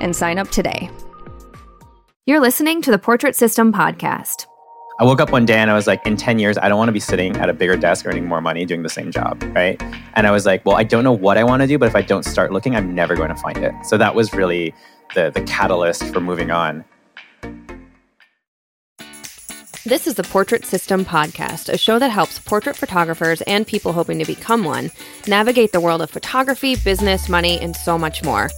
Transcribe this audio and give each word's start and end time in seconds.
and 0.00 0.14
sign 0.14 0.38
up 0.38 0.48
today. 0.50 0.90
You're 2.26 2.40
listening 2.40 2.82
to 2.82 2.90
the 2.90 2.98
Portrait 2.98 3.34
System 3.34 3.72
podcast. 3.72 4.46
I 5.00 5.04
woke 5.04 5.20
up 5.20 5.32
one 5.32 5.46
day 5.46 5.56
and 5.56 5.70
I 5.70 5.74
was 5.74 5.86
like, 5.86 6.06
in 6.06 6.16
10 6.16 6.38
years, 6.38 6.58
I 6.58 6.68
don't 6.68 6.76
want 6.76 6.88
to 6.88 6.92
be 6.92 7.00
sitting 7.00 7.34
at 7.38 7.48
a 7.48 7.54
bigger 7.54 7.74
desk 7.74 8.06
earning 8.06 8.26
more 8.26 8.42
money 8.42 8.66
doing 8.66 8.82
the 8.82 8.90
same 8.90 9.10
job, 9.10 9.42
right? 9.56 9.82
And 10.14 10.26
I 10.26 10.30
was 10.30 10.44
like, 10.44 10.64
well, 10.66 10.76
I 10.76 10.82
don't 10.82 11.04
know 11.04 11.12
what 11.12 11.38
I 11.38 11.44
want 11.44 11.62
to 11.62 11.66
do, 11.66 11.78
but 11.78 11.86
if 11.86 11.96
I 11.96 12.02
don't 12.02 12.22
start 12.22 12.52
looking, 12.52 12.76
I'm 12.76 12.94
never 12.94 13.16
going 13.16 13.30
to 13.30 13.36
find 13.36 13.56
it. 13.58 13.72
So 13.84 13.96
that 13.96 14.14
was 14.14 14.34
really 14.34 14.74
the, 15.14 15.30
the 15.30 15.40
catalyst 15.42 16.04
for 16.12 16.20
moving 16.20 16.50
on. 16.50 16.84
This 19.86 20.06
is 20.06 20.14
the 20.16 20.22
Portrait 20.22 20.66
System 20.66 21.06
Podcast, 21.06 21.72
a 21.72 21.78
show 21.78 21.98
that 21.98 22.10
helps 22.10 22.38
portrait 22.38 22.76
photographers 22.76 23.40
and 23.42 23.66
people 23.66 23.94
hoping 23.94 24.18
to 24.18 24.26
become 24.26 24.62
one 24.64 24.90
navigate 25.26 25.72
the 25.72 25.80
world 25.80 26.02
of 26.02 26.10
photography, 26.10 26.76
business, 26.76 27.30
money, 27.30 27.58
and 27.58 27.74
so 27.74 27.96
much 27.96 28.22
more. 28.22 28.50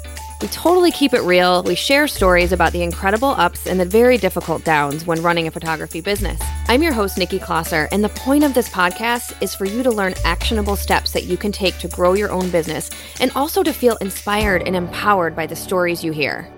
We 0.42 0.48
totally 0.48 0.90
keep 0.90 1.14
it 1.14 1.20
real. 1.20 1.62
We 1.62 1.76
share 1.76 2.08
stories 2.08 2.50
about 2.50 2.72
the 2.72 2.82
incredible 2.82 3.28
ups 3.28 3.68
and 3.68 3.78
the 3.78 3.84
very 3.84 4.18
difficult 4.18 4.64
downs 4.64 5.06
when 5.06 5.22
running 5.22 5.46
a 5.46 5.52
photography 5.52 6.00
business. 6.00 6.42
I'm 6.66 6.82
your 6.82 6.92
host, 6.92 7.16
Nikki 7.16 7.38
Closser, 7.38 7.88
and 7.92 8.02
the 8.02 8.08
point 8.08 8.42
of 8.42 8.52
this 8.52 8.68
podcast 8.68 9.40
is 9.40 9.54
for 9.54 9.66
you 9.66 9.84
to 9.84 9.90
learn 9.92 10.14
actionable 10.24 10.74
steps 10.74 11.12
that 11.12 11.26
you 11.26 11.36
can 11.36 11.52
take 11.52 11.78
to 11.78 11.86
grow 11.86 12.14
your 12.14 12.32
own 12.32 12.50
business 12.50 12.90
and 13.20 13.30
also 13.36 13.62
to 13.62 13.72
feel 13.72 13.96
inspired 13.98 14.64
and 14.66 14.74
empowered 14.74 15.36
by 15.36 15.46
the 15.46 15.54
stories 15.54 16.02
you 16.02 16.10
hear. 16.10 16.52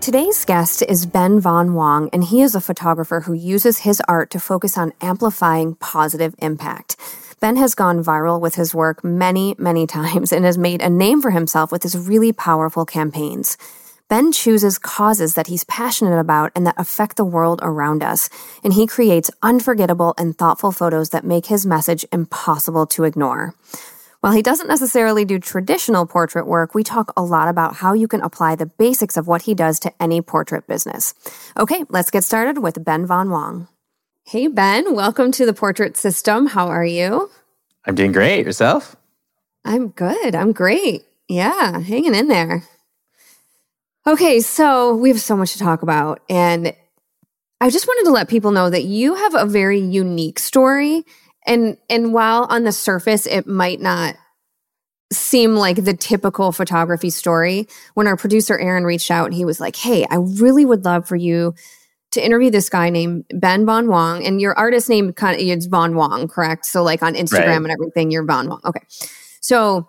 Today's 0.00 0.42
guest 0.46 0.82
is 0.88 1.04
Ben 1.04 1.38
Von 1.38 1.74
Wong, 1.74 2.08
and 2.14 2.24
he 2.24 2.40
is 2.40 2.54
a 2.54 2.62
photographer 2.62 3.20
who 3.20 3.34
uses 3.34 3.80
his 3.80 4.00
art 4.08 4.30
to 4.30 4.40
focus 4.40 4.78
on 4.78 4.94
amplifying 5.02 5.74
positive 5.74 6.34
impact. 6.38 6.96
Ben 7.42 7.56
has 7.56 7.74
gone 7.74 8.04
viral 8.04 8.40
with 8.40 8.54
his 8.54 8.72
work 8.72 9.02
many, 9.02 9.56
many 9.58 9.84
times 9.84 10.30
and 10.32 10.44
has 10.44 10.56
made 10.56 10.80
a 10.80 10.88
name 10.88 11.20
for 11.20 11.32
himself 11.32 11.72
with 11.72 11.82
his 11.82 11.98
really 11.98 12.32
powerful 12.32 12.86
campaigns. 12.86 13.58
Ben 14.08 14.30
chooses 14.30 14.78
causes 14.78 15.34
that 15.34 15.48
he's 15.48 15.64
passionate 15.64 16.20
about 16.20 16.52
and 16.54 16.64
that 16.68 16.78
affect 16.78 17.16
the 17.16 17.24
world 17.24 17.58
around 17.60 18.04
us, 18.04 18.30
and 18.62 18.74
he 18.74 18.86
creates 18.86 19.28
unforgettable 19.42 20.14
and 20.16 20.38
thoughtful 20.38 20.70
photos 20.70 21.08
that 21.08 21.24
make 21.24 21.46
his 21.46 21.66
message 21.66 22.06
impossible 22.12 22.86
to 22.86 23.02
ignore. 23.02 23.56
While 24.20 24.34
he 24.34 24.42
doesn't 24.42 24.68
necessarily 24.68 25.24
do 25.24 25.40
traditional 25.40 26.06
portrait 26.06 26.46
work, 26.46 26.76
we 26.76 26.84
talk 26.84 27.12
a 27.16 27.24
lot 27.24 27.48
about 27.48 27.74
how 27.74 27.92
you 27.92 28.06
can 28.06 28.20
apply 28.20 28.54
the 28.54 28.66
basics 28.66 29.16
of 29.16 29.26
what 29.26 29.42
he 29.42 29.54
does 29.54 29.80
to 29.80 29.92
any 29.98 30.22
portrait 30.22 30.68
business. 30.68 31.12
Okay, 31.58 31.84
let's 31.88 32.12
get 32.12 32.22
started 32.22 32.58
with 32.58 32.84
Ben 32.84 33.04
Von 33.04 33.30
Wong. 33.30 33.66
Hey, 34.24 34.46
Ben, 34.46 34.94
welcome 34.94 35.32
to 35.32 35.44
the 35.44 35.52
Portrait 35.52 35.96
System. 35.96 36.46
How 36.46 36.68
are 36.68 36.84
you? 36.84 37.28
I'm 37.84 37.94
doing 37.94 38.12
great. 38.12 38.46
Yourself? 38.46 38.96
I'm 39.64 39.88
good. 39.88 40.34
I'm 40.34 40.52
great. 40.52 41.04
Yeah, 41.28 41.80
hanging 41.80 42.14
in 42.14 42.28
there. 42.28 42.64
Okay, 44.06 44.40
so 44.40 44.94
we 44.94 45.08
have 45.10 45.20
so 45.20 45.36
much 45.36 45.52
to 45.52 45.58
talk 45.58 45.82
about. 45.82 46.20
And 46.28 46.74
I 47.60 47.70
just 47.70 47.86
wanted 47.86 48.04
to 48.06 48.12
let 48.12 48.28
people 48.28 48.50
know 48.50 48.68
that 48.68 48.84
you 48.84 49.14
have 49.14 49.34
a 49.34 49.46
very 49.46 49.78
unique 49.78 50.38
story. 50.38 51.04
And 51.46 51.76
and 51.88 52.12
while 52.12 52.46
on 52.50 52.64
the 52.64 52.72
surface 52.72 53.26
it 53.26 53.46
might 53.46 53.80
not 53.80 54.16
seem 55.12 55.54
like 55.54 55.84
the 55.84 55.94
typical 55.94 56.50
photography 56.50 57.10
story, 57.10 57.68
when 57.94 58.06
our 58.06 58.16
producer 58.16 58.58
Aaron 58.58 58.84
reached 58.84 59.10
out, 59.10 59.32
he 59.32 59.44
was 59.44 59.60
like, 59.60 59.76
Hey, 59.76 60.04
I 60.10 60.16
really 60.16 60.64
would 60.64 60.84
love 60.84 61.06
for 61.06 61.16
you 61.16 61.54
to 62.12 62.24
interview 62.24 62.50
this 62.50 62.68
guy 62.68 62.90
named 62.90 63.24
Ben 63.34 63.66
Von 63.66 63.88
Wong, 63.88 64.24
and 64.24 64.40
your 64.40 64.56
artist 64.58 64.88
name 64.88 65.12
kind 65.12 65.34
of 65.34 65.46
it's 65.46 65.66
Von 65.66 65.94
Wong, 65.94 66.28
correct? 66.28 66.66
So 66.66 66.82
like 66.82 67.02
on 67.02 67.14
Instagram 67.14 67.46
right. 67.46 67.56
and 67.56 67.70
everything, 67.70 68.10
you're 68.10 68.24
Von 68.24 68.48
Wong. 68.48 68.60
Okay, 68.64 68.84
so 69.40 69.88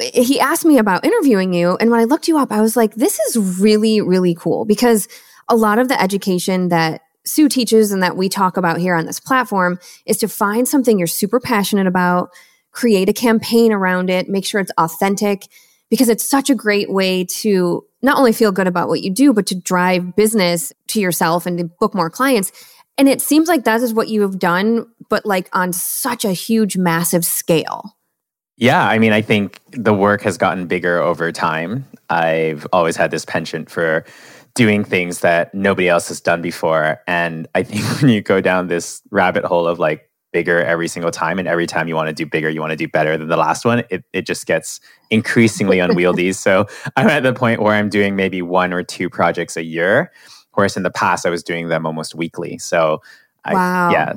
he 0.00 0.40
asked 0.40 0.64
me 0.64 0.78
about 0.78 1.04
interviewing 1.04 1.52
you, 1.52 1.76
and 1.76 1.90
when 1.90 2.00
I 2.00 2.04
looked 2.04 2.28
you 2.28 2.38
up, 2.38 2.50
I 2.50 2.60
was 2.60 2.76
like, 2.76 2.94
this 2.94 3.18
is 3.18 3.60
really 3.60 4.00
really 4.00 4.34
cool 4.34 4.64
because 4.64 5.08
a 5.48 5.56
lot 5.56 5.78
of 5.78 5.88
the 5.88 6.00
education 6.00 6.68
that 6.68 7.02
Sue 7.24 7.48
teaches 7.48 7.92
and 7.92 8.02
that 8.02 8.16
we 8.16 8.28
talk 8.28 8.56
about 8.56 8.78
here 8.78 8.94
on 8.94 9.06
this 9.06 9.20
platform 9.20 9.78
is 10.06 10.16
to 10.18 10.28
find 10.28 10.66
something 10.66 10.98
you're 10.98 11.06
super 11.06 11.40
passionate 11.40 11.86
about, 11.86 12.30
create 12.72 13.08
a 13.08 13.12
campaign 13.12 13.72
around 13.72 14.08
it, 14.08 14.28
make 14.28 14.46
sure 14.46 14.60
it's 14.60 14.72
authentic 14.78 15.48
because 15.90 16.08
it's 16.08 16.28
such 16.28 16.50
a 16.50 16.54
great 16.54 16.90
way 16.90 17.24
to 17.24 17.84
not 18.02 18.18
only 18.18 18.32
feel 18.32 18.52
good 18.52 18.66
about 18.66 18.88
what 18.88 19.02
you 19.02 19.10
do, 19.10 19.32
but 19.32 19.46
to 19.46 19.54
drive 19.54 20.14
business 20.14 20.72
to 20.88 21.00
yourself 21.00 21.46
and 21.46 21.58
to 21.58 21.64
book 21.64 21.94
more 21.94 22.10
clients. 22.10 22.52
And 22.96 23.08
it 23.08 23.20
seems 23.20 23.48
like 23.48 23.64
that 23.64 23.80
is 23.80 23.94
what 23.94 24.08
you 24.08 24.22
have 24.22 24.38
done, 24.38 24.86
but 25.08 25.24
like 25.24 25.48
on 25.52 25.72
such 25.72 26.24
a 26.24 26.32
huge, 26.32 26.76
massive 26.76 27.24
scale. 27.24 27.96
Yeah, 28.56 28.88
I 28.88 28.98
mean, 28.98 29.12
I 29.12 29.22
think 29.22 29.60
the 29.70 29.94
work 29.94 30.22
has 30.22 30.36
gotten 30.36 30.66
bigger 30.66 30.98
over 30.98 31.30
time. 31.30 31.84
I've 32.10 32.66
always 32.72 32.96
had 32.96 33.12
this 33.12 33.24
penchant 33.24 33.70
for 33.70 34.04
doing 34.54 34.82
things 34.82 35.20
that 35.20 35.54
nobody 35.54 35.88
else 35.88 36.08
has 36.08 36.20
done 36.20 36.42
before. 36.42 37.00
And 37.06 37.46
I 37.54 37.62
think 37.62 37.84
when 38.02 38.10
you 38.10 38.20
go 38.20 38.40
down 38.40 38.66
this 38.66 39.00
rabbit 39.10 39.44
hole 39.44 39.68
of 39.68 39.78
like 39.78 40.07
bigger 40.32 40.62
every 40.62 40.88
single 40.88 41.10
time. 41.10 41.38
And 41.38 41.48
every 41.48 41.66
time 41.66 41.88
you 41.88 41.94
want 41.94 42.08
to 42.08 42.14
do 42.14 42.26
bigger, 42.26 42.48
you 42.48 42.60
want 42.60 42.70
to 42.70 42.76
do 42.76 42.88
better 42.88 43.16
than 43.16 43.28
the 43.28 43.36
last 43.36 43.64
one, 43.64 43.82
it, 43.90 44.04
it 44.12 44.26
just 44.26 44.46
gets 44.46 44.80
increasingly 45.10 45.78
unwieldy. 45.80 46.32
So 46.32 46.66
I'm 46.96 47.08
at 47.08 47.22
the 47.22 47.32
point 47.32 47.62
where 47.62 47.74
I'm 47.74 47.88
doing 47.88 48.16
maybe 48.16 48.42
one 48.42 48.72
or 48.72 48.82
two 48.82 49.08
projects 49.08 49.56
a 49.56 49.64
year. 49.64 50.12
Whereas 50.52 50.76
in 50.76 50.82
the 50.82 50.90
past, 50.90 51.24
I 51.24 51.30
was 51.30 51.42
doing 51.42 51.68
them 51.68 51.86
almost 51.86 52.14
weekly. 52.14 52.58
So 52.58 53.00
I, 53.44 53.54
wow. 53.54 53.90
yeah. 53.90 54.14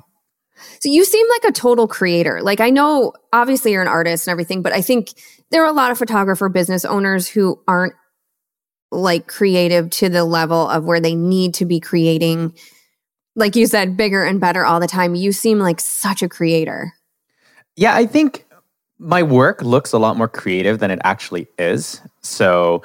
So 0.79 0.89
you 0.89 1.05
seem 1.05 1.27
like 1.29 1.43
a 1.45 1.51
total 1.51 1.87
creator. 1.87 2.41
Like 2.41 2.59
I 2.59 2.69
know 2.69 3.13
obviously 3.33 3.71
you're 3.71 3.81
an 3.81 3.87
artist 3.87 4.27
and 4.27 4.31
everything, 4.31 4.61
but 4.61 4.73
I 4.73 4.81
think 4.81 5.09
there 5.49 5.63
are 5.63 5.69
a 5.69 5.73
lot 5.73 5.91
of 5.91 5.97
photographer 5.97 6.49
business 6.49 6.85
owners 6.85 7.27
who 7.27 7.59
aren't 7.67 7.93
like 8.91 9.27
creative 9.27 9.89
to 9.89 10.09
the 10.09 10.23
level 10.23 10.67
of 10.67 10.83
where 10.83 10.99
they 10.99 11.15
need 11.15 11.53
to 11.55 11.65
be 11.65 11.79
creating 11.79 12.53
like 13.35 13.55
you 13.55 13.65
said, 13.65 13.95
bigger 13.95 14.23
and 14.23 14.39
better 14.39 14.65
all 14.65 14.79
the 14.79 14.87
time. 14.87 15.15
You 15.15 15.31
seem 15.31 15.59
like 15.59 15.79
such 15.79 16.21
a 16.21 16.29
creator. 16.29 16.93
Yeah, 17.75 17.95
I 17.95 18.05
think 18.05 18.45
my 18.99 19.23
work 19.23 19.61
looks 19.61 19.93
a 19.93 19.97
lot 19.97 20.17
more 20.17 20.27
creative 20.27 20.79
than 20.79 20.91
it 20.91 20.99
actually 21.03 21.47
is. 21.57 22.01
So 22.21 22.83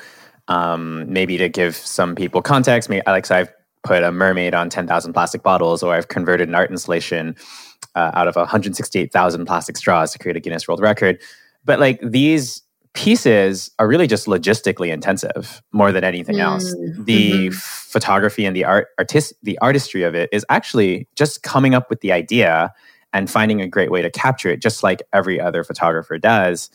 um, 0.48 1.12
maybe 1.12 1.36
to 1.36 1.48
give 1.48 1.76
some 1.76 2.14
people 2.14 2.40
context, 2.42 2.88
maybe 2.88 3.02
Alex, 3.06 3.30
I've 3.30 3.52
put 3.82 4.02
a 4.02 4.10
mermaid 4.10 4.54
on 4.54 4.70
10,000 4.70 5.12
plastic 5.12 5.42
bottles, 5.42 5.82
or 5.82 5.94
I've 5.94 6.08
converted 6.08 6.48
an 6.48 6.54
art 6.54 6.70
installation 6.70 7.36
uh, 7.94 8.10
out 8.14 8.28
of 8.28 8.36
168,000 8.36 9.46
plastic 9.46 9.76
straws 9.76 10.12
to 10.12 10.18
create 10.18 10.36
a 10.36 10.40
Guinness 10.40 10.66
World 10.66 10.80
Record. 10.80 11.20
But 11.64 11.80
like 11.80 12.00
these 12.02 12.62
pieces 12.96 13.70
are 13.78 13.86
really 13.86 14.06
just 14.06 14.26
logistically 14.26 14.92
intensive 14.92 15.62
more 15.70 15.92
than 15.92 16.02
anything 16.02 16.40
else. 16.40 16.74
Mm, 16.74 17.04
the 17.04 17.32
mm-hmm. 17.48 17.54
photography 17.54 18.44
and 18.44 18.56
the 18.56 18.64
art 18.64 18.88
artist 18.98 19.34
the 19.42 19.58
artistry 19.58 20.02
of 20.02 20.14
it 20.14 20.28
is 20.32 20.44
actually 20.48 21.06
just 21.14 21.42
coming 21.42 21.74
up 21.74 21.90
with 21.90 22.00
the 22.00 22.10
idea 22.10 22.72
and 23.12 23.30
finding 23.30 23.60
a 23.60 23.68
great 23.68 23.90
way 23.90 24.02
to 24.02 24.10
capture 24.10 24.48
it, 24.48 24.60
just 24.60 24.82
like 24.82 25.02
every 25.12 25.40
other 25.40 25.62
photographer 25.62 26.18
does. 26.18 26.70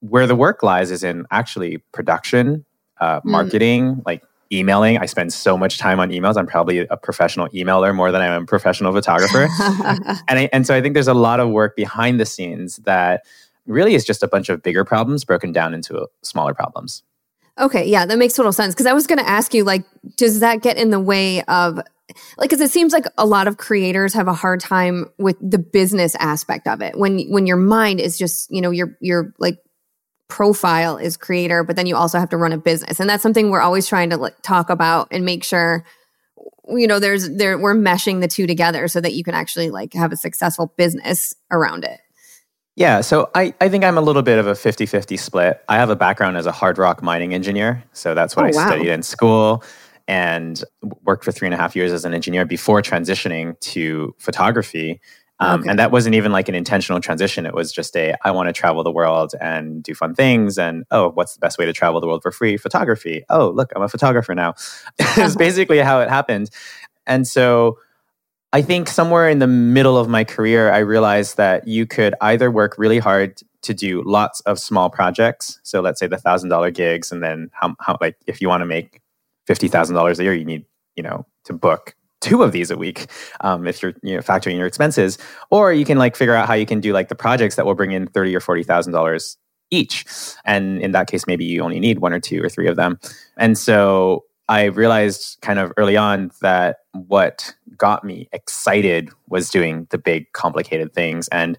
Where 0.00 0.26
the 0.26 0.36
work 0.36 0.62
lies 0.62 0.90
is 0.90 1.02
in 1.02 1.26
actually 1.30 1.78
production, 1.92 2.64
uh, 3.00 3.20
mm. 3.20 3.24
marketing, 3.24 3.96
mm. 3.96 4.02
like 4.06 4.22
emailing. 4.52 4.98
I 4.98 5.06
spend 5.06 5.32
so 5.32 5.56
much 5.58 5.78
time 5.78 5.98
on 5.98 6.10
emails. 6.10 6.36
I'm 6.36 6.46
probably 6.46 6.86
a 6.86 6.96
professional 6.96 7.48
emailer 7.48 7.94
more 7.94 8.12
than 8.12 8.22
I 8.22 8.26
am 8.26 8.42
a 8.42 8.46
professional 8.46 8.92
photographer. 8.92 9.48
and, 10.28 10.38
I, 10.38 10.48
and 10.52 10.66
so 10.66 10.74
I 10.74 10.80
think 10.80 10.94
there's 10.94 11.08
a 11.08 11.14
lot 11.14 11.40
of 11.40 11.48
work 11.50 11.74
behind 11.74 12.20
the 12.20 12.26
scenes 12.26 12.76
that 12.84 13.24
really 13.66 13.94
is 13.94 14.04
just 14.04 14.22
a 14.22 14.28
bunch 14.28 14.48
of 14.48 14.62
bigger 14.62 14.84
problems 14.84 15.24
broken 15.24 15.52
down 15.52 15.74
into 15.74 15.96
uh, 15.96 16.06
smaller 16.22 16.54
problems. 16.54 17.02
Okay, 17.58 17.86
yeah, 17.86 18.04
that 18.04 18.18
makes 18.18 18.34
total 18.34 18.52
sense. 18.52 18.74
Because 18.74 18.86
I 18.86 18.92
was 18.92 19.06
going 19.06 19.20
to 19.20 19.28
ask 19.28 19.54
you, 19.54 19.62
like, 19.62 19.84
does 20.16 20.40
that 20.40 20.60
get 20.60 20.76
in 20.76 20.90
the 20.90 20.98
way 20.98 21.42
of, 21.44 21.76
like, 22.36 22.50
because 22.50 22.60
it 22.60 22.70
seems 22.70 22.92
like 22.92 23.04
a 23.16 23.24
lot 23.24 23.46
of 23.46 23.58
creators 23.58 24.12
have 24.12 24.26
a 24.26 24.34
hard 24.34 24.58
time 24.60 25.06
with 25.18 25.36
the 25.40 25.58
business 25.58 26.16
aspect 26.16 26.66
of 26.66 26.82
it. 26.82 26.98
When 26.98 27.20
when 27.30 27.46
your 27.46 27.56
mind 27.56 28.00
is 28.00 28.18
just, 28.18 28.50
you 28.50 28.60
know, 28.60 28.70
your 28.70 28.96
your 29.00 29.32
like 29.38 29.58
profile 30.28 30.96
is 30.96 31.16
creator, 31.16 31.62
but 31.62 31.76
then 31.76 31.86
you 31.86 31.94
also 31.94 32.18
have 32.18 32.30
to 32.30 32.36
run 32.36 32.52
a 32.52 32.58
business, 32.58 32.98
and 32.98 33.08
that's 33.08 33.22
something 33.22 33.50
we're 33.50 33.60
always 33.60 33.86
trying 33.86 34.10
to 34.10 34.16
like, 34.16 34.34
talk 34.42 34.68
about 34.68 35.06
and 35.12 35.24
make 35.24 35.44
sure, 35.44 35.84
you 36.68 36.88
know, 36.88 36.98
there's 36.98 37.30
there 37.36 37.56
we're 37.56 37.74
meshing 37.74 38.20
the 38.20 38.28
two 38.28 38.48
together 38.48 38.88
so 38.88 39.00
that 39.00 39.14
you 39.14 39.22
can 39.22 39.34
actually 39.34 39.70
like 39.70 39.94
have 39.94 40.12
a 40.12 40.16
successful 40.16 40.74
business 40.76 41.34
around 41.52 41.84
it. 41.84 42.00
Yeah, 42.76 43.02
so 43.02 43.30
I, 43.34 43.54
I 43.60 43.68
think 43.68 43.84
I'm 43.84 43.96
a 43.96 44.00
little 44.00 44.22
bit 44.22 44.38
of 44.38 44.46
a 44.48 44.54
50 44.54 44.86
50 44.86 45.16
split. 45.16 45.62
I 45.68 45.76
have 45.76 45.90
a 45.90 45.96
background 45.96 46.36
as 46.36 46.46
a 46.46 46.52
hard 46.52 46.76
rock 46.78 47.02
mining 47.02 47.32
engineer. 47.32 47.84
So 47.92 48.14
that's 48.14 48.34
what 48.34 48.44
Oh, 48.46 48.48
I 48.48 48.50
wow. 48.52 48.66
studied 48.66 48.88
in 48.90 49.02
school 49.02 49.62
and 50.08 50.62
worked 51.04 51.24
for 51.24 51.30
three 51.32 51.46
and 51.46 51.54
a 51.54 51.56
half 51.56 51.76
years 51.76 51.92
as 51.92 52.04
an 52.04 52.12
engineer 52.14 52.44
before 52.44 52.82
transitioning 52.82 53.58
to 53.60 54.14
photography. 54.18 55.00
Um, 55.40 55.60
Okay. 55.60 55.70
And 55.70 55.78
that 55.78 55.90
wasn't 55.92 56.14
even 56.16 56.32
like 56.32 56.48
an 56.48 56.54
intentional 56.56 57.00
transition. 57.00 57.46
It 57.46 57.54
was 57.54 57.72
just 57.72 57.96
a, 57.96 58.14
I 58.24 58.32
want 58.32 58.48
to 58.48 58.52
travel 58.52 58.82
the 58.82 58.90
world 58.92 59.34
and 59.40 59.82
do 59.82 59.94
fun 59.94 60.14
things. 60.14 60.58
And 60.58 60.84
oh, 60.90 61.10
what's 61.10 61.34
the 61.34 61.40
best 61.40 61.58
way 61.58 61.64
to 61.66 61.72
travel 61.72 62.00
the 62.00 62.06
world 62.08 62.22
for 62.22 62.32
free? 62.32 62.56
Photography. 62.56 63.24
Oh, 63.30 63.50
look, 63.50 63.72
I'm 63.76 63.82
a 63.82 63.88
photographer 63.88 64.34
now. 64.34 64.54
it's 64.98 65.36
basically 65.46 65.78
how 65.78 66.00
it 66.00 66.08
happened. 66.08 66.50
And 67.06 67.26
so 67.26 67.78
I 68.54 68.62
think 68.62 68.88
somewhere 68.88 69.28
in 69.28 69.40
the 69.40 69.48
middle 69.48 69.98
of 69.98 70.08
my 70.08 70.22
career, 70.22 70.70
I 70.70 70.78
realized 70.78 71.36
that 71.38 71.66
you 71.66 71.86
could 71.86 72.14
either 72.20 72.52
work 72.52 72.76
really 72.78 73.00
hard 73.00 73.40
to 73.62 73.74
do 73.74 74.00
lots 74.06 74.38
of 74.42 74.60
small 74.60 74.90
projects. 74.90 75.58
So 75.64 75.80
let's 75.80 75.98
say 75.98 76.06
the 76.06 76.18
thousand 76.18 76.50
dollar 76.50 76.70
gigs, 76.70 77.10
and 77.10 77.20
then 77.20 77.50
how, 77.52 77.74
how 77.80 77.98
like 78.00 78.16
if 78.28 78.40
you 78.40 78.48
want 78.48 78.60
to 78.60 78.66
make 78.66 79.02
fifty 79.44 79.66
thousand 79.66 79.96
dollars 79.96 80.20
a 80.20 80.22
year, 80.22 80.34
you 80.34 80.44
need 80.44 80.64
you 80.94 81.02
know 81.02 81.26
to 81.46 81.52
book 81.52 81.96
two 82.20 82.44
of 82.44 82.52
these 82.52 82.70
a 82.70 82.76
week 82.76 83.06
um, 83.40 83.66
if 83.66 83.82
you're 83.82 83.94
you 84.04 84.14
know 84.14 84.22
factoring 84.22 84.56
your 84.56 84.68
expenses. 84.68 85.18
Or 85.50 85.72
you 85.72 85.84
can 85.84 85.98
like 85.98 86.14
figure 86.14 86.36
out 86.36 86.46
how 86.46 86.54
you 86.54 86.64
can 86.64 86.78
do 86.78 86.92
like 86.92 87.08
the 87.08 87.16
projects 87.16 87.56
that 87.56 87.66
will 87.66 87.74
bring 87.74 87.90
in 87.90 88.06
thirty 88.06 88.36
or 88.36 88.40
forty 88.40 88.62
thousand 88.62 88.92
dollars 88.92 89.36
each. 89.72 90.04
And 90.44 90.80
in 90.80 90.92
that 90.92 91.08
case, 91.08 91.26
maybe 91.26 91.44
you 91.44 91.60
only 91.62 91.80
need 91.80 91.98
one 91.98 92.12
or 92.12 92.20
two 92.20 92.40
or 92.40 92.48
three 92.48 92.68
of 92.68 92.76
them. 92.76 93.00
And 93.36 93.58
so 93.58 94.26
I 94.48 94.66
realized 94.66 95.38
kind 95.42 95.58
of 95.58 95.72
early 95.76 95.96
on 95.96 96.30
that 96.40 96.76
what 96.94 97.54
got 97.76 98.04
me 98.04 98.28
excited 98.32 99.10
was 99.28 99.50
doing 99.50 99.86
the 99.90 99.98
big, 99.98 100.32
complicated 100.32 100.94
things. 100.94 101.28
And 101.28 101.58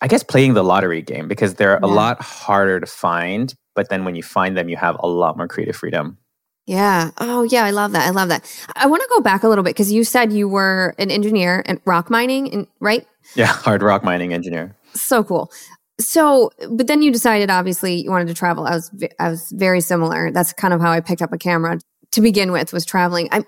I 0.00 0.08
guess 0.08 0.22
playing 0.22 0.54
the 0.54 0.64
lottery 0.64 1.02
game 1.02 1.28
because 1.28 1.54
they're 1.54 1.78
a 1.78 1.86
lot 1.86 2.20
harder 2.22 2.80
to 2.80 2.86
find. 2.86 3.54
But 3.74 3.88
then 3.88 4.04
when 4.04 4.14
you 4.14 4.22
find 4.22 4.56
them, 4.56 4.68
you 4.68 4.76
have 4.76 4.96
a 5.00 5.06
lot 5.06 5.36
more 5.36 5.46
creative 5.46 5.76
freedom. 5.76 6.18
Yeah. 6.66 7.10
Oh, 7.18 7.42
yeah. 7.42 7.64
I 7.64 7.70
love 7.70 7.92
that. 7.92 8.06
I 8.06 8.10
love 8.10 8.28
that. 8.28 8.44
I 8.76 8.86
want 8.86 9.02
to 9.02 9.08
go 9.12 9.20
back 9.20 9.42
a 9.42 9.48
little 9.48 9.64
bit 9.64 9.70
because 9.70 9.92
you 9.92 10.04
said 10.04 10.32
you 10.32 10.48
were 10.48 10.94
an 10.98 11.10
engineer 11.10 11.60
in 11.66 11.80
rock 11.84 12.10
mining, 12.10 12.52
and 12.52 12.66
right? 12.80 13.06
Yeah, 13.34 13.46
hard 13.46 13.82
rock 13.82 14.04
mining 14.04 14.32
engineer. 14.32 14.76
So 14.94 15.24
cool. 15.24 15.50
So, 15.98 16.50
but 16.70 16.86
then 16.86 17.02
you 17.02 17.12
decided, 17.12 17.50
obviously, 17.50 18.02
you 18.02 18.10
wanted 18.10 18.28
to 18.28 18.34
travel. 18.34 18.66
I 18.66 18.74
was, 18.74 18.90
I 19.18 19.30
was 19.30 19.50
very 19.50 19.80
similar. 19.80 20.30
That's 20.30 20.52
kind 20.52 20.72
of 20.72 20.80
how 20.80 20.90
I 20.90 21.00
picked 21.00 21.22
up 21.22 21.32
a 21.32 21.38
camera 21.38 21.78
to 22.12 22.20
begin 22.20 22.52
with. 22.52 22.72
Was 22.72 22.86
traveling. 22.86 23.28
I'm. 23.32 23.44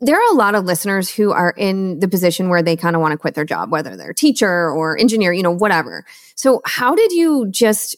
There 0.00 0.16
are 0.16 0.32
a 0.32 0.36
lot 0.36 0.54
of 0.54 0.64
listeners 0.64 1.10
who 1.10 1.30
are 1.32 1.52
in 1.56 1.98
the 2.00 2.08
position 2.08 2.48
where 2.48 2.62
they 2.62 2.76
kind 2.76 2.96
of 2.96 3.02
want 3.02 3.12
to 3.12 3.18
quit 3.18 3.34
their 3.34 3.44
job, 3.44 3.70
whether 3.70 3.96
they're 3.96 4.10
a 4.10 4.14
teacher 4.14 4.70
or 4.70 4.98
engineer, 4.98 5.32
you 5.32 5.42
know, 5.42 5.50
whatever. 5.50 6.04
So, 6.36 6.62
how 6.64 6.94
did 6.94 7.12
you 7.12 7.48
just 7.50 7.96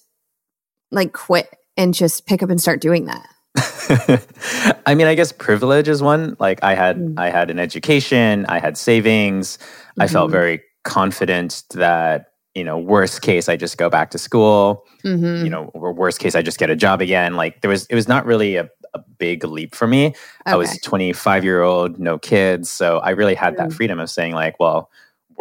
like 0.90 1.12
quit 1.12 1.48
and 1.76 1.94
just 1.94 2.26
pick 2.26 2.42
up 2.42 2.50
and 2.50 2.60
start 2.60 2.80
doing 2.80 3.06
that? 3.06 3.26
I 4.86 4.94
mean, 4.94 5.06
I 5.06 5.14
guess 5.14 5.32
privilege 5.32 5.88
is 5.88 6.02
one. 6.02 6.36
Like 6.40 6.62
I 6.62 6.74
had 6.74 6.96
Mm. 6.96 7.14
I 7.18 7.30
had 7.30 7.50
an 7.50 7.58
education, 7.58 8.46
I 8.48 8.58
had 8.58 8.76
savings. 8.76 9.58
I 10.00 10.06
felt 10.08 10.28
Mhm. 10.30 10.32
very 10.32 10.62
confident 10.84 11.62
that, 11.74 12.26
you 12.54 12.64
know, 12.64 12.78
worst 12.78 13.22
case 13.22 13.48
I 13.48 13.56
just 13.56 13.78
go 13.78 13.88
back 13.88 14.10
to 14.10 14.18
school. 14.18 14.84
Mhm. 15.04 15.42
you 15.44 15.50
know, 15.50 15.64
or 15.74 15.92
worst 15.92 16.20
case, 16.20 16.34
I 16.36 16.42
just 16.42 16.58
get 16.58 16.70
a 16.70 16.76
job 16.76 17.00
again. 17.00 17.34
Like 17.34 17.60
there 17.60 17.68
was, 17.70 17.86
it 17.86 17.94
was 17.96 18.06
not 18.06 18.24
really 18.24 18.54
a 18.56 18.68
big 19.22 19.44
leap 19.44 19.72
for 19.72 19.86
me. 19.86 20.14
I 20.46 20.56
was 20.56 20.80
25 20.80 21.44
year 21.44 21.62
old, 21.62 22.00
no 22.00 22.18
kids. 22.18 22.68
So 22.68 22.98
I 22.98 23.10
really 23.10 23.36
had 23.36 23.56
that 23.56 23.68
Mm. 23.68 23.72
freedom 23.72 24.00
of 24.00 24.10
saying 24.10 24.34
like, 24.34 24.58
well, 24.58 24.90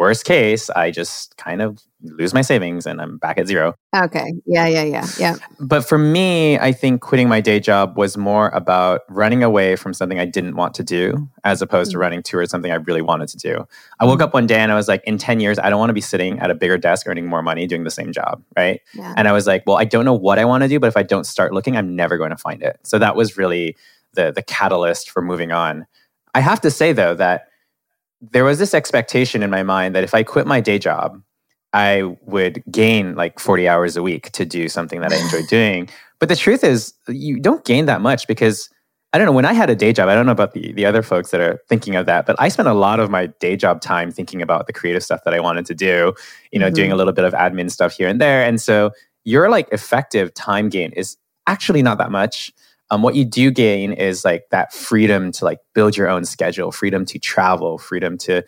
worst 0.02 0.24
case, 0.24 0.68
I 0.70 0.90
just 0.90 1.36
kind 1.36 1.62
of 1.62 1.80
lose 2.02 2.34
my 2.34 2.42
savings 2.42 2.84
and 2.86 3.00
I'm 3.00 3.16
back 3.18 3.38
at 3.38 3.46
zero. 3.46 3.74
Okay. 3.94 4.32
Yeah. 4.44 4.66
Yeah. 4.66 4.82
Yeah. 4.82 5.06
Yeah. 5.18 5.34
But 5.60 5.82
for 5.88 5.96
me, 5.98 6.58
I 6.58 6.72
think 6.72 7.00
quitting 7.00 7.28
my 7.28 7.40
day 7.40 7.60
job 7.60 7.96
was 7.96 8.16
more 8.16 8.48
about 8.48 9.02
running 9.08 9.44
away 9.44 9.76
from 9.76 9.94
something 9.94 10.18
I 10.18 10.24
didn't 10.24 10.56
want 10.56 10.74
to 10.74 10.82
do 10.82 11.28
as 11.44 11.62
opposed 11.62 11.92
to 11.92 11.96
Mm. 11.96 12.00
running 12.00 12.22
towards 12.22 12.50
something 12.50 12.72
I 12.72 12.80
really 12.88 13.02
wanted 13.02 13.28
to 13.28 13.36
do. 13.36 13.66
I 14.00 14.04
woke 14.04 14.20
up 14.20 14.34
one 14.34 14.48
day 14.48 14.58
and 14.58 14.72
I 14.72 14.74
was 14.74 14.88
like, 14.88 15.02
in 15.04 15.16
10 15.18 15.38
years, 15.38 15.58
I 15.60 15.70
don't 15.70 15.78
want 15.78 15.90
to 15.90 15.94
be 15.94 16.00
sitting 16.00 16.40
at 16.40 16.50
a 16.50 16.54
bigger 16.54 16.76
desk 16.76 17.06
earning 17.06 17.26
more 17.26 17.42
money 17.42 17.68
doing 17.68 17.84
the 17.84 17.90
same 17.90 18.12
job. 18.12 18.42
Right. 18.56 18.80
Yeah. 18.94 19.14
And 19.16 19.28
I 19.28 19.32
was 19.32 19.46
like, 19.46 19.62
well, 19.66 19.78
I 19.78 19.84
don't 19.84 20.04
know 20.04 20.18
what 20.28 20.40
I 20.40 20.44
want 20.44 20.62
to 20.64 20.68
do, 20.68 20.80
but 20.80 20.88
if 20.88 20.96
I 20.96 21.04
don't 21.04 21.26
start 21.26 21.54
looking, 21.54 21.76
I'm 21.76 21.94
never 21.94 22.18
going 22.18 22.30
to 22.30 22.36
find 22.36 22.60
it. 22.62 22.80
So 22.82 22.98
that 22.98 23.14
was 23.14 23.36
really 23.38 23.76
the 24.14 24.32
the 24.32 24.42
catalyst 24.42 25.08
for 25.08 25.22
moving 25.22 25.52
on. 25.52 25.86
I 26.34 26.40
have 26.40 26.60
to 26.62 26.70
say 26.70 26.92
though 26.92 27.14
that 27.14 27.46
there 28.30 28.44
was 28.44 28.58
this 28.58 28.72
expectation 28.74 29.42
in 29.42 29.50
my 29.50 29.62
mind 29.62 29.94
that 29.94 30.04
if 30.04 30.14
I 30.14 30.22
quit 30.22 30.46
my 30.46 30.60
day 30.60 30.78
job, 30.78 31.20
I 31.72 32.02
would 32.22 32.62
gain 32.70 33.14
like 33.14 33.38
40 33.40 33.68
hours 33.68 33.96
a 33.96 34.02
week 34.02 34.30
to 34.32 34.44
do 34.44 34.68
something 34.68 35.00
that 35.00 35.12
I 35.12 35.16
enjoy 35.16 35.42
doing. 35.48 35.88
But 36.20 36.28
the 36.28 36.36
truth 36.36 36.62
is, 36.62 36.94
you 37.08 37.40
don't 37.40 37.64
gain 37.64 37.86
that 37.86 38.00
much 38.00 38.28
because 38.28 38.70
I 39.12 39.18
don't 39.18 39.26
know. 39.26 39.32
When 39.32 39.44
I 39.44 39.52
had 39.52 39.68
a 39.68 39.74
day 39.74 39.92
job, 39.92 40.08
I 40.08 40.14
don't 40.14 40.24
know 40.24 40.32
about 40.32 40.52
the, 40.54 40.72
the 40.72 40.86
other 40.86 41.02
folks 41.02 41.32
that 41.32 41.40
are 41.40 41.60
thinking 41.68 41.96
of 41.96 42.06
that, 42.06 42.24
but 42.24 42.36
I 42.38 42.48
spent 42.48 42.68
a 42.68 42.72
lot 42.74 43.00
of 43.00 43.10
my 43.10 43.26
day 43.26 43.56
job 43.56 43.80
time 43.82 44.10
thinking 44.10 44.40
about 44.40 44.66
the 44.66 44.72
creative 44.72 45.02
stuff 45.02 45.24
that 45.24 45.34
I 45.34 45.40
wanted 45.40 45.66
to 45.66 45.74
do, 45.74 46.14
you 46.50 46.58
know, 46.58 46.70
Mhm. 46.70 46.74
doing 46.74 46.92
a 46.92 46.96
little 46.96 47.12
bit 47.12 47.24
of 47.24 47.34
admin 47.34 47.70
stuff 47.70 47.92
here 47.94 48.08
and 48.08 48.20
there. 48.20 48.42
And 48.44 48.60
so 48.60 48.92
your 49.24 49.50
like 49.50 49.68
effective 49.72 50.32
time 50.34 50.68
gain 50.68 50.92
is 50.92 51.16
actually 51.46 51.82
not 51.82 51.98
that 51.98 52.10
much. 52.10 52.52
Um, 52.92 53.00
what 53.00 53.14
you 53.14 53.24
do 53.24 53.50
gain 53.50 53.94
is 53.94 54.22
like 54.22 54.44
that 54.50 54.72
freedom 54.74 55.32
to 55.32 55.46
like 55.46 55.60
build 55.74 55.96
your 55.96 56.10
own 56.10 56.26
schedule, 56.26 56.70
freedom 56.70 57.06
to 57.06 57.18
travel, 57.18 57.78
freedom 57.78 58.18
to 58.18 58.42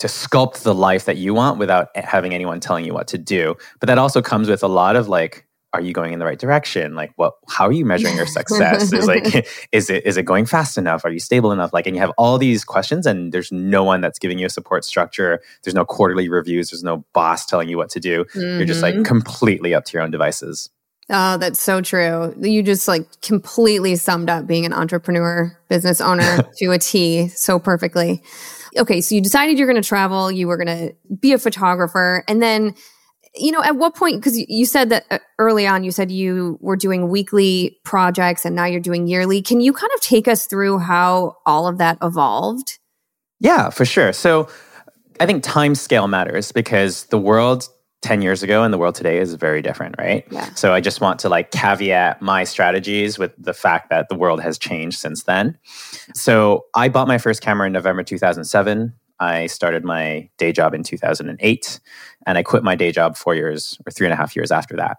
to 0.00 0.06
sculpt 0.08 0.62
the 0.64 0.74
life 0.74 1.04
that 1.04 1.16
you 1.16 1.32
want 1.32 1.58
without 1.58 1.88
having 1.96 2.34
anyone 2.34 2.58
telling 2.58 2.84
you 2.84 2.92
what 2.92 3.06
to 3.08 3.16
do. 3.16 3.54
But 3.80 3.86
that 3.86 3.96
also 3.96 4.20
comes 4.20 4.48
with 4.48 4.62
a 4.64 4.68
lot 4.68 4.96
of 4.96 5.08
like, 5.08 5.46
are 5.72 5.80
you 5.80 5.92
going 5.92 6.12
in 6.12 6.18
the 6.18 6.24
right 6.24 6.38
direction? 6.38 6.96
Like, 6.96 7.12
what? 7.14 7.34
How 7.48 7.66
are 7.68 7.72
you 7.72 7.84
measuring 7.84 8.16
your 8.16 8.26
success? 8.26 8.92
is 8.92 9.06
like, 9.06 9.46
is 9.72 9.88
it 9.88 10.04
is 10.04 10.16
it 10.16 10.24
going 10.24 10.46
fast 10.46 10.76
enough? 10.76 11.04
Are 11.04 11.10
you 11.10 11.20
stable 11.20 11.52
enough? 11.52 11.72
Like, 11.72 11.86
and 11.86 11.94
you 11.94 12.00
have 12.00 12.12
all 12.18 12.38
these 12.38 12.64
questions, 12.64 13.06
and 13.06 13.30
there's 13.30 13.52
no 13.52 13.84
one 13.84 14.00
that's 14.00 14.18
giving 14.18 14.40
you 14.40 14.46
a 14.46 14.50
support 14.50 14.84
structure. 14.84 15.40
There's 15.62 15.76
no 15.76 15.84
quarterly 15.84 16.28
reviews. 16.28 16.70
There's 16.70 16.82
no 16.82 17.04
boss 17.12 17.46
telling 17.46 17.68
you 17.68 17.76
what 17.76 17.90
to 17.90 18.00
do. 18.00 18.24
You're 18.34 18.64
just 18.64 18.82
like 18.82 19.04
completely 19.04 19.74
up 19.74 19.84
to 19.84 19.92
your 19.92 20.02
own 20.02 20.10
devices. 20.10 20.70
Oh, 21.08 21.38
that's 21.38 21.60
so 21.60 21.80
true. 21.80 22.34
You 22.40 22.62
just 22.62 22.88
like 22.88 23.20
completely 23.20 23.94
summed 23.96 24.28
up 24.28 24.46
being 24.46 24.66
an 24.66 24.72
entrepreneur, 24.72 25.56
business 25.68 26.00
owner 26.00 26.42
to 26.56 26.72
a 26.72 26.78
T 26.78 27.28
so 27.28 27.58
perfectly. 27.58 28.22
Okay, 28.76 29.00
so 29.00 29.14
you 29.14 29.20
decided 29.20 29.58
you're 29.58 29.68
going 29.68 29.80
to 29.80 29.88
travel, 29.88 30.30
you 30.30 30.48
were 30.48 30.56
going 30.56 30.66
to 30.66 30.94
be 31.14 31.32
a 31.32 31.38
photographer, 31.38 32.24
and 32.28 32.42
then 32.42 32.74
you 33.38 33.52
know, 33.52 33.62
at 33.62 33.76
what 33.76 33.94
point 33.94 34.16
because 34.16 34.38
you 34.48 34.64
said 34.64 34.88
that 34.90 35.04
uh, 35.10 35.18
early 35.38 35.66
on 35.66 35.84
you 35.84 35.90
said 35.90 36.10
you 36.10 36.58
were 36.60 36.76
doing 36.76 37.08
weekly 37.08 37.78
projects 37.84 38.44
and 38.44 38.56
now 38.56 38.64
you're 38.64 38.80
doing 38.80 39.06
yearly. 39.06 39.42
Can 39.42 39.60
you 39.60 39.72
kind 39.72 39.90
of 39.94 40.00
take 40.00 40.26
us 40.26 40.46
through 40.46 40.78
how 40.78 41.36
all 41.44 41.66
of 41.66 41.78
that 41.78 41.98
evolved? 42.02 42.78
Yeah, 43.38 43.70
for 43.70 43.84
sure. 43.84 44.12
So 44.12 44.48
I 45.20 45.26
think 45.26 45.42
time 45.42 45.74
scale 45.74 46.08
matters 46.08 46.50
because 46.50 47.04
the 47.06 47.18
world 47.18 47.68
10 48.06 48.22
years 48.22 48.44
ago 48.44 48.62
and 48.62 48.72
the 48.72 48.78
world 48.78 48.94
today 48.94 49.18
is 49.18 49.34
very 49.34 49.60
different, 49.60 49.96
right? 49.98 50.24
Yeah. 50.30 50.48
So 50.54 50.72
I 50.72 50.80
just 50.80 51.00
want 51.00 51.18
to 51.20 51.28
like 51.28 51.50
caveat 51.50 52.22
my 52.22 52.44
strategies 52.44 53.18
with 53.18 53.32
the 53.36 53.52
fact 53.52 53.90
that 53.90 54.08
the 54.08 54.14
world 54.14 54.40
has 54.42 54.58
changed 54.58 55.00
since 55.00 55.24
then. 55.24 55.58
So 56.14 56.66
I 56.72 56.88
bought 56.88 57.08
my 57.08 57.18
first 57.18 57.42
camera 57.42 57.66
in 57.66 57.72
November 57.72 58.04
2007. 58.04 58.94
I 59.18 59.46
started 59.48 59.84
my 59.84 60.30
day 60.38 60.52
job 60.52 60.72
in 60.72 60.84
2008 60.84 61.80
and 62.26 62.38
I 62.38 62.44
quit 62.44 62.62
my 62.62 62.76
day 62.76 62.92
job 62.92 63.16
four 63.16 63.34
years 63.34 63.76
or 63.84 63.90
three 63.90 64.06
and 64.06 64.14
a 64.14 64.16
half 64.16 64.36
years 64.36 64.52
after 64.52 64.76
that. 64.76 64.98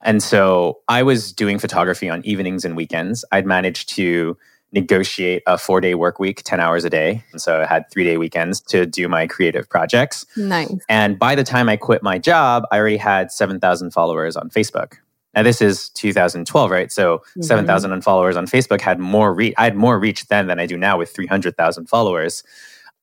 And 0.00 0.22
so 0.22 0.78
I 0.88 1.02
was 1.02 1.34
doing 1.34 1.58
photography 1.58 2.08
on 2.08 2.24
evenings 2.24 2.64
and 2.64 2.74
weekends. 2.74 3.22
I'd 3.32 3.44
managed 3.44 3.90
to 3.96 4.38
negotiate 4.72 5.42
a 5.46 5.56
four 5.56 5.80
day 5.80 5.94
work 5.94 6.18
week, 6.18 6.42
10 6.44 6.60
hours 6.60 6.84
a 6.84 6.90
day. 6.90 7.22
And 7.32 7.40
so 7.40 7.62
I 7.62 7.66
had 7.66 7.84
three 7.90 8.04
day 8.04 8.16
weekends 8.16 8.60
to 8.62 8.86
do 8.86 9.08
my 9.08 9.26
creative 9.26 9.68
projects. 9.68 10.26
Nice. 10.36 10.74
And 10.88 11.18
by 11.18 11.34
the 11.34 11.44
time 11.44 11.68
I 11.68 11.76
quit 11.76 12.02
my 12.02 12.18
job, 12.18 12.64
I 12.70 12.78
already 12.78 12.96
had 12.96 13.30
7,000 13.32 13.92
followers 13.92 14.36
on 14.36 14.50
Facebook. 14.50 14.94
Now 15.34 15.42
this 15.42 15.60
is 15.60 15.90
2012, 15.90 16.70
right? 16.70 16.90
So 16.90 17.22
Mhm. 17.36 17.44
7,000 17.44 18.00
followers 18.02 18.36
on 18.36 18.46
Facebook 18.46 18.80
had 18.80 18.98
more 18.98 19.32
reach. 19.32 19.54
I 19.56 19.64
had 19.64 19.76
more 19.76 19.98
reach 19.98 20.26
then 20.28 20.46
than 20.46 20.58
I 20.58 20.66
do 20.66 20.76
now 20.76 20.98
with 20.98 21.14
300,000 21.14 21.86
followers. 21.86 22.42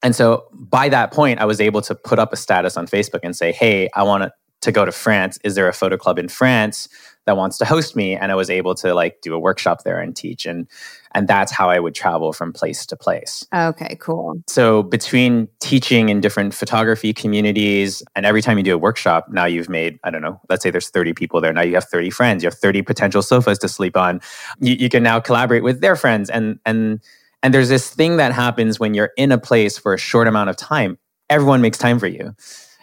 And 0.02 0.16
so 0.16 0.46
by 0.52 0.90
that 0.90 1.12
point, 1.12 1.40
I 1.40 1.46
was 1.46 1.62
able 1.62 1.82
to 1.84 1.96
put 1.96 2.20
up 2.20 2.34
a 2.34 2.36
status 2.36 2.76
on 2.76 2.88
Facebook 2.88 3.22
and 3.24 3.36
say, 3.36 3.52
"Hey, 3.52 3.90
I 3.94 4.04
want 4.04 4.32
to 4.62 4.72
go 4.72 4.84
to 4.86 4.92
France. 4.92 5.40
Is 5.44 5.56
there 5.56 5.68
a 5.68 5.74
photo 5.74 5.98
club 5.98 6.18
in 6.18 6.28
France 6.28 6.88
that 7.26 7.38
wants 7.38 7.58
to 7.60 7.66
host 7.74 7.96
me? 7.96 8.16
And 8.16 8.32
I 8.32 8.36
was 8.36 8.50
able 8.50 8.76
to 8.76 8.94
like 8.94 9.22
do 9.22 9.34
a 9.34 9.40
workshop 9.40 9.84
there 9.84 10.00
and 10.00 10.16
teach. 10.16 10.46
And 10.46 10.68
and 11.16 11.28
that's 11.28 11.52
how 11.52 11.70
I 11.70 11.80
would 11.80 11.94
travel 11.94 12.34
from 12.34 12.52
place 12.52 12.86
to 12.88 12.96
place. 12.96 13.46
Okay, 13.54 13.98
cool. 14.00 14.42
So 14.48 14.82
between 14.82 15.48
teaching 15.60 16.10
in 16.10 16.22
different 16.22 16.56
photography 16.56 17.14
communities 17.14 18.02
and 18.16 18.26
every 18.26 18.42
time 18.42 18.58
you 18.58 18.64
do 18.64 18.74
a 18.74 18.80
workshop, 18.80 19.28
now 19.30 19.46
you've 19.46 19.70
made, 19.70 20.00
I 20.04 20.10
don't 20.10 20.24
know, 20.24 20.42
let's 20.50 20.64
say 20.64 20.72
there's 20.72 20.90
30 20.90 21.14
people 21.14 21.40
there. 21.40 21.54
Now 21.54 21.62
you 21.62 21.76
have 21.76 21.86
30 21.86 22.10
friends, 22.10 22.44
you 22.44 22.48
have 22.48 22.58
30 22.58 22.82
potential 22.82 23.22
sofas 23.22 23.60
to 23.60 23.68
sleep 23.68 23.96
on. 23.96 24.22
You, 24.60 24.74
you 24.74 24.90
can 24.90 25.04
now 25.04 25.20
collaborate 25.20 25.64
with 25.64 25.82
their 25.82 25.96
friends 25.96 26.30
and 26.30 26.60
and 26.66 27.00
and 27.44 27.54
there's 27.54 27.70
this 27.70 27.94
thing 27.94 28.18
that 28.18 28.32
happens 28.32 28.80
when 28.80 28.94
you're 28.94 29.12
in 29.18 29.32
a 29.32 29.38
place 29.38 29.78
for 29.78 29.94
a 29.94 29.98
short 29.98 30.28
amount 30.28 30.50
of 30.50 30.56
time. 30.56 30.98
Everyone 31.30 31.62
makes 31.62 31.78
time 31.78 32.00
for 32.00 32.08
you. 32.08 32.34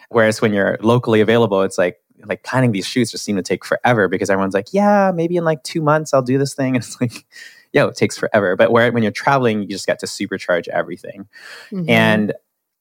Whereas 0.09 0.41
when 0.41 0.53
you're 0.53 0.77
locally 0.81 1.19
available, 1.19 1.63
it's 1.63 1.77
like 1.77 1.97
like 2.25 2.43
planning 2.43 2.71
these 2.71 2.87
shoots 2.87 3.11
just 3.11 3.23
seem 3.23 3.35
to 3.35 3.41
take 3.41 3.65
forever 3.65 4.07
because 4.07 4.29
everyone's 4.29 4.53
like, 4.53 4.67
yeah, 4.71 5.11
maybe 5.13 5.37
in 5.37 5.43
like 5.43 5.63
two 5.63 5.81
months 5.81 6.13
I'll 6.13 6.21
do 6.21 6.37
this 6.37 6.53
thing. 6.53 6.75
And 6.75 6.83
it's 6.83 6.99
like, 6.99 7.25
yo, 7.73 7.87
it 7.87 7.95
takes 7.95 8.17
forever. 8.17 8.55
But 8.55 8.71
where 8.71 8.91
when 8.91 9.03
you're 9.03 9.11
traveling, 9.11 9.61
you 9.63 9.67
just 9.67 9.87
get 9.87 9.99
to 9.99 10.05
supercharge 10.05 10.67
everything. 10.69 11.27
Mm-hmm. 11.71 11.89
And 11.89 12.33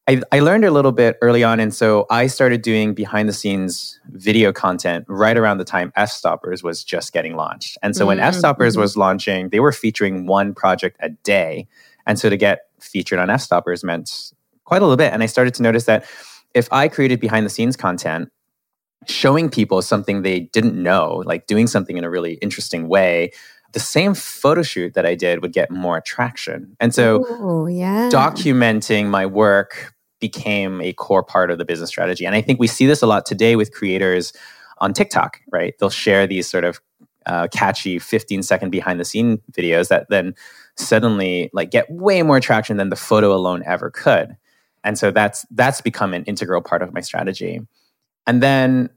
I, 0.09 0.23
I 0.32 0.40
learned 0.40 0.64
a 0.64 0.70
little 0.70 0.92
bit 0.92 1.18
early 1.23 1.44
on. 1.44 1.61
And 1.61 1.73
so 1.73 2.06
I 2.11 2.26
started 2.26 2.62
doing 2.62 2.94
behind 2.94 3.28
the 3.28 3.32
scenes 3.32 4.00
video 4.06 4.52
content 4.52 5.04
right 5.09 5.37
around 5.37 5.59
the 5.59 5.64
time 5.64 5.92
Fstoppers 5.97 6.64
was 6.64 6.82
just 6.82 7.12
getting 7.12 7.37
launched. 7.37 7.78
And 7.82 7.94
so 7.94 8.06
mm-hmm. 8.06 8.20
when 8.20 8.32
Fstoppers 8.32 8.73
mm-hmm. 8.73 8.80
was 8.80 8.97
launching, 8.97 9.50
they 9.50 9.61
were 9.61 9.73
featuring 9.73 10.26
one 10.26 10.54
project 10.54 10.97
a 11.00 11.11
day. 11.11 11.68
And 12.06 12.18
so 12.18 12.28
to 12.28 12.37
get 12.37 12.62
featured 12.80 13.20
on 13.20 13.28
Fstoppers 13.28 13.85
meant 13.85 14.32
quite 14.64 14.82
a 14.82 14.85
little 14.85 14.97
bit. 14.97 15.12
And 15.12 15.23
I 15.23 15.26
started 15.26 15.54
to 15.54 15.62
notice 15.62 15.85
that 15.85 16.04
if 16.54 16.73
I 16.73 16.88
created 16.88 17.20
behind 17.20 17.47
the 17.47 17.50
scenes 17.50 17.76
content, 17.76 18.30
showing 19.07 19.49
people 19.49 19.83
something 19.83 20.23
they 20.23 20.40
didn't 20.40 20.80
know, 20.80 21.23
like 21.25 21.47
doing 21.47 21.66
something 21.66 21.97
in 21.97 22.04
a 22.04 22.11
really 22.11 22.35
interesting 22.35 22.88
way, 22.88 23.33
the 23.73 23.80
same 23.80 24.14
photo 24.14 24.62
shoot 24.62 24.95
that 24.95 25.07
I 25.07 25.14
did 25.14 25.42
would 25.42 25.52
get 25.52 25.71
more 25.71 25.97
attraction. 25.97 26.76
And 26.80 26.95
so 26.95 27.25
Ooh, 27.26 27.69
yeah. 27.69 28.11
documenting 28.12 29.07
my 29.07 29.26
work 29.26 29.95
became 30.21 30.80
a 30.80 30.92
core 30.92 31.23
part 31.23 31.50
of 31.50 31.59
the 31.59 31.64
business 31.64 31.88
strategy. 31.88 32.26
And 32.26 32.35
I 32.35 32.42
think 32.42 32.61
we 32.61 32.66
see 32.66 32.87
this 32.87 33.02
a 33.02 33.07
lot 33.07 33.25
today 33.25 33.57
with 33.57 33.73
creators 33.73 34.33
on 34.78 34.92
TikTok, 34.92 35.40
right? 35.50 35.75
They'll 35.78 35.90
share 35.90 36.26
these 36.26 36.49
sort 36.49 36.64
of 36.64 36.80
uh, 37.26 37.49
catchy 37.49 37.99
15 37.99 38.42
second 38.42 38.71
behind 38.71 38.99
the 38.99 39.04
scene 39.04 39.40
videos 39.52 39.88
that 39.88 40.07
then 40.11 40.35
suddenly 40.76 41.50
like 41.52 41.71
get 41.71 41.90
way 41.90 42.23
more 42.23 42.40
traction 42.40 42.76
than 42.76 42.88
the 42.88 42.97
photo 42.97 43.33
alone 43.33 43.62
ever 43.66 43.90
could. 43.90 44.37
And 44.83 44.99
so 44.99 45.11
that's 45.11 45.45
that's 45.50 45.80
become 45.80 46.14
an 46.14 46.25
integral 46.25 46.62
part 46.62 46.83
of 46.83 46.95
my 46.95 47.00
strategy. 47.00 47.61
And 48.26 48.42
then 48.42 48.90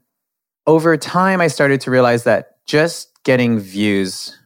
over 0.66 0.96
time 0.96 1.40
I 1.40 1.48
started 1.48 1.80
to 1.82 1.90
realize 1.90 2.24
that 2.24 2.64
just 2.66 3.10
getting 3.24 3.58
views 3.58 4.38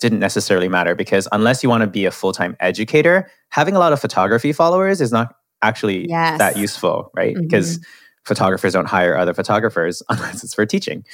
didn't 0.00 0.20
necessarily 0.20 0.68
matter 0.68 0.94
because 0.94 1.26
unless 1.32 1.62
you 1.62 1.68
want 1.68 1.82
to 1.82 1.86
be 1.86 2.04
a 2.04 2.10
full 2.10 2.32
time 2.32 2.56
educator, 2.60 3.30
having 3.50 3.74
a 3.74 3.78
lot 3.78 3.92
of 3.92 4.00
photography 4.00 4.52
followers 4.52 5.00
is 5.00 5.10
not 5.10 5.34
actually 5.62 6.08
yes. 6.08 6.38
that 6.38 6.56
useful, 6.56 7.10
right? 7.14 7.34
Mm-hmm. 7.34 7.42
Because 7.42 7.84
photographers 8.24 8.74
don't 8.74 8.86
hire 8.86 9.16
other 9.16 9.34
photographers 9.34 10.02
unless 10.08 10.44
it's 10.44 10.54
for 10.54 10.66
teaching. 10.66 11.04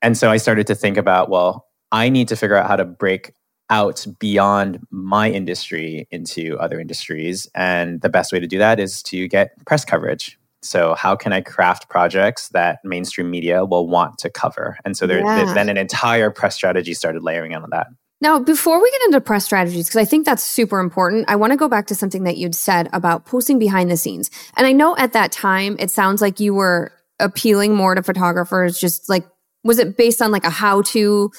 And 0.00 0.16
so 0.16 0.30
I 0.30 0.36
started 0.36 0.66
to 0.68 0.74
think 0.74 0.96
about, 0.96 1.28
well, 1.28 1.66
I 1.90 2.08
need 2.08 2.28
to 2.28 2.36
figure 2.36 2.56
out 2.56 2.68
how 2.68 2.76
to 2.76 2.84
break 2.84 3.32
out 3.70 4.06
beyond 4.18 4.86
my 4.90 5.30
industry 5.30 6.06
into 6.10 6.56
other 6.58 6.78
industries. 6.78 7.48
And 7.54 8.00
the 8.00 8.08
best 8.08 8.32
way 8.32 8.40
to 8.40 8.46
do 8.46 8.58
that 8.58 8.78
is 8.78 9.02
to 9.04 9.28
get 9.28 9.52
press 9.66 9.84
coverage. 9.84 10.37
So, 10.62 10.94
how 10.94 11.14
can 11.14 11.32
I 11.32 11.40
craft 11.40 11.88
projects 11.88 12.48
that 12.48 12.80
mainstream 12.84 13.30
media 13.30 13.64
will 13.64 13.88
want 13.88 14.18
to 14.18 14.30
cover? 14.30 14.76
And 14.84 14.96
so, 14.96 15.06
there, 15.06 15.20
yeah. 15.20 15.52
then 15.54 15.68
an 15.68 15.76
entire 15.76 16.30
press 16.30 16.54
strategy 16.54 16.94
started 16.94 17.22
layering 17.22 17.54
on 17.54 17.68
that. 17.70 17.88
Now, 18.20 18.40
before 18.40 18.82
we 18.82 18.90
get 18.90 19.02
into 19.06 19.20
press 19.20 19.44
strategies, 19.44 19.86
because 19.86 20.00
I 20.00 20.04
think 20.04 20.26
that's 20.26 20.42
super 20.42 20.80
important, 20.80 21.26
I 21.28 21.36
want 21.36 21.52
to 21.52 21.56
go 21.56 21.68
back 21.68 21.86
to 21.86 21.94
something 21.94 22.24
that 22.24 22.36
you'd 22.36 22.54
said 22.54 22.88
about 22.92 23.26
posting 23.26 23.58
behind 23.58 23.90
the 23.90 23.96
scenes. 23.96 24.30
And 24.56 24.66
I 24.66 24.72
know 24.72 24.96
at 24.96 25.12
that 25.12 25.30
time, 25.30 25.76
it 25.78 25.90
sounds 25.90 26.20
like 26.20 26.40
you 26.40 26.52
were 26.52 26.92
appealing 27.20 27.74
more 27.74 27.94
to 27.94 28.02
photographers, 28.02 28.80
just 28.80 29.08
like, 29.08 29.24
was 29.62 29.78
it 29.78 29.96
based 29.96 30.20
on 30.20 30.32
like 30.32 30.44
a 30.44 30.50
how 30.50 30.82
to 30.82 31.30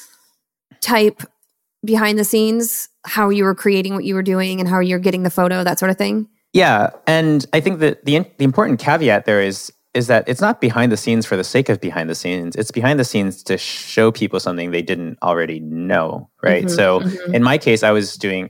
type 0.79 1.23
behind 1.83 2.17
the 2.17 2.23
scenes, 2.23 2.87
how 3.05 3.29
you 3.29 3.43
were 3.43 3.55
creating 3.55 3.93
what 3.93 4.05
you 4.05 4.15
were 4.15 4.23
doing 4.23 4.59
and 4.59 4.69
how 4.69 4.79
you're 4.79 4.99
getting 4.99 5.23
the 5.23 5.29
photo, 5.29 5.63
that 5.63 5.79
sort 5.79 5.91
of 5.91 5.97
thing? 5.97 6.27
Yeah, 6.53 6.89
and 7.05 7.45
I 7.53 7.59
think 7.59 7.79
that 7.79 8.05
the 8.05 8.25
the 8.37 8.43
important 8.43 8.79
caveat 8.79 9.25
there 9.25 9.41
is 9.41 9.71
is 9.93 10.07
that 10.07 10.27
it's 10.27 10.41
not 10.41 10.61
behind 10.61 10.91
the 10.91 10.97
scenes 10.97 11.25
for 11.25 11.35
the 11.35 11.43
sake 11.43 11.67
of 11.69 11.81
behind 11.81 12.09
the 12.09 12.15
scenes. 12.15 12.55
It's 12.55 12.71
behind 12.71 12.99
the 12.99 13.03
scenes 13.03 13.43
to 13.43 13.57
show 13.57 14.11
people 14.11 14.39
something 14.39 14.71
they 14.71 14.83
didn't 14.83 15.17
already 15.23 15.59
know, 15.59 16.29
right? 16.43 16.65
Mm-hmm, 16.65 16.75
so 16.75 16.99
mm-hmm. 16.99 17.35
in 17.35 17.43
my 17.43 17.57
case, 17.57 17.81
I 17.83 17.91
was 17.91 18.15
doing 18.15 18.49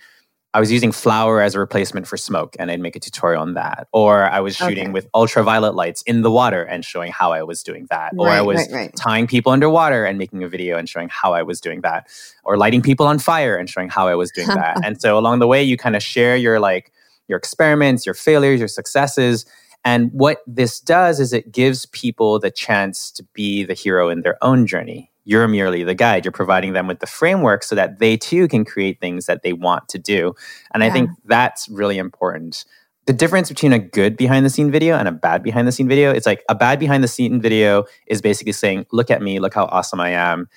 I 0.54 0.60
was 0.60 0.72
using 0.72 0.92
flour 0.92 1.42
as 1.42 1.54
a 1.54 1.60
replacement 1.60 2.08
for 2.08 2.18
smoke 2.18 2.56
and 2.58 2.72
I'd 2.72 2.80
make 2.80 2.96
a 2.96 3.00
tutorial 3.00 3.44
on 3.44 3.54
that. 3.54 3.88
Or 3.94 4.24
I 4.24 4.40
was 4.40 4.56
shooting 4.56 4.86
okay. 4.86 4.92
with 4.92 5.08
ultraviolet 5.14 5.76
lights 5.76 6.02
in 6.04 6.24
the 6.24 6.32
water 6.32 6.64
and 6.64 6.84
showing 6.84 7.12
how 7.12 7.32
I 7.32 7.44
was 7.44 7.62
doing 7.62 7.86
that. 7.92 8.14
Right, 8.16 8.26
or 8.26 8.30
I 8.30 8.42
was 8.42 8.58
right, 8.58 8.72
right. 8.72 8.96
tying 8.96 9.28
people 9.28 9.52
underwater 9.52 10.06
and 10.06 10.18
making 10.18 10.44
a 10.44 10.48
video 10.48 10.76
and 10.76 10.90
showing 10.90 11.08
how 11.08 11.34
I 11.34 11.44
was 11.44 11.62
doing 11.62 11.82
that. 11.82 12.08
Or 12.44 12.58
lighting 12.58 12.82
people 12.82 13.06
on 13.06 13.20
fire 13.20 13.56
and 13.58 13.70
showing 13.70 13.90
how 13.90 14.08
I 14.08 14.16
was 14.16 14.32
doing 14.32 14.48
that. 14.62 14.84
and 14.84 15.00
so 15.00 15.20
along 15.20 15.38
the 15.38 15.48
way 15.48 15.62
you 15.62 15.78
kind 15.78 15.96
of 15.96 16.02
share 16.02 16.36
your 16.36 16.60
like 16.60 16.92
your 17.30 17.38
experiments, 17.38 18.06
your 18.06 18.16
failures, 18.16 18.60
your 18.60 18.68
successes. 18.68 19.46
And 19.86 20.12
what 20.12 20.40
this 20.46 20.82
does 20.82 21.22
is 21.22 21.32
it 21.32 21.52
gives 21.52 21.86
people 21.86 22.40
the 22.40 22.52
chance 22.52 23.12
to 23.12 23.24
be 23.34 23.64
the 23.64 23.74
hero 23.74 24.10
in 24.10 24.24
their 24.24 24.38
own 24.44 24.68
journey. 24.68 25.12
You're 25.24 25.48
merely 25.48 25.84
the 25.84 25.94
guide. 25.94 26.26
You're 26.26 26.32
providing 26.32 26.74
them 26.74 26.88
with 26.88 27.00
the 27.00 27.08
framework 27.08 27.64
so 27.64 27.76
that 27.76 28.00
they 28.00 28.18
too 28.18 28.48
can 28.48 28.66
create 28.66 29.00
things 29.00 29.28
that 29.28 29.44
they 29.44 29.54
want 29.54 29.88
to 29.90 30.00
do. 30.00 30.34
And 30.74 30.82
yeah. 30.82 30.90
I 30.90 30.92
think 30.92 31.12
that's 31.24 31.70
really 31.70 31.98
important. 31.98 32.66
The 33.06 33.14
difference 33.14 33.48
between 33.48 33.72
a 33.72 33.80
good 33.80 34.18
behind 34.18 34.46
the 34.46 34.50
scene 34.50 34.72
video 34.72 34.98
and 34.98 35.08
a 35.08 35.12
bad 35.12 35.44
behind 35.44 35.68
the 35.68 35.72
scene 35.72 35.88
video, 35.88 36.12
it's 36.12 36.26
like 36.26 36.44
a 36.50 36.56
bad 36.56 36.80
behind 36.80 37.04
the 37.04 37.08
scene 37.08 37.40
video 37.40 37.86
is 38.08 38.22
basically 38.22 38.54
saying, 38.54 38.86
look 38.92 39.10
at 39.10 39.22
me, 39.22 39.40
look 39.40 39.54
how 39.54 39.66
awesome 39.66 40.00
I 40.00 40.10
am, 40.10 40.48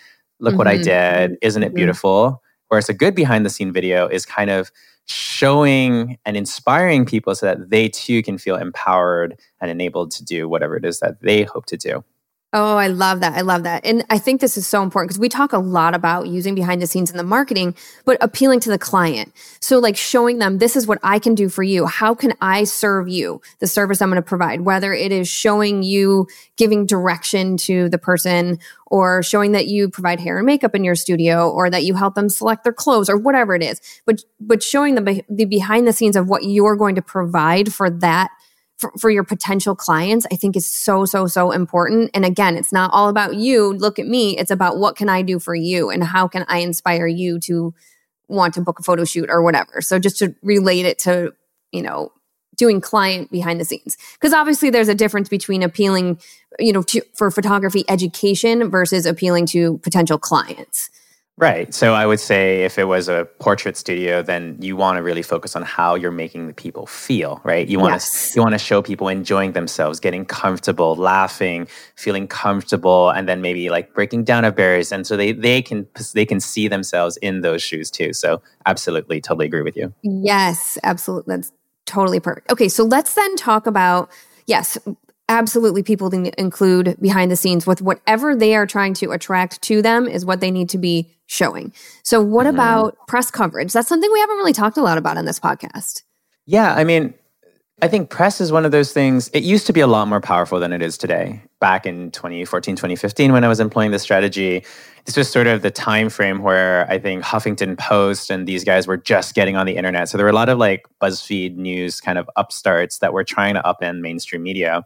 look 0.41 0.53
mm-hmm. 0.53 0.59
what 0.59 0.67
I 0.67 0.77
mm-hmm. 0.77 1.31
did, 1.31 1.39
isn't 1.43 1.63
it 1.63 1.67
mm-hmm. 1.67 1.77
beautiful? 1.77 2.43
Whereas 2.69 2.89
a 2.89 2.95
good 2.95 3.15
behind 3.15 3.45
the 3.45 3.51
scene 3.51 3.73
video 3.73 4.07
is 4.09 4.25
kind 4.25 4.51
of 4.51 4.73
showing 5.07 6.19
and 6.25 6.37
inspiring 6.37 7.05
people 7.05 7.35
so 7.35 7.47
that 7.47 7.71
they 7.71 7.89
too 7.89 8.23
can 8.23 8.39
feel 8.39 8.57
empowered 8.57 9.39
and 9.61 9.71
enabled 9.71 10.11
to 10.13 10.25
do 10.25 10.49
whatever 10.49 10.77
it 10.77 10.85
is 10.85 11.01
that 11.01 11.21
they 11.21 11.43
hope 11.43 11.67
to 11.67 11.77
do. 11.77 12.05
Oh, 12.55 12.77
I 12.77 12.89
love 12.89 13.21
that. 13.21 13.33
I 13.33 13.41
love 13.41 13.63
that. 13.63 13.83
And 13.87 14.05
I 14.11 14.19
think 14.19 14.43
this 14.43 14.59
is 14.59 14.67
so 14.67 14.83
important 14.83 15.09
because 15.09 15.19
we 15.19 15.31
talk 15.31 15.55
a 15.55 15.59
lot 15.59 15.95
about 15.95 16.29
using 16.29 16.55
behind 16.55 16.83
the 16.83 16.87
scenes 16.87 17.11
in 17.11 17.17
the 17.17 17.23
marketing, 17.23 17.75
but 18.05 18.19
appealing 18.21 18.61
to 18.61 18.69
the 18.69 18.79
client. 18.79 19.33
So, 19.61 19.79
like 19.79 19.97
showing 19.97 20.39
them, 20.39 20.59
this 20.59 20.77
is 20.77 20.87
what 20.87 20.99
I 21.03 21.19
can 21.19 21.35
do 21.35 21.49
for 21.49 21.63
you. 21.63 21.87
How 21.87 22.15
can 22.15 22.35
I 22.43 22.65
serve 22.65 23.09
you 23.09 23.41
the 23.61 23.67
service 23.67 24.03
I'm 24.03 24.11
going 24.11 24.17
to 24.17 24.23
provide? 24.23 24.61
Whether 24.61 24.93
it 24.93 25.13
is 25.13 25.29
showing 25.29 25.83
you 25.83 26.27
giving 26.59 26.85
direction 26.85 27.57
to 27.57 27.89
the 27.89 27.97
person 27.97 28.59
or 28.87 29.23
showing 29.23 29.53
that 29.53 29.69
you 29.69 29.89
provide 29.89 30.21
hair 30.21 30.37
and 30.37 30.45
makeup 30.45 30.75
in 30.75 30.85
your 30.85 30.95
studio 30.95 31.49
or 31.49 31.71
that 31.71 31.85
you 31.85 31.95
help 31.95 32.15
them 32.15 32.29
select 32.29 32.65
their 32.65 32.73
clothes 32.75 33.09
or 33.09 33.17
whatever 33.17 33.55
it 33.55 33.63
is. 33.63 33.81
But, 34.05 34.25
but 34.39 34.63
showing 34.63 34.95
the, 34.95 35.25
the 35.31 35.47
behind 35.47 35.89
the 35.89 35.93
scenes 35.95 36.17
of 36.17 36.29
what 36.29 36.45
you're 36.45 36.77
going 36.77 36.97
to 36.97 37.03
provide 37.03 37.73
for 37.73 37.89
that 37.89 38.31
for, 38.83 38.93
for 38.99 39.09
your 39.09 39.25
potential 39.25 39.75
clients, 39.75 40.27
I 40.31 40.37
think 40.37 40.57
is 40.57 40.67
so, 40.67 41.07
so, 41.07 41.27
so 41.27 41.53
important. 41.53 42.11
And 42.13 42.25
again, 42.27 42.57
it's 42.57 42.73
not 42.73 42.91
all 42.93 43.09
about 43.09 43.37
you. 43.37 43.73
Look 43.73 43.99
at 43.99 44.07
me. 44.07 44.37
It's 44.37 44.51
about 44.51 44.77
what 44.77 44.97
can 44.97 45.09
I 45.09 45.23
do 45.23 45.39
for 45.39 45.55
you 45.55 45.89
and 45.89 46.05
how 46.05 46.29
can 46.29 46.45
I 46.49 46.59
inspire 46.59 47.07
you 47.07 47.39
to 47.41 47.73
want 48.29 48.55
to 48.55 48.61
book 48.61 48.81
a 48.81 48.83
photo 48.83 49.05
shoot 49.05 49.31
or 49.31 49.43
whatever. 49.43 49.81
So 49.81 49.99
just 49.99 50.19
to 50.19 50.35
relate 50.43 50.85
it 50.85 50.99
to, 51.01 51.33
you 51.71 51.83
know, 51.83 52.13
doing 52.57 52.81
client 52.81 53.31
behind 53.31 53.59
the 53.59 53.65
scenes 53.65 53.97
because 54.13 54.35
obviously 54.35 54.69
there's 54.69 54.89
a 54.89 54.95
difference 54.95 55.27
between 55.27 55.63
appealing 55.63 56.21
you 56.59 56.71
know 56.71 56.83
to, 56.83 57.01
for 57.15 57.31
photography 57.31 57.83
education 57.89 58.69
versus 58.69 59.07
appealing 59.07 59.47
to 59.47 59.79
potential 59.79 60.19
clients 60.19 60.91
Right. 61.43 61.75
So 61.75 61.93
I 61.93 62.07
would 62.07 62.21
say 62.21 62.63
if 62.63 62.79
it 62.79 62.85
was 62.85 63.09
a 63.09 63.27
portrait 63.41 63.77
studio, 63.77 64.23
then 64.23 64.57
you 64.61 64.77
want 64.77 64.99
to 64.99 65.03
really 65.03 65.23
focus 65.23 65.57
on 65.57 65.63
how 65.63 65.97
you're 65.97 66.13
making 66.13 66.47
the 66.47 66.55
people 66.55 66.87
feel, 66.87 67.41
right? 67.43 67.67
You 67.67 67.81
want 67.81 67.95
yes. 67.95 68.31
to 68.31 68.37
you 68.37 68.43
want 68.43 68.53
to 68.53 68.61
show 68.61 68.81
people 68.81 69.09
enjoying 69.09 69.51
themselves, 69.51 69.99
getting 69.99 70.25
comfortable, 70.25 70.95
laughing, 70.95 71.67
feeling 71.97 72.29
comfortable, 72.29 73.11
and 73.11 73.29
then 73.29 73.41
maybe 73.41 73.71
like 73.71 73.93
breaking 73.93 74.23
down 74.23 74.45
of 74.45 74.55
barriers, 74.55 74.93
and 74.93 75.05
so 75.05 75.17
they 75.17 75.33
they 75.33 75.63
can 75.63 75.89
they 76.15 76.25
can 76.25 76.39
see 76.39 76.69
themselves 76.69 77.17
in 77.17 77.41
those 77.41 77.61
shoes 77.61 77.91
too. 77.91 78.13
So 78.13 78.41
absolutely, 78.65 79.21
totally 79.21 79.47
agree 79.47 79.63
with 79.63 79.77
you. 79.77 79.93
Yes, 80.03 80.79
absolutely. 80.85 81.35
That's 81.35 81.51
totally 81.87 82.21
perfect. 82.21 82.53
Okay, 82.53 82.69
so 82.69 82.85
let's 82.85 83.15
then 83.15 83.35
talk 83.35 83.67
about 83.67 84.11
yes 84.47 84.79
absolutely 85.33 85.83
people 85.83 86.11
to 86.11 86.41
include 86.41 86.97
behind 87.01 87.31
the 87.31 87.37
scenes 87.37 87.67
with 87.67 87.81
whatever 87.81 88.37
they 88.37 88.55
are 88.55 88.67
trying 88.67 88.93
to 88.95 89.11
attract 89.13 89.63
to 89.63 89.81
them 89.81 90.07
is 90.07 90.25
what 90.25 90.41
they 90.41 90.51
need 90.51 90.69
to 90.69 90.79
be 90.79 91.11
showing. 91.27 91.73
So 92.03 92.21
what 92.21 92.47
mm-hmm. 92.47 92.57
about 92.57 92.97
press 93.09 93.31
coverage? 93.31 93.73
That's 93.73 93.89
something 93.89 94.11
we 94.13 94.21
haven't 94.21 94.37
really 94.37 94.53
talked 94.53 94.77
a 94.77 94.83
lot 94.83 94.99
about 94.99 95.17
on 95.17 95.25
this 95.25 95.41
podcast. 95.41 96.03
Yeah, 96.45 96.75
I 96.75 96.85
mean 96.85 97.15
I 97.83 97.89
think 97.89 98.11
press 98.11 98.41
is 98.41 98.53
one 98.53 98.65
of 98.65 98.71
those 98.71 98.93
things. 98.93 99.29
It 99.33 99.43
used 99.43 99.67
to 99.67 99.73
be 99.73 99.81
a 99.81 99.89
lot 99.89 100.07
more 100.07 100.21
powerful 100.21 100.61
than 100.61 100.73
it 100.73 100.83
is 100.83 100.97
today. 100.97 101.43
Back 101.59 101.85
in 101.85 102.13
2014, 102.13 102.77
2015, 102.77 103.33
when 103.33 103.43
I 103.43 103.49
was 103.49 103.59
employing 103.59 103.91
this 103.91 104.05
strategy, 104.05 104.65
this 105.05 105.17
was 105.17 105.29
sort 105.29 105.49
of 105.49 105.63
the 105.63 105.71
time 105.73 106.09
frame 106.09 106.43
where 106.43 106.89
I 106.89 107.01
think 107.01 107.25
Huffington 107.25 107.77
Post 107.77 108.31
and 108.31 108.47
these 108.47 108.63
guys 108.63 108.87
were 108.87 108.97
just 108.97 109.35
getting 109.35 109.57
on 109.57 109.67
the 109.67 109.75
internet. 109.75 110.09
So 110.09 110.17
there 110.17 110.25
were 110.25 110.31
a 110.31 110.35
lot 110.35 110.49
of 110.49 110.59
like 110.59 110.87
BuzzFeed 111.01 111.57
news 111.57 112.01
kind 112.01 112.19
of 112.19 112.31
upstarts 112.37 112.99
that 112.99 113.13
were 113.13 113.25
trying 113.25 113.55
to 113.55 113.63
upend 113.63 114.01
mainstream 114.01 114.45
media. 114.45 114.85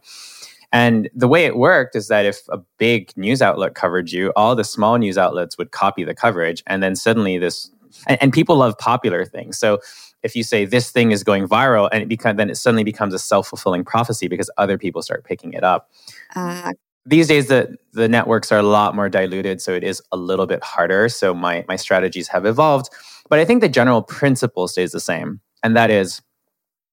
And 0.71 1.09
the 1.15 1.27
way 1.27 1.45
it 1.45 1.55
worked 1.55 1.95
is 1.95 2.07
that 2.09 2.25
if 2.25 2.41
a 2.49 2.59
big 2.77 3.11
news 3.15 3.41
outlet 3.41 3.73
covered 3.73 4.11
you, 4.11 4.33
all 4.35 4.55
the 4.55 4.63
small 4.63 4.97
news 4.97 5.17
outlets 5.17 5.57
would 5.57 5.71
copy 5.71 6.03
the 6.03 6.13
coverage. 6.13 6.61
And 6.67 6.83
then 6.83 6.95
suddenly 6.95 7.37
this, 7.37 7.71
and, 8.05 8.21
and 8.21 8.33
people 8.33 8.57
love 8.57 8.77
popular 8.77 9.25
things. 9.25 9.57
So 9.57 9.79
if 10.23 10.35
you 10.35 10.43
say 10.43 10.65
this 10.65 10.91
thing 10.91 11.11
is 11.11 11.23
going 11.23 11.47
viral 11.47 11.87
and 11.91 12.03
it 12.03 12.09
become, 12.09 12.35
then 12.35 12.49
it 12.49 12.55
suddenly 12.55 12.83
becomes 12.83 13.13
a 13.13 13.19
self-fulfilling 13.19 13.85
prophecy 13.85 14.27
because 14.27 14.49
other 14.57 14.77
people 14.77 15.01
start 15.01 15.23
picking 15.23 15.53
it 15.53 15.63
up. 15.63 15.89
Uh, 16.35 16.73
These 17.05 17.29
days 17.29 17.47
the 17.47 17.77
the 17.93 18.09
networks 18.09 18.51
are 18.51 18.59
a 18.59 18.63
lot 18.63 18.93
more 18.93 19.07
diluted, 19.09 19.61
so 19.61 19.71
it 19.73 19.83
is 19.83 20.01
a 20.11 20.17
little 20.17 20.45
bit 20.45 20.61
harder. 20.61 21.07
So 21.07 21.33
my 21.33 21.63
my 21.69 21.77
strategies 21.77 22.27
have 22.27 22.45
evolved. 22.45 22.89
But 23.29 23.39
I 23.39 23.45
think 23.45 23.61
the 23.61 23.69
general 23.69 24.01
principle 24.01 24.67
stays 24.67 24.91
the 24.91 24.99
same. 24.99 25.39
And 25.63 25.77
that 25.77 25.89
is 25.89 26.21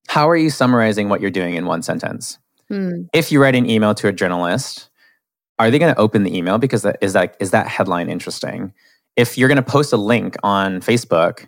how 0.06 0.28
are 0.28 0.36
you 0.36 0.50
summarizing 0.50 1.08
what 1.08 1.20
you're 1.20 1.32
doing 1.32 1.54
in 1.54 1.66
one 1.66 1.82
sentence? 1.82 2.38
Hmm. 2.68 3.02
If 3.12 3.30
you 3.30 3.40
write 3.40 3.54
an 3.54 3.68
email 3.68 3.94
to 3.96 4.08
a 4.08 4.12
journalist, 4.12 4.88
are 5.58 5.70
they 5.70 5.78
going 5.78 5.94
to 5.94 6.00
open 6.00 6.24
the 6.24 6.36
email? 6.36 6.58
Because 6.58 6.82
that, 6.82 6.98
is 7.00 7.12
that 7.12 7.36
is 7.40 7.50
that 7.52 7.68
headline 7.68 8.08
interesting? 8.08 8.72
If 9.16 9.38
you're 9.38 9.48
going 9.48 9.56
to 9.56 9.62
post 9.62 9.92
a 9.92 9.96
link 9.96 10.36
on 10.42 10.80
Facebook, 10.80 11.46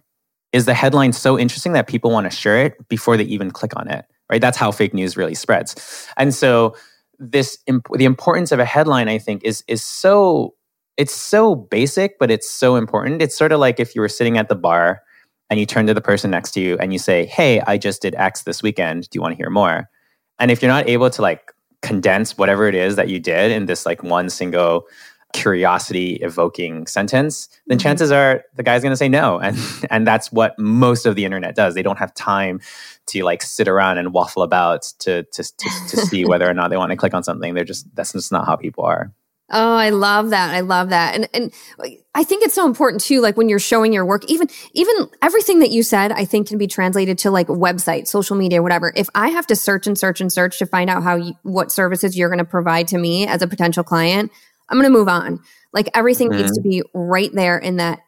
is 0.52 0.66
the 0.66 0.74
headline 0.74 1.12
so 1.12 1.38
interesting 1.38 1.72
that 1.72 1.88
people 1.88 2.10
want 2.10 2.30
to 2.30 2.36
share 2.36 2.64
it 2.64 2.88
before 2.88 3.16
they 3.16 3.24
even 3.24 3.50
click 3.50 3.76
on 3.76 3.88
it 3.88 4.06
right? 4.30 4.40
That's 4.40 4.58
how 4.58 4.72
fake 4.72 4.94
news 4.94 5.16
really 5.16 5.34
spreads. 5.34 6.08
And 6.16 6.34
so 6.34 6.74
this 7.18 7.58
imp- 7.66 7.88
the 7.94 8.04
importance 8.04 8.52
of 8.52 8.58
a 8.58 8.64
headline 8.66 9.08
i 9.08 9.16
think 9.16 9.42
is 9.42 9.64
is 9.68 9.82
so 9.82 10.54
it's 10.98 11.14
so 11.14 11.54
basic 11.54 12.18
but 12.18 12.30
it's 12.30 12.48
so 12.50 12.76
important. 12.76 13.22
It's 13.22 13.36
sort 13.36 13.52
of 13.52 13.60
like 13.60 13.80
if 13.80 13.94
you 13.94 14.02
were 14.02 14.08
sitting 14.08 14.36
at 14.36 14.50
the 14.50 14.54
bar 14.54 15.02
and 15.48 15.58
you 15.58 15.64
turn 15.64 15.86
to 15.86 15.94
the 15.94 16.02
person 16.02 16.30
next 16.30 16.50
to 16.52 16.60
you 16.60 16.76
and 16.78 16.92
you 16.92 16.98
say 16.98 17.24
hey 17.24 17.62
i 17.62 17.78
just 17.78 18.02
did 18.02 18.14
x 18.16 18.42
this 18.42 18.62
weekend. 18.62 19.08
Do 19.08 19.16
you 19.16 19.22
want 19.22 19.32
to 19.32 19.36
hear 19.36 19.48
more 19.48 19.88
and 20.38 20.50
if 20.50 20.62
you're 20.62 20.70
not 20.70 20.88
able 20.88 21.10
to 21.10 21.22
like 21.22 21.52
condense 21.82 22.36
whatever 22.36 22.66
it 22.66 22.74
is 22.74 22.96
that 22.96 23.08
you 23.08 23.18
did 23.18 23.50
in 23.50 23.66
this 23.66 23.86
like 23.86 24.02
one 24.02 24.28
single 24.28 24.86
curiosity 25.32 26.14
evoking 26.16 26.86
sentence, 26.86 27.48
then 27.66 27.78
mm-hmm. 27.78 27.82
chances 27.82 28.10
are 28.10 28.42
the 28.54 28.62
guy's 28.62 28.82
going 28.82 28.92
to 28.92 28.96
say 28.96 29.08
no. 29.08 29.40
And, 29.46 29.56
and 29.90 30.06
that's 30.06 30.32
what 30.32 30.58
most 30.58 31.06
of 31.06 31.14
the 31.14 31.24
internet 31.24 31.54
does. 31.54 31.74
They 31.74 31.82
don't 31.82 31.98
have 31.98 32.12
time 32.14 32.60
to 33.06 33.22
like 33.22 33.42
sit 33.42 33.68
around 33.68 33.98
and 33.98 34.12
waffle 34.12 34.42
about 34.42 34.82
to, 35.00 35.22
to, 35.24 35.42
to, 35.42 35.70
to 35.90 35.96
see 35.98 36.24
whether 36.24 36.48
or 36.48 36.54
not 36.54 36.70
they 36.70 36.76
want 36.76 36.90
to 36.90 36.96
click 36.96 37.14
on 37.14 37.22
something. 37.22 37.54
They're 37.54 37.64
just, 37.64 37.94
that's 37.94 38.12
just 38.12 38.32
not 38.32 38.46
how 38.46 38.56
people 38.56 38.84
are. 38.84 39.12
Oh, 39.48 39.76
I 39.76 39.90
love 39.90 40.30
that. 40.30 40.52
I 40.54 40.60
love 40.60 40.88
that. 40.88 41.14
And 41.14 41.28
and 41.32 41.52
I 42.14 42.24
think 42.24 42.42
it's 42.42 42.54
so 42.54 42.66
important 42.66 43.00
too 43.00 43.20
like 43.20 43.36
when 43.36 43.48
you're 43.48 43.60
showing 43.60 43.92
your 43.92 44.04
work 44.04 44.24
even 44.26 44.48
even 44.72 45.08
everything 45.22 45.60
that 45.60 45.70
you 45.70 45.84
said 45.84 46.10
I 46.10 46.24
think 46.24 46.48
can 46.48 46.58
be 46.58 46.66
translated 46.66 47.18
to 47.18 47.30
like 47.30 47.46
website, 47.46 48.08
social 48.08 48.34
media, 48.34 48.60
whatever. 48.60 48.92
If 48.96 49.08
I 49.14 49.28
have 49.28 49.46
to 49.48 49.56
search 49.56 49.86
and 49.86 49.96
search 49.96 50.20
and 50.20 50.32
search 50.32 50.58
to 50.58 50.66
find 50.66 50.90
out 50.90 51.04
how 51.04 51.16
you, 51.16 51.34
what 51.42 51.70
services 51.70 52.18
you're 52.18 52.28
going 52.28 52.38
to 52.38 52.44
provide 52.44 52.88
to 52.88 52.98
me 52.98 53.26
as 53.28 53.40
a 53.40 53.46
potential 53.46 53.84
client, 53.84 54.32
I'm 54.68 54.78
going 54.78 54.90
to 54.90 54.98
move 54.98 55.08
on. 55.08 55.40
Like 55.72 55.90
everything 55.94 56.30
mm-hmm. 56.30 56.38
needs 56.38 56.52
to 56.52 56.60
mm-hmm. 56.60 56.68
be 56.68 56.82
right 56.92 57.30
there 57.32 57.58
in 57.58 57.76
that 57.76 58.00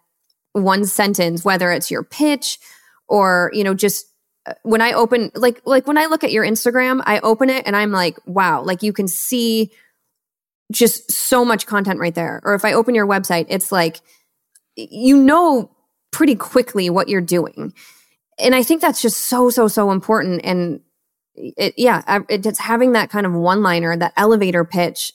one 0.53 0.85
sentence, 0.87 1.45
whether 1.45 1.71
it's 1.71 1.91
your 1.91 2.03
pitch 2.03 2.59
or, 3.07 3.51
you 3.55 3.63
know, 3.63 3.75
just 3.75 4.07
uh, 4.47 4.55
when 4.65 4.81
I 4.81 4.93
open, 4.93 5.31
like, 5.37 5.63
like 5.65 5.87
when 5.87 5.99
I 5.99 6.07
look 6.07 6.25
at 6.25 6.33
your 6.33 6.45
Instagram, 6.45 7.01
I 7.05 7.21
open 7.21 7.49
it 7.49 7.65
and 7.67 7.77
I'm 7.77 7.93
like, 7.93 8.17
wow, 8.27 8.63
like 8.63 8.83
you 8.83 8.93
can 8.93 9.07
see 9.07 9.71
just 10.73 11.11
so 11.11 11.45
much 11.45 11.67
content 11.67 11.99
right 11.99 12.15
there. 12.15 12.41
Or 12.45 12.55
if 12.55 12.65
I 12.65 12.73
open 12.73 12.95
your 12.95 13.07
website, 13.07 13.47
it's 13.49 13.73
like, 13.73 14.01
you 14.77 15.17
know, 15.17 15.71
pretty 16.13 16.35
quickly 16.35 16.91
what 16.91 17.09
you're 17.09 17.21
doing. 17.21 17.73
And 18.39 18.55
I 18.55 18.63
think 18.63 18.81
that's 18.81 19.03
just 19.03 19.27
so, 19.27 19.51
so, 19.51 19.69
so 19.69 19.91
important. 19.91 20.43
And 20.45 20.81
it, 21.35 21.75
yeah, 21.77 22.23
it's 22.29 22.59
having 22.59 22.93
that 22.93 23.11
kind 23.11 23.27
of 23.27 23.33
one 23.33 23.63
liner, 23.63 23.97
that 23.97 24.13
elevator 24.17 24.65
pitch 24.65 25.13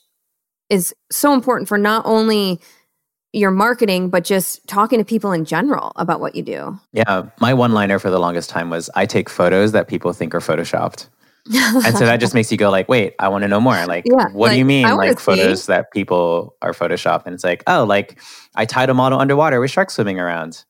is 0.70 0.94
so 1.12 1.34
important 1.34 1.68
for 1.70 1.78
not 1.78 2.06
only 2.06 2.60
your 3.32 3.52
marketing, 3.52 4.10
but 4.10 4.24
just 4.24 4.66
talking 4.68 5.00
to 5.00 5.06
people 5.06 5.32
in 5.32 5.44
general 5.44 5.92
about 5.96 6.20
what 6.20 6.36
you 6.36 6.44
do. 6.44 6.80
Yeah. 6.92 7.24
My 7.40 7.54
one 7.54 7.74
liner 7.74 8.00
for 8.00 8.10
the 8.10 8.20
longest 8.20 8.50
time 8.50 8.70
was 8.70 8.90
I 8.96 9.06
take 9.06 9.30
photos 9.30 9.72
that 9.72 9.88
people 9.88 10.14
think 10.14 10.36
are 10.36 10.40
photoshopped. 10.40 11.08
And 11.46 11.98
so 11.98 12.06
that 12.06 12.18
just 12.20 12.34
makes 12.36 12.52
you 12.52 12.58
go 12.58 12.70
like, 12.70 12.88
wait, 12.88 13.16
I 13.20 13.30
want 13.30 13.44
to 13.44 13.48
know 13.48 13.60
more. 13.60 13.86
Like, 13.86 14.06
yeah, 14.06 14.28
what 14.32 14.48
like, 14.48 14.52
do 14.52 14.60
you 14.60 14.66
mean 14.66 14.88
like 14.96 15.20
photos 15.20 15.66
that 15.68 15.92
people 15.92 16.56
are 16.62 16.74
photoshopped? 16.74 17.26
And 17.26 17.34
it's 17.34 17.44
like, 17.44 17.64
oh, 17.68 17.84
like 17.84 18.20
I 18.56 18.66
tied 18.66 18.90
a 18.90 18.94
model 18.94 19.20
underwater 19.20 19.60
with 19.60 19.72
sharks 19.72 19.96
swimming 19.96 20.20
around. 20.20 20.64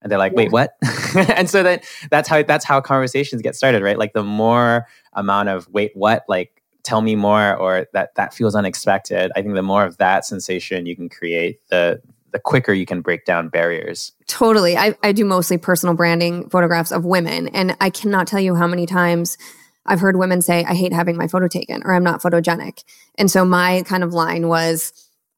And 0.00 0.12
they're 0.12 0.18
like, 0.18 0.32
yeah. 0.32 0.36
wait, 0.36 0.52
what? 0.52 0.76
and 1.16 1.50
so 1.50 1.62
that 1.62 1.84
that's 2.10 2.28
how 2.28 2.42
that's 2.42 2.64
how 2.64 2.80
conversations 2.80 3.42
get 3.42 3.56
started, 3.56 3.82
right? 3.82 3.98
Like 3.98 4.12
the 4.12 4.22
more 4.22 4.86
amount 5.12 5.48
of 5.48 5.68
wait, 5.68 5.90
what, 5.94 6.24
like 6.28 6.58
tell 6.88 7.02
me 7.02 7.14
more 7.14 7.54
or 7.56 7.86
that 7.92 8.14
that 8.14 8.32
feels 8.32 8.54
unexpected 8.54 9.30
i 9.36 9.42
think 9.42 9.54
the 9.54 9.62
more 9.62 9.84
of 9.84 9.98
that 9.98 10.24
sensation 10.24 10.86
you 10.86 10.96
can 10.96 11.08
create 11.08 11.60
the 11.68 12.00
the 12.32 12.38
quicker 12.38 12.72
you 12.72 12.86
can 12.86 13.02
break 13.02 13.26
down 13.26 13.48
barriers 13.50 14.12
totally 14.26 14.74
i, 14.74 14.94
I 15.02 15.12
do 15.12 15.26
mostly 15.26 15.58
personal 15.58 15.94
branding 15.94 16.48
photographs 16.48 16.90
of 16.90 17.04
women 17.04 17.48
and 17.48 17.76
i 17.82 17.90
cannot 17.90 18.26
tell 18.26 18.40
you 18.40 18.54
how 18.54 18.66
many 18.66 18.86
times 18.86 19.36
i've 19.88 20.00
heard 20.00 20.16
women 20.16 20.40
say 20.40 20.64
i 20.64 20.74
hate 20.74 20.92
having 20.92 21.16
my 21.16 21.26
photo 21.26 21.48
taken 21.48 21.82
or 21.84 21.94
i'm 21.94 22.04
not 22.04 22.22
photogenic 22.22 22.84
and 23.16 23.30
so 23.30 23.44
my 23.44 23.82
kind 23.86 24.04
of 24.04 24.12
line 24.12 24.48
was 24.48 24.92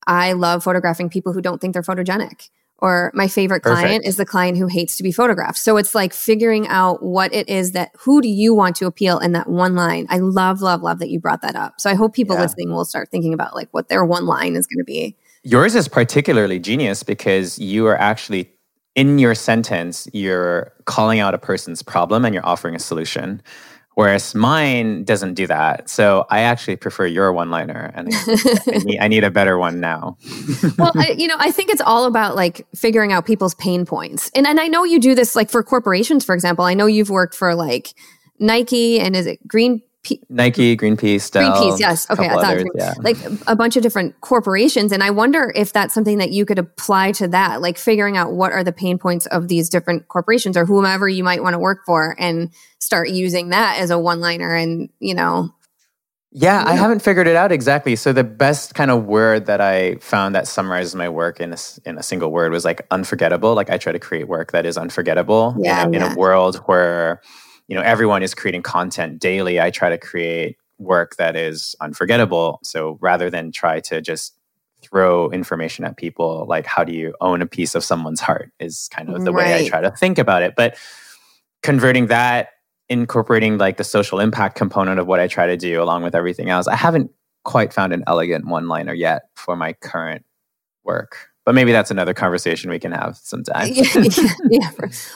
i 0.07 0.33
love 0.33 0.63
photographing 0.63 1.09
people 1.09 1.33
who 1.33 1.41
don't 1.41 1.61
think 1.61 1.73
they're 1.73 1.83
photogenic 1.83 2.51
or 2.81 3.11
my 3.15 3.29
favorite 3.29 3.63
Perfect. 3.63 3.81
client 3.81 4.07
is 4.07 4.17
the 4.17 4.25
client 4.25 4.57
who 4.57 4.67
hates 4.67 4.97
to 4.97 5.03
be 5.03 5.13
photographed. 5.13 5.59
So 5.59 5.77
it's 5.77 5.95
like 5.95 6.13
figuring 6.13 6.67
out 6.69 7.03
what 7.03 7.33
it 7.35 7.49
is 7.49 7.73
that 7.73 7.91
who 7.99 8.23
do 8.23 8.29
you 8.29 8.55
want 8.55 8.77
to 8.77 8.87
appeal 8.87 9.19
in 9.19 9.33
that 9.33 9.49
one 9.49 9.75
line. 9.75 10.07
I 10.09 10.19
love, 10.19 10.61
love, 10.63 10.83
love 10.83 10.99
that 11.01 11.11
you 11.11 11.21
brought 11.21 11.43
that 11.43 11.57
up. 11.57 11.75
So 11.79 11.91
I 11.91 11.95
hope 11.95 12.15
people 12.15 12.37
yeah. 12.37 12.43
listening 12.43 12.71
will 12.71 12.85
start 12.85 13.11
thinking 13.11 13.35
about 13.35 13.55
like 13.55 13.69
what 13.73 13.89
their 13.89 14.05
one 14.05 14.27
line 14.27 14.57
is 14.57 14.67
going 14.67 14.79
to 14.79 14.85
be. 14.85 15.17
Yours 15.43 15.75
is 15.75 15.89
particularly 15.89 16.59
genius 16.59 17.03
because 17.03 17.59
you 17.59 17.87
are 17.87 17.99
actually 17.99 18.51
in 18.97 19.19
your 19.19 19.35
sentence, 19.35 20.09
you're 20.13 20.73
calling 20.85 21.21
out 21.21 21.33
a 21.33 21.39
person's 21.39 21.83
problem 21.83 22.25
and 22.25 22.35
you're 22.35 22.47
offering 22.47 22.75
a 22.75 22.79
solution. 22.79 23.41
Whereas 23.95 24.35
mine 24.35 25.05
doesn't 25.05 25.35
do 25.35 25.47
that. 25.49 25.91
So 25.91 26.25
I 26.31 26.41
actually 26.41 26.77
prefer 26.77 27.07
your 27.07 27.33
one 27.33 27.51
liner 27.51 27.91
and 27.95 28.09
I, 28.15 28.79
need, 28.85 28.99
I, 29.01 29.09
need, 29.09 29.25
a 29.25 29.31
better 29.31 29.59
one 29.59 29.81
now. 29.81 30.17
well, 30.79 30.93
I, 30.95 31.15
you 31.19 31.27
know, 31.27 31.37
I 31.39 31.51
think 31.51 31.71
it's 31.71 31.81
all 31.81 32.05
about 32.05 32.37
like 32.37 32.67
figuring 32.75 33.13
out 33.13 33.27
people's 33.27 33.55
pain 33.57 33.85
points. 33.85 34.31
And, 34.35 34.47
and 34.47 34.61
I 34.61 34.69
know 34.69 34.85
you 34.85 35.01
do 35.01 35.15
this 35.15 35.35
like 35.35 35.51
for 35.51 35.63
corporations, 35.63 36.25
for 36.25 36.35
example. 36.35 36.65
I 36.65 36.75
know 36.75 36.87
you've 36.87 37.11
worked 37.11 37.35
for 37.35 37.55
like 37.55 37.95
Nike 38.39 39.01
and 39.01 39.17
is 39.17 39.27
it 39.27 39.47
Green 39.47 39.83
Nike, 40.31 40.77
Greenpeace, 40.77 41.31
Dell, 41.31 41.53
Greenpeace, 41.53 41.79
yes. 41.79 42.11
Okay, 42.11 42.27
I 42.27 42.35
thought 42.35 42.45
others, 42.45 42.65
yeah. 42.75 42.95
like 43.01 43.19
a 43.47 43.55
bunch 43.55 43.77
of 43.77 43.83
different 43.83 44.19
corporations, 44.23 44.93
and 44.93 45.03
I 45.03 45.11
wonder 45.11 45.53
if 45.55 45.73
that's 45.73 45.93
something 45.93 46.19
that 46.19 46.31
you 46.31 46.47
could 46.47 46.59
apply 46.59 47.13
to 47.13 47.29
that, 47.29 47.61
like 47.61 47.77
figuring 47.77 48.17
out 48.17 48.33
what 48.33 48.53
are 48.53 48.65
the 48.65 48.73
pain 48.73 48.99
points 48.99 49.27
of 49.27 49.49
these 49.49 49.69
different 49.69 50.09
corporations 50.09 50.57
or 50.57 50.65
whomever 50.65 51.09
you 51.09 51.23
might 51.23 51.43
want 51.43 51.53
to 51.53 51.59
work 51.59 51.81
for, 51.85 52.17
and 52.19 52.51
start 52.79 53.11
using 53.11 53.51
that 53.51 53.79
as 53.79 53.91
a 53.91 53.99
one-liner, 53.99 54.55
and 54.55 54.89
you 55.01 55.15
know. 55.15 55.55
Yeah, 56.33 56.63
I 56.65 56.77
haven't 56.77 57.01
figured 57.01 57.27
it 57.27 57.35
out 57.35 57.51
exactly. 57.51 57.97
So 57.97 58.13
the 58.13 58.23
best 58.23 58.77
kind 58.77 58.93
of 58.93 59.05
word 59.05 59.47
that 59.47 59.61
I 59.61 59.97
found 59.97 60.37
that 60.37 60.47
summarizes 60.47 60.95
my 60.95 61.09
work 61.09 61.41
in 61.41 61.53
a, 61.53 61.57
in 61.85 61.99
a 61.99 62.05
single 62.05 62.31
word 62.31 62.53
was 62.53 62.65
like 62.65 62.87
unforgettable. 62.93 63.55
Like 63.55 63.69
I 63.69 63.79
try 63.79 63.91
to 63.91 63.99
create 63.99 64.29
work 64.29 64.53
that 64.53 64.65
is 64.65 64.79
unforgettable 64.79 65.57
yeah, 65.59 65.83
in, 65.83 65.89
a, 65.89 65.99
yeah. 65.99 66.07
in 66.07 66.13
a 66.13 66.15
world 66.17 66.57
where 66.67 67.21
you 67.71 67.77
know 67.77 67.83
everyone 67.83 68.23
is 68.23 68.35
creating 68.35 68.63
content 68.63 69.21
daily. 69.21 69.61
I 69.61 69.71
try 69.71 69.89
to 69.91 69.97
create 69.97 70.57
work 70.79 71.17
that 71.17 71.37
is 71.37 71.77
unforgettable. 71.81 72.59
So 72.65 72.99
rather 73.01 73.31
than 73.31 73.53
try 73.53 73.79
to 73.81 74.01
just 74.01 74.35
throw 74.83 75.31
information 75.31 75.85
at 75.85 75.97
people 75.97 76.47
like 76.49 76.67
how 76.67 76.83
do 76.83 76.93
you 76.93 77.15
own 77.21 77.43
a 77.43 77.47
piece 77.47 77.75
of 77.75 77.85
someone's 77.85 78.21
heart 78.21 78.51
is 78.59 78.89
kind 78.91 79.11
of 79.11 79.25
the 79.27 79.33
right. 79.33 79.47
way 79.47 79.67
i 79.67 79.69
try 79.69 79.81
to 79.83 79.91
think 79.91 80.19
about 80.19 80.43
it. 80.43 80.55
But 80.57 80.79
converting 81.63 82.07
that 82.07 82.49
incorporating 82.89 83.59
like 83.59 83.77
the 83.77 83.85
social 83.85 84.21
impact 84.21 84.57
component 84.57 84.99
of 84.99 85.07
what 85.07 85.21
i 85.21 85.29
try 85.29 85.47
to 85.47 85.57
do 85.57 85.83
along 85.83 86.03
with 86.03 86.15
everything 86.15 86.49
else 86.49 86.67
i 86.67 86.75
haven't 86.75 87.11
quite 87.45 87.75
found 87.75 87.93
an 87.93 88.03
elegant 88.07 88.47
one 88.47 88.69
liner 88.69 88.95
yet 88.95 89.25
for 89.35 89.55
my 89.55 89.75
current 89.75 90.25
work 90.83 91.30
but 91.45 91.55
maybe 91.55 91.73
that's 91.73 91.91
another 91.91 92.15
conversation 92.15 92.71
we 92.71 92.79
can 92.79 92.93
have 92.93 93.17
sometime. 93.17 93.69
yeah, 93.73 93.85
yeah. 94.51 94.71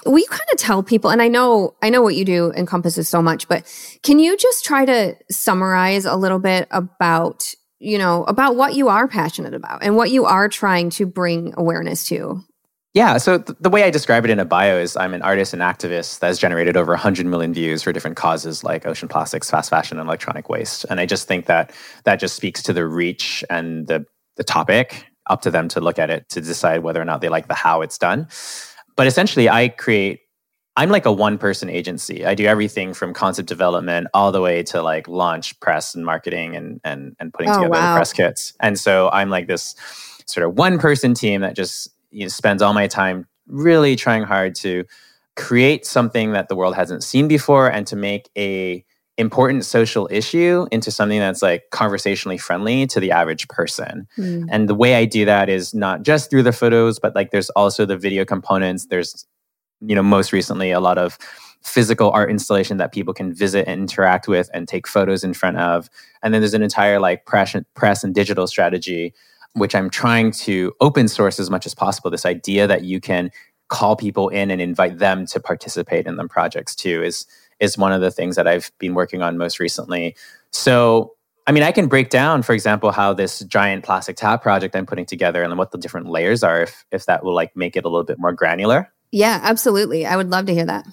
You 0.06 0.26
kind 0.28 0.48
of 0.52 0.58
tell 0.58 0.82
people, 0.82 1.10
and 1.10 1.20
I 1.20 1.28
know 1.28 1.74
I 1.82 1.90
know 1.90 2.02
what 2.02 2.14
you 2.14 2.24
do 2.24 2.52
encompasses 2.52 3.08
so 3.08 3.22
much, 3.22 3.48
but 3.48 3.64
can 4.02 4.18
you 4.18 4.36
just 4.36 4.64
try 4.64 4.84
to 4.84 5.16
summarize 5.30 6.04
a 6.04 6.16
little 6.16 6.38
bit 6.38 6.68
about 6.70 7.44
you 7.78 7.98
know 7.98 8.24
about 8.24 8.56
what 8.56 8.74
you 8.74 8.88
are 8.88 9.06
passionate 9.06 9.54
about 9.54 9.82
and 9.82 9.96
what 9.96 10.10
you 10.10 10.24
are 10.24 10.48
trying 10.48 10.90
to 10.90 11.06
bring 11.06 11.52
awareness 11.56 12.06
to? 12.08 12.40
Yeah. 12.94 13.18
So 13.18 13.38
th- 13.38 13.58
the 13.60 13.70
way 13.70 13.82
I 13.82 13.90
describe 13.90 14.24
it 14.24 14.30
in 14.30 14.38
a 14.38 14.44
bio 14.44 14.78
is 14.78 14.96
I'm 14.96 15.14
an 15.14 15.22
artist 15.22 15.52
and 15.52 15.60
activist 15.60 16.20
that 16.20 16.28
has 16.28 16.38
generated 16.38 16.76
over 16.76 16.92
100 16.92 17.26
million 17.26 17.52
views 17.52 17.82
for 17.82 17.92
different 17.92 18.16
causes 18.16 18.62
like 18.62 18.86
ocean 18.86 19.08
plastics, 19.08 19.50
fast 19.50 19.68
fashion, 19.68 19.98
and 19.98 20.06
electronic 20.06 20.48
waste. 20.48 20.86
And 20.88 21.00
I 21.00 21.06
just 21.06 21.26
think 21.26 21.46
that 21.46 21.74
that 22.04 22.20
just 22.20 22.36
speaks 22.36 22.62
to 22.62 22.72
the 22.72 22.86
reach 22.86 23.42
and 23.50 23.88
the, 23.88 24.06
the 24.36 24.44
topic 24.44 25.06
up 25.28 25.42
to 25.42 25.50
them 25.50 25.68
to 25.68 25.80
look 25.80 25.98
at 25.98 26.10
it 26.10 26.28
to 26.30 26.40
decide 26.40 26.82
whether 26.82 27.00
or 27.00 27.04
not 27.04 27.20
they 27.20 27.28
like 27.28 27.48
the 27.48 27.54
how 27.54 27.82
it's 27.82 27.98
done. 27.98 28.28
But 28.96 29.06
essentially, 29.06 29.48
I 29.48 29.68
create, 29.68 30.20
I'm 30.76 30.90
like 30.90 31.06
a 31.06 31.12
one 31.12 31.38
person 31.38 31.68
agency. 31.68 32.24
I 32.24 32.34
do 32.34 32.44
everything 32.44 32.94
from 32.94 33.12
concept 33.14 33.48
development 33.48 34.08
all 34.14 34.32
the 34.32 34.40
way 34.40 34.62
to 34.64 34.82
like 34.82 35.08
launch, 35.08 35.58
press, 35.60 35.94
and 35.94 36.04
marketing 36.04 36.56
and, 36.56 36.80
and, 36.84 37.16
and 37.18 37.32
putting 37.32 37.50
oh, 37.50 37.54
together 37.54 37.70
wow. 37.70 37.92
the 37.92 37.96
press 37.96 38.12
kits. 38.12 38.54
And 38.60 38.78
so 38.78 39.10
I'm 39.12 39.30
like 39.30 39.46
this 39.46 39.74
sort 40.26 40.46
of 40.46 40.56
one 40.56 40.78
person 40.78 41.14
team 41.14 41.40
that 41.42 41.56
just 41.56 41.90
you 42.10 42.22
know, 42.22 42.28
spends 42.28 42.62
all 42.62 42.74
my 42.74 42.86
time 42.86 43.26
really 43.46 43.96
trying 43.96 44.22
hard 44.22 44.54
to 44.54 44.84
create 45.36 45.84
something 45.84 46.32
that 46.32 46.48
the 46.48 46.56
world 46.56 46.74
hasn't 46.74 47.02
seen 47.02 47.28
before 47.28 47.68
and 47.68 47.86
to 47.88 47.96
make 47.96 48.30
a 48.36 48.84
important 49.16 49.64
social 49.64 50.08
issue 50.10 50.66
into 50.72 50.90
something 50.90 51.20
that's 51.20 51.42
like 51.42 51.64
conversationally 51.70 52.38
friendly 52.38 52.86
to 52.88 53.00
the 53.00 53.12
average 53.12 53.46
person. 53.48 54.08
Mm. 54.18 54.48
And 54.50 54.68
the 54.68 54.74
way 54.74 54.96
I 54.96 55.04
do 55.04 55.24
that 55.24 55.48
is 55.48 55.72
not 55.72 56.02
just 56.02 56.30
through 56.30 56.42
the 56.42 56.52
photos, 56.52 56.98
but 56.98 57.14
like 57.14 57.30
there's 57.30 57.50
also 57.50 57.86
the 57.86 57.96
video 57.96 58.24
components. 58.24 58.86
There's, 58.86 59.26
you 59.80 59.94
know, 59.94 60.02
most 60.02 60.32
recently 60.32 60.72
a 60.72 60.80
lot 60.80 60.98
of 60.98 61.16
physical 61.62 62.10
art 62.10 62.30
installation 62.30 62.76
that 62.76 62.92
people 62.92 63.14
can 63.14 63.32
visit 63.32 63.66
and 63.68 63.80
interact 63.80 64.28
with 64.28 64.50
and 64.52 64.66
take 64.68 64.86
photos 64.86 65.24
in 65.24 65.32
front 65.32 65.58
of. 65.58 65.88
And 66.22 66.34
then 66.34 66.42
there's 66.42 66.54
an 66.54 66.62
entire 66.62 66.98
like 66.98 67.24
press, 67.24 67.56
press 67.74 68.04
and 68.04 68.14
digital 68.14 68.46
strategy 68.46 69.14
which 69.54 69.74
I'm 69.74 69.88
trying 69.88 70.32
to 70.32 70.72
open 70.80 71.08
source 71.08 71.38
as 71.38 71.48
much 71.48 71.64
as 71.64 71.74
possible. 71.74 72.10
This 72.10 72.26
idea 72.26 72.66
that 72.66 72.84
you 72.84 73.00
can 73.00 73.30
call 73.68 73.96
people 73.96 74.28
in 74.28 74.50
and 74.50 74.60
invite 74.60 74.98
them 74.98 75.26
to 75.26 75.40
participate 75.40 76.06
in 76.06 76.16
the 76.16 76.28
projects 76.28 76.74
too 76.74 77.02
is 77.02 77.26
is 77.64 77.76
one 77.76 77.92
of 77.92 78.00
the 78.00 78.10
things 78.10 78.36
that 78.36 78.46
I've 78.46 78.70
been 78.78 78.94
working 78.94 79.22
on 79.22 79.36
most 79.36 79.58
recently. 79.58 80.16
So, 80.50 81.14
I 81.46 81.52
mean, 81.52 81.62
I 81.62 81.72
can 81.72 81.88
break 81.88 82.10
down, 82.10 82.42
for 82.42 82.52
example, 82.52 82.92
how 82.92 83.12
this 83.12 83.40
giant 83.40 83.84
plastic 83.84 84.16
tap 84.16 84.42
project 84.42 84.76
I'm 84.76 84.86
putting 84.86 85.06
together 85.06 85.42
and 85.42 85.58
what 85.58 85.72
the 85.72 85.78
different 85.78 86.08
layers 86.08 86.42
are, 86.42 86.62
if 86.62 86.84
if 86.92 87.06
that 87.06 87.24
will 87.24 87.34
like 87.34 87.56
make 87.56 87.76
it 87.76 87.84
a 87.84 87.88
little 87.88 88.04
bit 88.04 88.18
more 88.18 88.32
granular. 88.32 88.90
Yeah, 89.10 89.40
absolutely. 89.42 90.06
I 90.06 90.16
would 90.16 90.30
love 90.30 90.46
to 90.46 90.54
hear 90.54 90.66
that. 90.66 90.86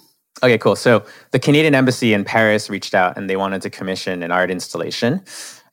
Okay, 0.44 0.58
cool. 0.58 0.76
So 0.76 1.06
the 1.32 1.40
Canadian 1.40 1.76
Embassy 1.76 2.14
in 2.14 2.24
Paris 2.24 2.70
reached 2.70 2.96
out 2.96 3.18
and 3.18 3.30
they 3.30 3.36
wanted 3.36 3.62
to 3.62 3.70
commission 3.70 4.24
an 4.24 4.32
art 4.32 4.50
installation. 4.50 5.24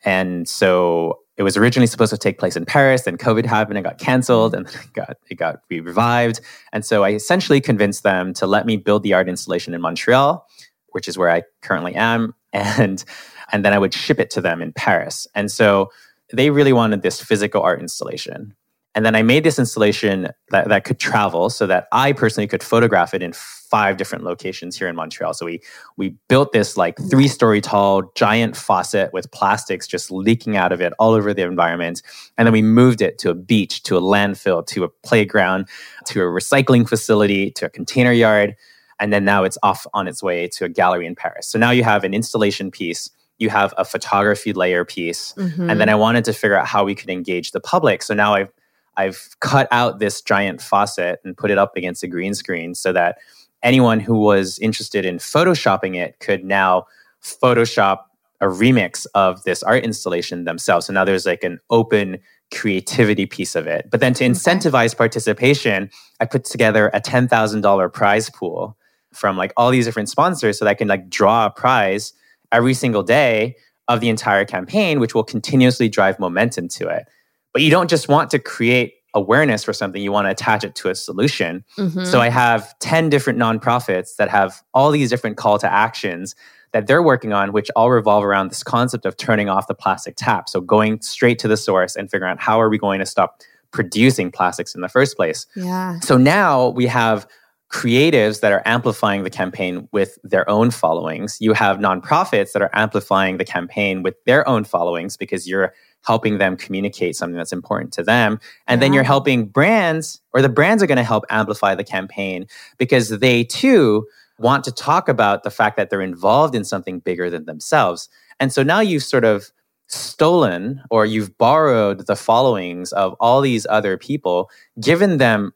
And 0.05 0.49
so 0.49 1.21
it 1.39 1.45
was 1.45 1.57
originally 1.57 1.87
supposed 1.87 2.11
to 2.11 2.19
take 2.19 2.39
place 2.39 2.57
in 2.57 2.65
Paris, 2.65 3.03
then 3.03 3.17
COVID 3.17 3.47
happened 3.47 3.79
and 3.79 3.85
got 3.85 3.99
canceled, 3.99 4.55
and 4.55 4.67
it 4.67 4.93
got 4.93 5.17
it 5.31 5.37
got 5.37 5.61
revived. 5.71 6.41
And 6.73 6.85
so 6.85 7.05
I 7.05 7.13
essentially 7.13 7.61
convinced 7.61 8.03
them 8.03 8.35
to 8.35 8.47
let 8.47 8.67
me 8.67 8.77
build 8.77 9.05
the 9.05 9.15
art 9.15 9.29
installation 9.29 9.73
in 9.73 9.81
Montreal, 9.81 10.45
which 10.93 11.09
is 11.09 11.19
where 11.19 11.31
I 11.31 11.43
currently 11.63 11.95
am, 11.95 12.35
and 12.53 13.05
and 13.53 13.65
then 13.65 13.73
I 13.73 13.79
would 13.79 13.95
ship 13.95 14.21
it 14.21 14.31
to 14.31 14.41
them 14.41 14.61
in 14.61 14.73
Paris. 14.73 15.27
And 15.35 15.51
so 15.51 15.91
they 16.33 16.51
really 16.51 16.73
wanted 16.73 17.03
this 17.03 17.21
physical 17.21 17.63
art 17.63 17.81
installation. 17.81 18.55
And 18.95 19.07
then 19.07 19.15
I 19.15 19.23
made 19.23 19.45
this 19.45 19.59
installation 19.59 20.29
that, 20.51 20.69
that 20.69 20.85
could 20.85 20.99
travel 20.99 21.51
so 21.51 21.67
that 21.67 21.87
I 21.93 22.13
personally 22.13 22.49
could 22.49 22.63
photograph 22.63 23.15
it 23.15 23.23
in 23.23 23.33
five 23.33 23.97
different 23.97 24.25
locations 24.25 24.77
here 24.77 24.89
in 24.89 24.97
Montreal. 24.97 25.35
So 25.35 25.47
we 25.47 25.61
we 25.97 26.17
built 26.29 26.53
this 26.53 26.77
like 26.77 26.99
three 27.09 27.29
story 27.29 27.61
tall 27.61 28.11
giant 28.17 28.57
faucet 28.57 29.13
with 29.13 29.31
plastics 29.31 29.87
just 29.87 30.11
leaking 30.11 30.57
out 30.57 30.73
of 30.73 30.81
it 30.81 30.93
all 30.99 31.13
over 31.13 31.33
the 31.33 31.43
environment. 31.43 32.03
And 32.37 32.47
then 32.47 32.53
we 32.53 32.63
moved 32.63 33.03
it 33.03 33.19
to 33.19 33.31
a 33.31 33.35
beach, 33.35 33.83
to 33.85 33.97
a 33.97 34.01
landfill, 34.01 34.67
to 34.69 34.85
a 34.85 34.89
playground, 34.89 35.69
to 36.07 36.21
a 36.21 36.25
recycling 36.25 36.89
facility, 36.89 37.51
to 37.53 37.67
a 37.67 37.71
container 37.71 38.13
yard. 38.13 38.57
And 39.01 39.13
then 39.13 39.25
now 39.25 39.45
it's 39.45 39.59
off 39.63 39.87
on 39.95 40.09
its 40.09 40.23
way 40.23 40.49
to 40.49 40.65
a 40.65 40.69
gallery 40.69 41.07
in 41.07 41.15
Paris. 41.15 41.47
So 41.47 41.59
now 41.59 41.71
you 41.71 41.85
have 41.85 42.05
an 42.05 42.15
installation 42.15 42.71
piece 42.71 43.11
you 43.41 43.51
have 43.51 43.73
a 43.79 43.85
photography 43.85 44.53
layer 44.53 44.85
piece 44.85 45.33
mm-hmm. 45.35 45.71
and 45.71 45.81
then 45.81 45.89
i 45.89 45.95
wanted 45.95 46.25
to 46.25 46.33
figure 46.33 46.57
out 46.57 46.67
how 46.67 46.83
we 46.83 46.93
could 46.93 47.09
engage 47.09 47.53
the 47.53 47.61
public 47.61 48.03
so 48.03 48.13
now 48.13 48.35
i've 48.35 48.51
I've 48.99 49.37
cut 49.39 49.69
out 49.71 50.01
this 50.01 50.21
giant 50.21 50.61
faucet 50.61 51.21
and 51.25 51.37
put 51.37 51.53
it 51.53 51.57
up 51.57 51.77
against 51.77 52.03
a 52.03 52.09
green 52.09 52.35
screen 52.35 52.75
so 52.75 52.93
that 52.93 53.19
anyone 53.63 54.01
who 54.01 54.19
was 54.19 54.59
interested 54.59 55.07
in 55.07 55.19
photoshopping 55.19 55.97
it 55.97 56.19
could 56.19 56.45
now 56.45 56.85
Photoshop 57.23 58.01
a 58.41 58.47
remix 58.47 59.07
of 59.15 59.43
this 59.45 59.63
art 59.63 59.85
installation 59.85 60.45
themselves. 60.45 60.87
So 60.87 60.93
now 60.93 61.05
there's 61.05 61.27
like 61.27 61.43
an 61.43 61.59
open 61.71 62.19
creativity 62.55 63.27
piece 63.27 63.57
of 63.57 63.67
it. 63.67 63.89
But 63.91 64.01
then 64.01 64.15
to 64.15 64.25
incentivize 64.25 64.97
participation, 64.97 65.91
I 66.21 66.25
put 66.25 66.45
together 66.45 66.89
a 66.95 67.01
$10,000 67.01 67.93
prize 67.93 68.31
pool 68.31 68.77
from 69.13 69.37
like 69.37 69.53
all 69.57 69.71
these 69.71 69.85
different 69.85 70.09
sponsors 70.09 70.59
so 70.59 70.65
that 70.65 70.71
I 70.71 70.75
can 70.75 70.89
like 70.89 71.09
draw 71.09 71.47
a 71.47 71.51
prize 71.51 72.13
every 72.53 72.75
single 72.75 73.03
day 73.03 73.57
of 73.89 74.01
the 74.01 74.09
entire 74.09 74.45
campaign, 74.45 75.01
which 75.01 75.15
will 75.15 75.25
continuously 75.25 75.89
drive 75.89 76.19
momentum 76.19 76.69
to 76.69 76.89
it. 76.89 77.07
But 77.53 77.63
you 77.63 77.71
don't 77.71 77.89
just 77.89 78.09
want 78.09 78.31
to 78.31 78.39
create 78.39 78.95
awareness 79.15 79.65
for 79.65 79.73
something, 79.73 80.03
you 80.03 80.13
want 80.13 80.27
to 80.27 80.31
attach 80.31 80.65
it 80.65 80.75
to 80.77 80.91
a 80.91 80.95
solution. 80.95 81.65
Mm-hmm. 81.79 82.05
So 82.05 82.21
I 82.21 82.29
have 82.29 82.79
10 82.81 83.09
different 83.09 83.39
nonprofits 83.39 84.17
that 84.17 84.29
have 84.29 84.63
all 84.75 84.91
these 84.91 85.11
different 85.11 85.37
call 85.37 85.59
to 85.59 85.73
actions 85.73 86.35
that 86.73 86.87
they're 86.87 87.03
working 87.03 87.33
on, 87.33 87.53
which 87.53 87.71
all 87.75 87.91
revolve 87.91 88.23
around 88.23 88.51
this 88.51 88.63
concept 88.63 89.07
of 89.07 89.17
turning 89.17 89.49
off 89.49 89.67
the 89.67 89.75
plastic 89.75 90.15
tap. 90.17 90.49
So 90.49 90.61
going 90.61 91.01
straight 91.01 91.39
to 91.41 91.49
the 91.49 91.57
source 91.57 91.97
and 91.97 92.11
figuring 92.11 92.31
out 92.31 92.41
how 92.41 92.61
are 92.61 92.69
we 92.69 92.77
going 92.79 93.01
to 93.01 93.07
stop 93.07 93.41
producing 93.71 94.31
plastics 94.31 94.75
in 94.75 94.83
the 94.83 94.89
first 94.89 95.17
place. 95.17 95.47
Yeah. 95.57 95.99
So 96.01 96.19
now 96.19 96.69
we 96.69 96.87
have 96.87 97.27
creatives 97.71 98.41
that 98.41 98.53
are 98.53 98.63
amplifying 98.65 99.25
the 99.25 99.31
campaign 99.31 99.89
with 99.93 100.19
their 100.25 100.49
own 100.49 100.71
followings. 100.71 101.37
You 101.39 101.53
have 101.53 101.79
nonprofits 101.79 102.53
that 102.53 102.63
are 102.63 102.71
amplifying 102.73 103.37
the 103.37 103.45
campaign 103.45 104.03
with 104.03 104.15
their 104.25 104.49
own 104.49 104.65
followings 104.65 105.17
because 105.17 105.47
you're 105.47 105.75
helping 106.07 106.39
them 106.39 106.57
communicate 106.57 107.15
something 107.15 107.37
that's 107.37 107.53
important 107.53 107.93
to 107.93 108.03
them. 108.03 108.41
And 108.67 108.79
yeah. 108.79 108.87
then 108.87 108.93
you're 108.95 109.03
helping 109.03 109.47
brands, 109.47 110.21
or 110.33 110.41
the 110.41 110.49
brands 110.49 110.83
are 110.83 110.87
going 110.87 110.97
to 110.97 111.03
help 111.03 111.25
amplify 111.29 111.75
the 111.75 111.85
campaign 111.85 112.47
because 112.79 113.11
they 113.11 113.45
too 113.45 114.07
want 114.39 114.65
to 114.65 114.73
talk 114.73 115.09
about 115.09 115.43
the 115.43 115.51
fact 115.51 115.77
that 115.77 115.91
they're 115.91 116.01
involved 116.01 116.55
in 116.55 116.65
something 116.65 117.01
bigger 117.01 117.29
than 117.29 117.45
themselves. 117.45 118.09
And 118.41 118.53
so 118.53 118.63
now 118.63 118.81
you've 118.81 119.03
sort 119.03 119.25
of 119.25 119.51
stolen 119.89 120.83
or 120.91 121.05
you've 121.05 121.37
borrowed 121.39 122.07
the 122.07 122.17
followings 122.17 122.93
of 122.93 123.15
all 123.21 123.41
these 123.41 123.67
other 123.69 123.99
people, 123.99 124.51
given 124.81 125.19
them 125.19 125.53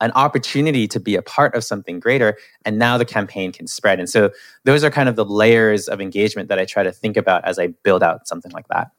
an 0.00 0.10
opportunity 0.12 0.88
to 0.88 1.00
be 1.00 1.14
a 1.14 1.22
part 1.22 1.54
of 1.54 1.64
something 1.64 2.00
greater 2.00 2.36
and 2.64 2.78
now 2.78 2.98
the 2.98 3.04
campaign 3.04 3.52
can 3.52 3.66
spread 3.66 3.98
and 3.98 4.10
so 4.10 4.30
those 4.64 4.82
are 4.82 4.90
kind 4.90 5.08
of 5.08 5.16
the 5.16 5.24
layers 5.24 5.88
of 5.88 6.00
engagement 6.00 6.48
that 6.48 6.58
i 6.58 6.64
try 6.64 6.82
to 6.82 6.92
think 6.92 7.16
about 7.16 7.44
as 7.44 7.58
i 7.58 7.68
build 7.84 8.02
out 8.02 8.26
something 8.26 8.52
like 8.52 8.66
that 8.68 8.90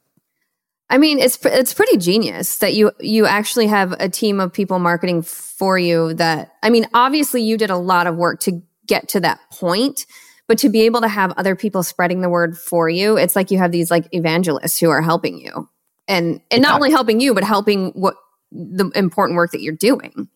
I 0.89 0.97
mean, 0.97 1.19
it's 1.19 1.43
it's 1.45 1.73
pretty 1.73 1.97
genius 1.97 2.59
that 2.59 2.75
you 2.75 2.91
you 2.99 3.25
actually 3.25 3.67
have 3.67 3.93
a 3.93 4.07
team 4.07 4.39
of 4.39 4.53
people 4.53 4.77
marketing 4.79 5.23
for 5.23 5.79
you. 5.79 6.13
That 6.13 6.51
I 6.61 6.69
mean, 6.69 6.85
obviously, 6.93 7.41
you 7.41 7.57
did 7.57 7.71
a 7.71 7.77
lot 7.77 8.07
of 8.07 8.15
work 8.15 8.39
to 8.41 8.61
get 8.85 9.09
to 9.09 9.19
that 9.21 9.39
point, 9.51 10.05
but 10.47 10.59
to 10.59 10.69
be 10.69 10.81
able 10.81 11.01
to 11.01 11.07
have 11.07 11.33
other 11.37 11.55
people 11.55 11.81
spreading 11.81 12.21
the 12.21 12.29
word 12.29 12.57
for 12.57 12.87
you, 12.87 13.17
it's 13.17 13.35
like 13.35 13.49
you 13.49 13.57
have 13.57 13.71
these 13.71 13.89
like 13.89 14.07
evangelists 14.11 14.79
who 14.79 14.91
are 14.91 15.01
helping 15.01 15.39
you, 15.39 15.67
and 16.07 16.39
and 16.51 16.61
not 16.61 16.75
only 16.75 16.91
helping 16.91 17.19
you, 17.19 17.33
but 17.33 17.43
helping 17.43 17.89
what 17.91 18.15
the 18.51 18.91
important 18.93 19.37
work 19.37 19.51
that 19.51 19.61
you're 19.61 19.73
doing. 19.73 20.29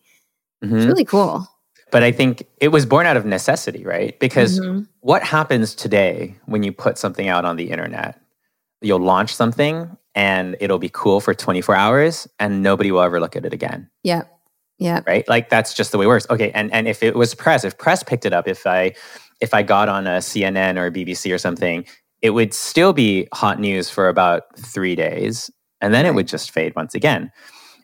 Mm-hmm. 0.64 0.76
It's 0.76 0.86
really 0.86 1.04
cool. 1.04 1.46
But 1.90 2.02
I 2.02 2.12
think 2.12 2.46
it 2.60 2.68
was 2.68 2.86
born 2.86 3.06
out 3.06 3.16
of 3.16 3.24
necessity, 3.24 3.84
right? 3.84 4.18
Because 4.20 4.60
mm-hmm. 4.60 4.82
what 5.00 5.22
happens 5.22 5.74
today 5.74 6.36
when 6.46 6.62
you 6.62 6.72
put 6.72 6.98
something 6.98 7.28
out 7.28 7.44
on 7.44 7.56
the 7.56 7.70
internet? 7.70 8.20
You'll 8.80 9.00
launch 9.00 9.34
something 9.34 9.96
and 10.14 10.56
it'll 10.60 10.78
be 10.78 10.90
cool 10.92 11.20
for 11.20 11.34
24 11.34 11.74
hours 11.74 12.28
and 12.38 12.62
nobody 12.62 12.92
will 12.92 13.02
ever 13.02 13.20
look 13.20 13.36
at 13.36 13.44
it 13.44 13.52
again. 13.52 13.90
Yeah. 14.02 14.22
Yeah. 14.78 15.00
Right? 15.06 15.28
Like 15.28 15.50
that's 15.50 15.74
just 15.74 15.92
the 15.92 15.98
way 15.98 16.06
it 16.06 16.08
works. 16.08 16.26
Okay, 16.30 16.50
and 16.52 16.72
and 16.72 16.88
if 16.88 17.02
it 17.02 17.14
was 17.14 17.34
press, 17.34 17.64
if 17.64 17.76
press 17.76 18.02
picked 18.02 18.24
it 18.24 18.32
up, 18.32 18.48
if 18.48 18.66
I 18.66 18.94
if 19.40 19.52
I 19.52 19.62
got 19.62 19.90
on 19.90 20.06
a 20.06 20.18
CNN 20.18 20.78
or 20.78 20.86
a 20.86 20.90
BBC 20.90 21.34
or 21.34 21.38
something, 21.38 21.84
it 22.22 22.30
would 22.30 22.54
still 22.54 22.94
be 22.94 23.28
hot 23.34 23.60
news 23.60 23.90
for 23.90 24.08
about 24.08 24.56
3 24.58 24.94
days 24.94 25.50
and 25.80 25.92
then 25.92 26.04
right. 26.04 26.10
it 26.10 26.14
would 26.14 26.28
just 26.28 26.50
fade 26.50 26.74
once 26.76 26.94
again. 26.94 27.30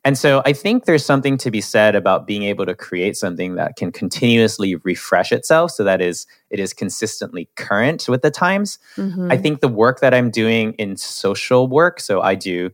And 0.07 0.17
so 0.17 0.41
I 0.47 0.53
think 0.53 0.85
there's 0.85 1.05
something 1.05 1.37
to 1.39 1.51
be 1.51 1.61
said 1.61 1.97
about 1.97 2.29
being 2.29 2.45
able 2.45 2.65
to 2.65 2.77
create 2.77 3.17
something 3.17 3.57
that 3.57 3.75
can 3.75 3.91
continuously 3.91 4.77
refresh 4.77 5.33
itself 5.33 5.73
so 5.73 5.83
that 5.83 6.01
is 6.01 6.29
it 6.49 6.61
is 6.61 6.73
consistently 6.73 7.49
current 7.57 8.09
with 8.09 8.23
the 8.23 8.31
times. 8.31 8.79
Mm-hmm. 8.97 9.33
I 9.33 9.37
think 9.37 9.59
the 9.59 9.69
work 9.69 9.99
that 9.99 10.15
I'm 10.15 10.31
doing 10.31 10.75
in 10.75 10.97
social 10.97 11.67
work, 11.67 11.99
so 11.99 12.21
I 12.21 12.37
do 12.37 12.71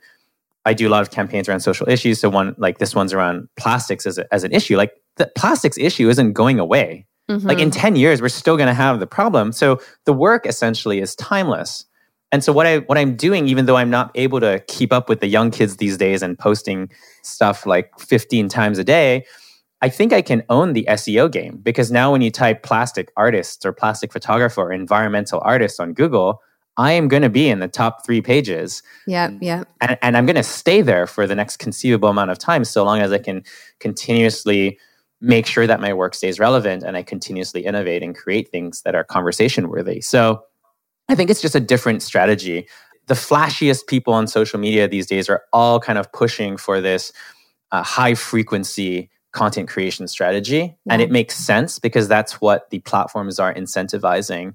I 0.66 0.75
do 0.75 0.87
a 0.87 0.90
lot 0.90 1.01
of 1.01 1.11
campaigns 1.11 1.49
around 1.49 1.61
social 1.61 1.88
issues. 1.88 2.21
So 2.21 2.29
one 2.29 2.55
like 2.59 2.77
this 2.77 2.95
one's 2.95 3.14
around 3.14 3.49
plastics 3.57 4.05
as, 4.05 4.18
a, 4.18 4.33
as 4.35 4.45
an 4.45 4.53
issue. 4.53 4.77
Like 4.77 4.92
the 5.16 5.33
plastics 5.35 5.79
issue 5.79 6.11
isn't 6.11 6.35
going 6.35 6.61
away. 6.61 7.07
Mm-hmm. 7.31 7.49
Like 7.49 7.61
in 7.61 7.71
10 7.71 7.97
years, 7.97 8.21
we're 8.21 8.29
still 8.29 8.59
going 8.59 8.66
to 8.66 8.75
have 8.75 9.01
the 9.01 9.07
problem. 9.07 9.53
So 9.53 9.81
the 10.05 10.12
work 10.12 10.45
essentially 10.45 11.01
is 11.01 11.16
timeless. 11.16 11.87
And 12.33 12.42
so 12.42 12.53
what 12.53 12.66
I 12.66 12.79
what 12.79 12.99
I'm 12.99 13.14
doing, 13.14 13.47
even 13.47 13.66
though 13.66 13.77
I'm 13.77 13.90
not 13.90 14.11
able 14.14 14.40
to 14.40 14.59
keep 14.66 14.92
up 14.92 15.09
with 15.09 15.21
the 15.21 15.29
young 15.29 15.51
kids 15.51 15.77
these 15.77 15.99
days 15.99 16.23
and 16.23 16.38
posting 16.38 16.90
stuff 17.23 17.66
like 17.66 17.90
15 18.01 18.49
times 18.49 18.79
a 18.79 18.85
day, 18.85 19.25
I 19.83 19.90
think 19.90 20.12
I 20.12 20.23
can 20.23 20.42
own 20.49 20.73
the 20.73 20.87
SEO 20.88 21.31
game 21.31 21.59
because 21.62 21.92
now 21.92 22.11
when 22.11 22.23
you 22.23 22.31
type 22.31 22.62
plastic 22.62 23.12
artists 23.16 23.66
or 23.66 23.73
plastic 23.73 24.12
photographer 24.12 24.62
or 24.62 24.73
environmental 24.73 25.40
artist 25.45 25.79
on 25.79 25.92
Google, 25.92 26.40
I 26.79 26.92
am 26.92 27.09
going 27.09 27.23
to 27.23 27.29
be 27.29 27.49
in 27.49 27.59
the 27.59 27.68
top 27.68 28.05
three 28.07 28.23
pages. 28.23 28.83
Yeah, 29.07 29.31
yeah. 29.40 29.64
And, 29.81 29.99
and 30.01 30.16
I'm 30.16 30.25
going 30.25 30.37
to 30.37 30.42
stay 30.42 30.81
there 30.81 31.07
for 31.07 31.27
the 31.27 31.35
next 31.35 31.59
conceivable 31.59 32.09
amount 32.09 32.31
of 32.31 32.38
time 32.38 32.64
so 32.64 32.83
long 32.83 33.01
as 33.01 33.12
I 33.12 33.18
can 33.18 33.45
continuously 33.79 34.79
make 35.21 35.47
sure 35.47 35.66
that 35.66 35.81
my 35.81 35.92
work 35.92 36.14
stays 36.14 36.40
relevant 36.40 36.83
and 36.83 36.97
I 36.97 37.03
continuously 37.03 37.64
innovate 37.64 38.03
and 38.03 38.16
create 38.16 38.51
things 38.51 38.83
that 38.83 38.95
are 38.95 39.05
conversation 39.05 39.68
worthy. 39.68 40.01
So 40.01 40.45
I 41.09 41.15
think 41.15 41.31
it's 41.31 41.43
just 41.43 41.55
a 41.55 41.61
different 41.61 42.03
strategy. 42.03 42.69
The 43.07 43.15
flashiest 43.15 43.87
people 43.87 44.15
on 44.15 44.27
social 44.27 44.59
media 44.59 44.88
these 44.88 45.07
days 45.07 45.29
are 45.29 45.43
all 45.53 45.81
kind 45.81 45.99
of 45.99 46.12
pushing 46.12 46.57
for 46.57 46.81
this 46.81 47.12
uh, 47.73 47.83
high 47.83 48.15
frequency 48.15 49.11
content 49.33 49.69
creation 49.69 50.07
strategy. 50.07 50.77
Yeah. 50.85 50.93
And 50.93 51.03
it 51.03 51.11
makes 51.11 51.37
sense 51.37 51.79
because 51.79 52.07
that's 52.07 52.41
what 52.41 52.71
the 52.71 52.79
platforms 52.81 53.38
are 53.38 53.53
incentivizing. 53.53 54.55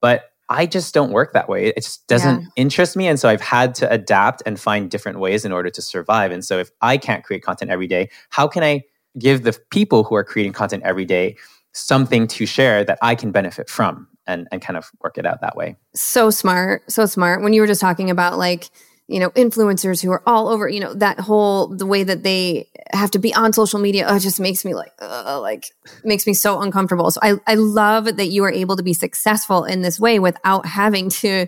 But 0.00 0.30
I 0.50 0.66
just 0.66 0.94
don't 0.94 1.10
work 1.10 1.32
that 1.32 1.48
way. 1.48 1.66
It 1.66 1.82
just 1.82 2.06
doesn't 2.06 2.40
yeah. 2.42 2.46
interest 2.56 2.96
me. 2.96 3.06
And 3.06 3.18
so 3.18 3.28
I've 3.28 3.40
had 3.40 3.74
to 3.76 3.90
adapt 3.90 4.42
and 4.46 4.58
find 4.58 4.90
different 4.90 5.18
ways 5.18 5.44
in 5.44 5.52
order 5.52 5.70
to 5.70 5.82
survive. 5.82 6.30
And 6.30 6.44
so 6.44 6.58
if 6.58 6.70
I 6.80 6.96
can't 6.96 7.24
create 7.24 7.42
content 7.42 7.70
every 7.70 7.86
day, 7.86 8.08
how 8.30 8.48
can 8.48 8.62
I 8.62 8.84
give 9.18 9.42
the 9.42 9.58
people 9.70 10.04
who 10.04 10.14
are 10.14 10.24
creating 10.24 10.52
content 10.52 10.84
every 10.84 11.04
day 11.04 11.36
something 11.72 12.26
to 12.28 12.46
share 12.46 12.84
that 12.84 12.98
I 13.02 13.14
can 13.14 13.30
benefit 13.30 13.68
from 13.68 14.08
and, 14.28 14.46
and 14.52 14.62
kind 14.62 14.76
of 14.76 14.88
work 15.02 15.18
it 15.18 15.26
out 15.26 15.40
that 15.40 15.56
way? 15.56 15.76
So 15.94 16.30
smart. 16.30 16.88
So 16.90 17.06
smart. 17.06 17.42
When 17.42 17.52
you 17.52 17.60
were 17.60 17.66
just 17.66 17.80
talking 17.80 18.10
about 18.10 18.38
like, 18.38 18.70
you 19.08 19.18
know, 19.18 19.30
influencers 19.30 20.02
who 20.02 20.12
are 20.12 20.22
all 20.26 20.48
over, 20.48 20.68
you 20.68 20.80
know, 20.80 20.92
that 20.94 21.18
whole 21.18 21.68
the 21.68 21.86
way 21.86 22.04
that 22.04 22.22
they 22.22 22.68
have 22.92 23.10
to 23.12 23.18
be 23.18 23.34
on 23.34 23.54
social 23.54 23.80
media, 23.80 24.06
oh, 24.06 24.16
it 24.16 24.20
just 24.20 24.38
makes 24.38 24.66
me 24.66 24.74
like, 24.74 24.92
uh, 25.00 25.40
like 25.40 25.64
makes 26.04 26.26
me 26.26 26.34
so 26.34 26.60
uncomfortable. 26.60 27.10
So 27.10 27.18
I, 27.22 27.36
I 27.46 27.54
love 27.54 28.04
that 28.04 28.26
you 28.26 28.44
are 28.44 28.52
able 28.52 28.76
to 28.76 28.82
be 28.82 28.92
successful 28.92 29.64
in 29.64 29.80
this 29.80 29.98
way 29.98 30.18
without 30.18 30.66
having 30.66 31.08
to 31.08 31.46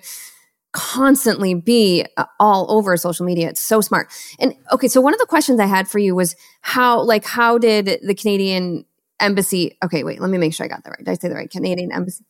constantly 0.72 1.52
be 1.52 2.06
uh, 2.16 2.24
all 2.38 2.70
over 2.70 2.96
social 2.96 3.26
media. 3.26 3.50
It's 3.50 3.60
so 3.60 3.82
smart. 3.82 4.08
And 4.38 4.54
okay, 4.72 4.88
so 4.88 5.02
one 5.02 5.12
of 5.12 5.20
the 5.20 5.26
questions 5.26 5.60
I 5.60 5.66
had 5.66 5.86
for 5.86 5.98
you 5.98 6.14
was 6.14 6.36
how, 6.62 7.02
like, 7.02 7.26
how 7.26 7.58
did 7.58 7.98
the 8.02 8.14
Canadian 8.14 8.86
embassy? 9.18 9.76
Okay, 9.84 10.02
wait, 10.02 10.20
let 10.20 10.30
me 10.30 10.38
make 10.38 10.54
sure 10.54 10.64
I 10.64 10.68
got 10.68 10.84
that 10.84 10.90
right. 10.90 11.04
Did 11.04 11.10
I 11.10 11.14
say 11.14 11.28
the 11.28 11.34
right? 11.34 11.50
Canadian 11.50 11.92
embassy. 11.92 12.24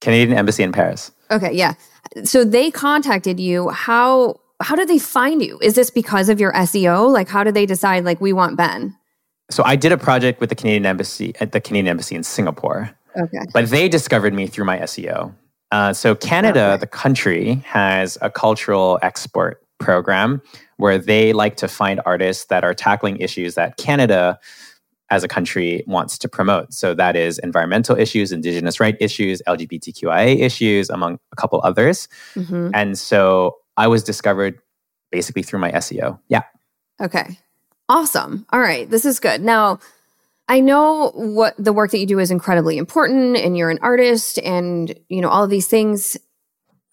Canadian 0.00 0.36
embassy 0.36 0.62
in 0.62 0.72
Paris. 0.72 1.12
Okay, 1.30 1.52
yeah. 1.52 1.74
So 2.24 2.44
they 2.44 2.70
contacted 2.70 3.40
you. 3.40 3.68
How 3.70 4.40
how 4.60 4.74
did 4.74 4.88
they 4.88 4.98
find 4.98 5.42
you? 5.42 5.58
Is 5.60 5.74
this 5.74 5.90
because 5.90 6.28
of 6.28 6.40
your 6.40 6.52
SEO? 6.52 7.10
Like, 7.12 7.28
how 7.28 7.44
did 7.44 7.54
they 7.54 7.66
decide, 7.66 8.04
like, 8.04 8.20
we 8.20 8.32
want 8.32 8.56
Ben? 8.56 8.96
So 9.50 9.62
I 9.64 9.76
did 9.76 9.92
a 9.92 9.98
project 9.98 10.40
with 10.40 10.48
the 10.48 10.54
Canadian 10.54 10.86
Embassy 10.86 11.34
at 11.40 11.52
the 11.52 11.60
Canadian 11.60 11.88
Embassy 11.88 12.14
in 12.14 12.22
Singapore. 12.22 12.90
Okay. 13.16 13.38
But 13.52 13.70
they 13.70 13.88
discovered 13.88 14.34
me 14.34 14.46
through 14.46 14.64
my 14.64 14.78
SEO. 14.78 15.34
Uh, 15.72 15.92
so 15.92 16.14
Canada, 16.14 16.72
okay. 16.72 16.80
the 16.80 16.86
country, 16.86 17.54
has 17.66 18.18
a 18.22 18.30
cultural 18.30 18.98
export 19.02 19.62
program 19.78 20.40
where 20.78 20.98
they 20.98 21.32
like 21.32 21.56
to 21.56 21.68
find 21.68 22.00
artists 22.06 22.46
that 22.46 22.64
are 22.64 22.74
tackling 22.74 23.18
issues 23.18 23.54
that 23.54 23.76
Canada 23.76 24.38
as 25.10 25.22
a 25.22 25.28
country 25.28 25.84
wants 25.86 26.18
to 26.18 26.28
promote. 26.28 26.72
So 26.72 26.94
that 26.94 27.14
is 27.16 27.38
environmental 27.38 27.96
issues, 27.96 28.32
indigenous 28.32 28.80
right 28.80 28.96
issues, 29.00 29.40
LGBTQIA 29.46 30.40
issues, 30.40 30.90
among 30.90 31.18
a 31.32 31.36
couple 31.36 31.60
others. 31.62 32.08
Mm-hmm. 32.34 32.70
And 32.74 32.98
so 32.98 33.56
I 33.76 33.86
was 33.86 34.02
discovered 34.02 34.58
basically 35.12 35.42
through 35.42 35.60
my 35.60 35.70
SEO. 35.72 36.18
Yeah. 36.28 36.42
Okay. 37.00 37.38
Awesome. 37.88 38.46
All 38.50 38.60
right. 38.60 38.90
This 38.90 39.04
is 39.04 39.20
good. 39.20 39.40
Now, 39.40 39.78
I 40.48 40.60
know 40.60 41.10
what 41.14 41.54
the 41.58 41.72
work 41.72 41.90
that 41.92 41.98
you 41.98 42.06
do 42.06 42.18
is 42.18 42.30
incredibly 42.30 42.78
important 42.78 43.36
and 43.36 43.56
you're 43.56 43.70
an 43.70 43.78
artist 43.82 44.38
and, 44.38 44.98
you 45.08 45.20
know, 45.20 45.28
all 45.28 45.44
of 45.44 45.50
these 45.50 45.68
things. 45.68 46.16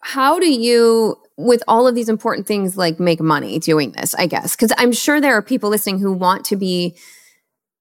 How 0.01 0.39
do 0.39 0.51
you 0.51 1.17
with 1.35 1.63
all 1.67 1.87
of 1.87 1.95
these 1.95 2.09
important 2.09 2.45
things 2.45 2.77
like 2.77 2.99
make 2.99 3.19
money 3.19 3.57
doing 3.57 3.91
this, 3.93 4.13
I 4.15 4.27
guess? 4.27 4.55
Cuz 4.55 4.71
I'm 4.77 4.91
sure 4.91 5.19
there 5.19 5.35
are 5.35 5.41
people 5.41 5.69
listening 5.69 5.97
who 5.97 6.13
want 6.13 6.45
to 6.45 6.55
be 6.55 6.95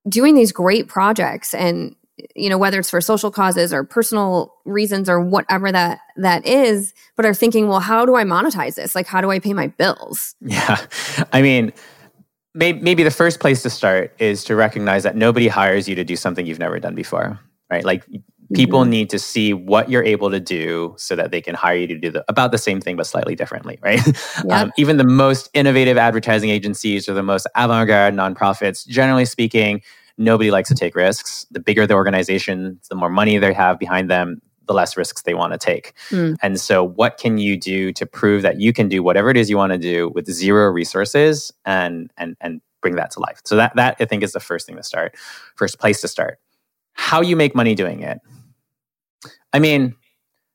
doing 0.08 0.34
these 0.34 0.52
great 0.52 0.88
projects 0.88 1.54
and 1.54 1.94
you 2.36 2.48
know 2.48 2.58
whether 2.58 2.78
it's 2.78 2.90
for 2.90 3.00
social 3.00 3.30
causes 3.30 3.72
or 3.72 3.84
personal 3.84 4.54
reasons 4.64 5.08
or 5.08 5.20
whatever 5.20 5.72
that 5.72 5.98
that 6.16 6.46
is 6.46 6.92
but 7.16 7.24
are 7.24 7.34
thinking 7.34 7.68
well 7.68 7.80
how 7.80 8.04
do 8.04 8.14
i 8.14 8.24
monetize 8.24 8.74
this? 8.74 8.94
Like 8.94 9.06
how 9.06 9.20
do 9.20 9.30
i 9.30 9.38
pay 9.38 9.54
my 9.54 9.68
bills? 9.68 10.34
Yeah. 10.40 10.78
I 11.32 11.42
mean 11.42 11.72
maybe 12.54 13.02
the 13.02 13.10
first 13.10 13.40
place 13.40 13.62
to 13.62 13.70
start 13.70 14.14
is 14.18 14.44
to 14.44 14.54
recognize 14.54 15.04
that 15.04 15.16
nobody 15.16 15.48
hires 15.48 15.88
you 15.88 15.94
to 15.94 16.04
do 16.04 16.16
something 16.16 16.44
you've 16.44 16.58
never 16.58 16.78
done 16.78 16.94
before 16.94 17.40
right? 17.72 17.84
Like 17.84 18.04
people 18.54 18.80
mm-hmm. 18.80 18.90
need 18.90 19.10
to 19.10 19.18
see 19.18 19.52
what 19.52 19.90
you're 19.90 20.04
able 20.04 20.30
to 20.30 20.40
do 20.40 20.94
so 20.98 21.16
that 21.16 21.30
they 21.30 21.40
can 21.40 21.54
hire 21.54 21.76
you 21.76 21.86
to 21.86 21.98
do 21.98 22.10
the, 22.10 22.24
about 22.28 22.52
the 22.52 22.58
same 22.58 22.80
thing 22.80 22.96
but 22.96 23.06
slightly 23.06 23.34
differently 23.34 23.78
right 23.82 24.00
yep. 24.44 24.50
um, 24.50 24.72
even 24.76 24.96
the 24.96 25.06
most 25.06 25.50
innovative 25.54 25.96
advertising 25.96 26.50
agencies 26.50 27.08
or 27.08 27.14
the 27.14 27.22
most 27.22 27.46
avant-garde 27.56 28.14
nonprofits 28.14 28.86
generally 28.86 29.24
speaking 29.24 29.82
nobody 30.18 30.50
likes 30.50 30.68
to 30.68 30.74
take 30.74 30.94
risks. 30.94 31.46
The 31.50 31.60
bigger 31.60 31.86
the 31.86 31.94
organization, 31.94 32.78
the 32.88 32.96
more 32.96 33.10
money 33.10 33.38
they 33.38 33.52
have 33.52 33.78
behind 33.78 34.10
them, 34.10 34.40
the 34.66 34.74
less 34.74 34.96
risks 34.96 35.22
they 35.22 35.34
want 35.34 35.52
to 35.52 35.58
take. 35.58 35.94
Mm. 36.10 36.36
And 36.42 36.60
so, 36.60 36.84
what 36.84 37.18
can 37.18 37.38
you 37.38 37.56
do 37.56 37.92
to 37.92 38.06
prove 38.06 38.42
that 38.42 38.60
you 38.60 38.72
can 38.72 38.88
do 38.88 39.02
whatever 39.02 39.30
it 39.30 39.36
is 39.36 39.50
you 39.50 39.56
want 39.56 39.72
to 39.72 39.78
do 39.78 40.10
with 40.14 40.30
zero 40.30 40.70
resources 40.70 41.52
and 41.64 42.10
and 42.16 42.36
and 42.40 42.60
bring 42.80 42.96
that 42.96 43.10
to 43.12 43.20
life? 43.20 43.40
So 43.44 43.56
that 43.56 43.74
that 43.76 43.96
I 44.00 44.04
think 44.04 44.22
is 44.22 44.32
the 44.32 44.40
first 44.40 44.66
thing 44.66 44.76
to 44.76 44.82
start, 44.82 45.16
first 45.56 45.78
place 45.78 46.00
to 46.02 46.08
start. 46.08 46.38
How 46.94 47.20
you 47.22 47.36
make 47.36 47.54
money 47.54 47.74
doing 47.74 48.02
it. 48.02 48.20
I 49.52 49.58
mean, 49.58 49.94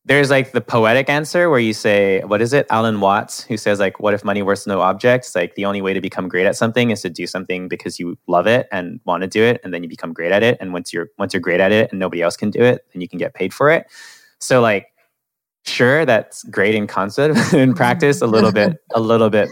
there's 0.07 0.29
like 0.29 0.53
the 0.53 0.61
poetic 0.61 1.09
answer 1.09 1.49
where 1.49 1.59
you 1.59 1.73
say, 1.73 2.21
what 2.21 2.41
is 2.41 2.53
it? 2.53 2.65
Alan 2.69 3.01
Watts, 3.01 3.43
who 3.43 3.57
says, 3.57 3.77
like, 3.77 3.99
what 3.99 4.13
if 4.13 4.23
money 4.23 4.41
was 4.41 4.65
no 4.65 4.79
objects? 4.79 5.35
Like 5.35 5.55
the 5.55 5.65
only 5.65 5.81
way 5.81 5.93
to 5.93 5.99
become 5.99 6.29
great 6.29 6.45
at 6.45 6.55
something 6.55 6.91
is 6.91 7.01
to 7.01 7.09
do 7.09 7.27
something 7.27 7.67
because 7.67 7.99
you 7.99 8.17
love 8.25 8.47
it 8.47 8.69
and 8.71 9.01
want 9.03 9.21
to 9.23 9.27
do 9.27 9.43
it, 9.43 9.59
and 9.63 9.73
then 9.73 9.83
you 9.83 9.89
become 9.89 10.13
great 10.13 10.31
at 10.31 10.43
it. 10.43 10.57
And 10.61 10.71
once 10.71 10.93
you're 10.93 11.09
once 11.17 11.33
you're 11.33 11.41
great 11.41 11.59
at 11.59 11.73
it 11.73 11.91
and 11.91 11.99
nobody 11.99 12.21
else 12.21 12.37
can 12.37 12.49
do 12.49 12.61
it, 12.61 12.85
then 12.93 13.01
you 13.01 13.09
can 13.09 13.19
get 13.19 13.33
paid 13.33 13.53
for 13.53 13.69
it. 13.69 13.87
So 14.39 14.61
like, 14.61 14.87
sure, 15.65 16.05
that's 16.05 16.43
great 16.45 16.73
in 16.73 16.87
concept. 16.87 17.53
in 17.53 17.73
practice, 17.73 18.21
a 18.21 18.27
little 18.27 18.53
bit, 18.53 18.77
a 18.95 19.01
little 19.01 19.29
bit 19.29 19.49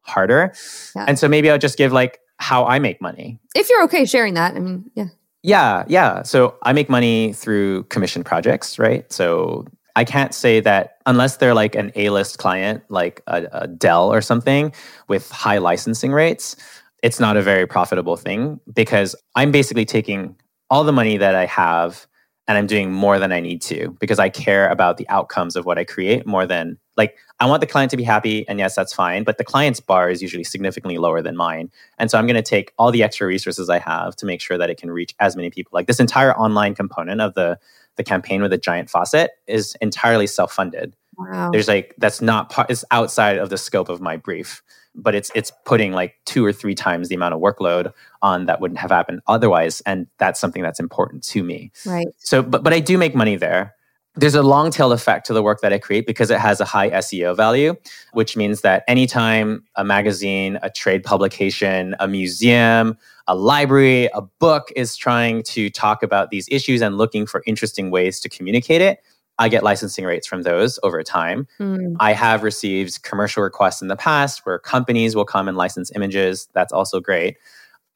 harder. 0.00 0.54
Yeah. 0.96 1.04
And 1.06 1.18
so 1.18 1.28
maybe 1.28 1.50
I'll 1.50 1.58
just 1.58 1.76
give 1.76 1.92
like 1.92 2.20
how 2.38 2.64
I 2.64 2.78
make 2.78 3.02
money. 3.02 3.38
If 3.54 3.68
you're 3.68 3.84
okay 3.84 4.06
sharing 4.06 4.32
that, 4.34 4.54
I 4.54 4.60
mean, 4.60 4.90
yeah. 4.94 5.08
Yeah, 5.44 5.84
yeah. 5.88 6.22
So 6.22 6.56
I 6.62 6.72
make 6.72 6.88
money 6.88 7.34
through 7.34 7.82
commission 7.84 8.24
projects, 8.24 8.78
right? 8.78 9.10
So 9.12 9.66
I 9.94 10.02
can't 10.04 10.32
say 10.34 10.58
that 10.60 10.96
unless 11.04 11.36
they're 11.36 11.52
like 11.52 11.74
an 11.74 11.92
A 11.96 12.08
list 12.08 12.38
client, 12.38 12.82
like 12.88 13.20
a, 13.26 13.46
a, 13.52 13.68
Dell 13.68 14.10
or 14.10 14.22
something 14.22 14.72
with 15.06 15.30
high 15.30 15.58
licensing 15.58 16.12
rates, 16.12 16.56
it's 17.02 17.20
not 17.20 17.36
a 17.36 17.42
very 17.42 17.66
profitable 17.66 18.16
thing 18.16 18.58
because 18.72 19.14
I'm 19.36 19.52
basically 19.52 19.84
taking 19.84 20.34
all 20.70 20.82
the 20.82 20.92
money 20.92 21.18
that 21.18 21.34
I 21.34 21.44
have 21.44 22.06
and 22.48 22.56
I'm 22.56 22.66
doing 22.66 22.90
more 22.90 23.18
than 23.18 23.30
I 23.30 23.40
need 23.40 23.60
to 23.62 23.94
because 24.00 24.18
I 24.18 24.30
care 24.30 24.70
about 24.70 24.96
the 24.96 25.06
outcomes 25.10 25.56
of 25.56 25.66
what 25.66 25.78
I 25.78 25.84
create 25.84 26.26
more 26.26 26.46
than 26.46 26.78
like 26.96 27.18
I 27.40 27.46
want 27.46 27.60
the 27.60 27.66
client 27.66 27.90
to 27.90 27.96
be 27.96 28.04
happy 28.04 28.46
and 28.48 28.58
yes 28.58 28.74
that's 28.74 28.92
fine 28.92 29.24
but 29.24 29.38
the 29.38 29.44
client's 29.44 29.80
bar 29.80 30.08
is 30.08 30.22
usually 30.22 30.44
significantly 30.44 30.98
lower 30.98 31.20
than 31.22 31.36
mine. 31.36 31.70
And 31.98 32.10
so 32.10 32.18
I'm 32.18 32.26
going 32.26 32.36
to 32.36 32.42
take 32.42 32.72
all 32.78 32.90
the 32.90 33.02
extra 33.02 33.26
resources 33.26 33.68
I 33.68 33.78
have 33.78 34.16
to 34.16 34.26
make 34.26 34.40
sure 34.40 34.58
that 34.58 34.70
it 34.70 34.78
can 34.78 34.90
reach 34.90 35.14
as 35.20 35.36
many 35.36 35.50
people. 35.50 35.70
Like 35.72 35.86
this 35.86 36.00
entire 36.00 36.34
online 36.36 36.74
component 36.74 37.20
of 37.20 37.34
the 37.34 37.58
the 37.96 38.04
campaign 38.04 38.42
with 38.42 38.52
a 38.52 38.58
giant 38.58 38.90
faucet 38.90 39.30
is 39.46 39.76
entirely 39.80 40.26
self-funded. 40.26 40.96
Wow. 41.16 41.50
there's 41.52 41.68
like 41.68 41.94
that's 41.96 42.20
not 42.20 42.50
part 42.50 42.68
it's 42.70 42.84
outside 42.90 43.38
of 43.38 43.48
the 43.48 43.56
scope 43.56 43.88
of 43.88 44.00
my 44.00 44.16
brief 44.16 44.64
but 44.94 45.14
it's 45.14 45.30
it's 45.34 45.52
putting 45.64 45.92
like 45.92 46.14
two 46.24 46.44
or 46.44 46.52
three 46.52 46.74
times 46.74 47.08
the 47.08 47.14
amount 47.14 47.34
of 47.34 47.40
workload 47.40 47.92
on 48.22 48.46
that 48.46 48.60
wouldn't 48.60 48.78
have 48.78 48.90
happened 48.90 49.20
otherwise 49.26 49.80
and 49.82 50.06
that's 50.18 50.40
something 50.40 50.62
that's 50.62 50.80
important 50.80 51.22
to 51.22 51.42
me. 51.42 51.70
Right. 51.86 52.08
So 52.18 52.42
but 52.42 52.62
but 52.62 52.72
i 52.72 52.80
do 52.80 52.98
make 52.98 53.14
money 53.14 53.36
there 53.36 53.73
there's 54.16 54.34
a 54.34 54.42
long 54.42 54.70
tail 54.70 54.92
effect 54.92 55.26
to 55.26 55.32
the 55.32 55.42
work 55.42 55.60
that 55.60 55.72
I 55.72 55.78
create 55.78 56.06
because 56.06 56.30
it 56.30 56.38
has 56.38 56.60
a 56.60 56.64
high 56.64 56.90
SEO 56.90 57.36
value, 57.36 57.74
which 58.12 58.36
means 58.36 58.60
that 58.60 58.84
anytime 58.86 59.64
a 59.74 59.84
magazine, 59.84 60.58
a 60.62 60.70
trade 60.70 61.02
publication, 61.02 61.96
a 61.98 62.06
museum, 62.06 62.96
a 63.26 63.34
library, 63.34 64.08
a 64.14 64.20
book 64.22 64.70
is 64.76 64.96
trying 64.96 65.42
to 65.44 65.68
talk 65.70 66.02
about 66.02 66.30
these 66.30 66.48
issues 66.50 66.80
and 66.80 66.96
looking 66.96 67.26
for 67.26 67.42
interesting 67.46 67.90
ways 67.90 68.20
to 68.20 68.28
communicate 68.28 68.80
it, 68.80 69.00
I 69.38 69.48
get 69.48 69.64
licensing 69.64 70.04
rates 70.04 70.28
from 70.28 70.42
those 70.42 70.78
over 70.84 71.02
time. 71.02 71.48
Mm. 71.58 71.96
I 71.98 72.12
have 72.12 72.44
received 72.44 73.02
commercial 73.02 73.42
requests 73.42 73.82
in 73.82 73.88
the 73.88 73.96
past 73.96 74.46
where 74.46 74.60
companies 74.60 75.16
will 75.16 75.24
come 75.24 75.48
and 75.48 75.56
license 75.56 75.90
images. 75.94 76.48
That's 76.52 76.72
also 76.72 77.00
great. 77.00 77.36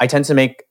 I 0.00 0.08
tend 0.08 0.24
to 0.24 0.34
make 0.34 0.64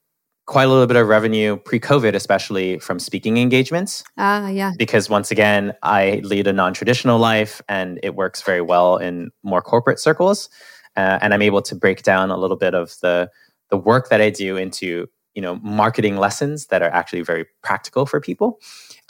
quite 0.47 0.63
a 0.63 0.69
little 0.69 0.87
bit 0.87 0.95
of 0.95 1.07
revenue 1.07 1.57
pre-COVID, 1.57 2.15
especially 2.15 2.79
from 2.79 2.99
speaking 2.99 3.37
engagements. 3.37 4.03
Ah, 4.17 4.45
uh, 4.45 4.47
yeah. 4.47 4.71
Because 4.77 5.09
once 5.09 5.29
again, 5.29 5.73
I 5.83 6.21
lead 6.23 6.47
a 6.47 6.53
non-traditional 6.53 7.19
life, 7.19 7.61
and 7.69 7.99
it 8.01 8.15
works 8.15 8.41
very 8.41 8.61
well 8.61 8.97
in 8.97 9.29
more 9.43 9.61
corporate 9.61 9.99
circles. 9.99 10.49
Uh, 10.95 11.19
and 11.21 11.33
I'm 11.33 11.43
able 11.43 11.61
to 11.61 11.75
break 11.75 12.01
down 12.01 12.31
a 12.31 12.37
little 12.37 12.57
bit 12.57 12.73
of 12.73 12.95
the 13.01 13.29
the 13.69 13.77
work 13.77 14.09
that 14.09 14.21
I 14.21 14.29
do 14.29 14.55
into 14.55 15.07
you 15.35 15.41
know 15.41 15.57
marketing 15.57 16.17
lessons 16.17 16.67
that 16.67 16.81
are 16.81 16.89
actually 16.89 17.21
very 17.21 17.45
practical 17.61 18.05
for 18.05 18.19
people. 18.19 18.59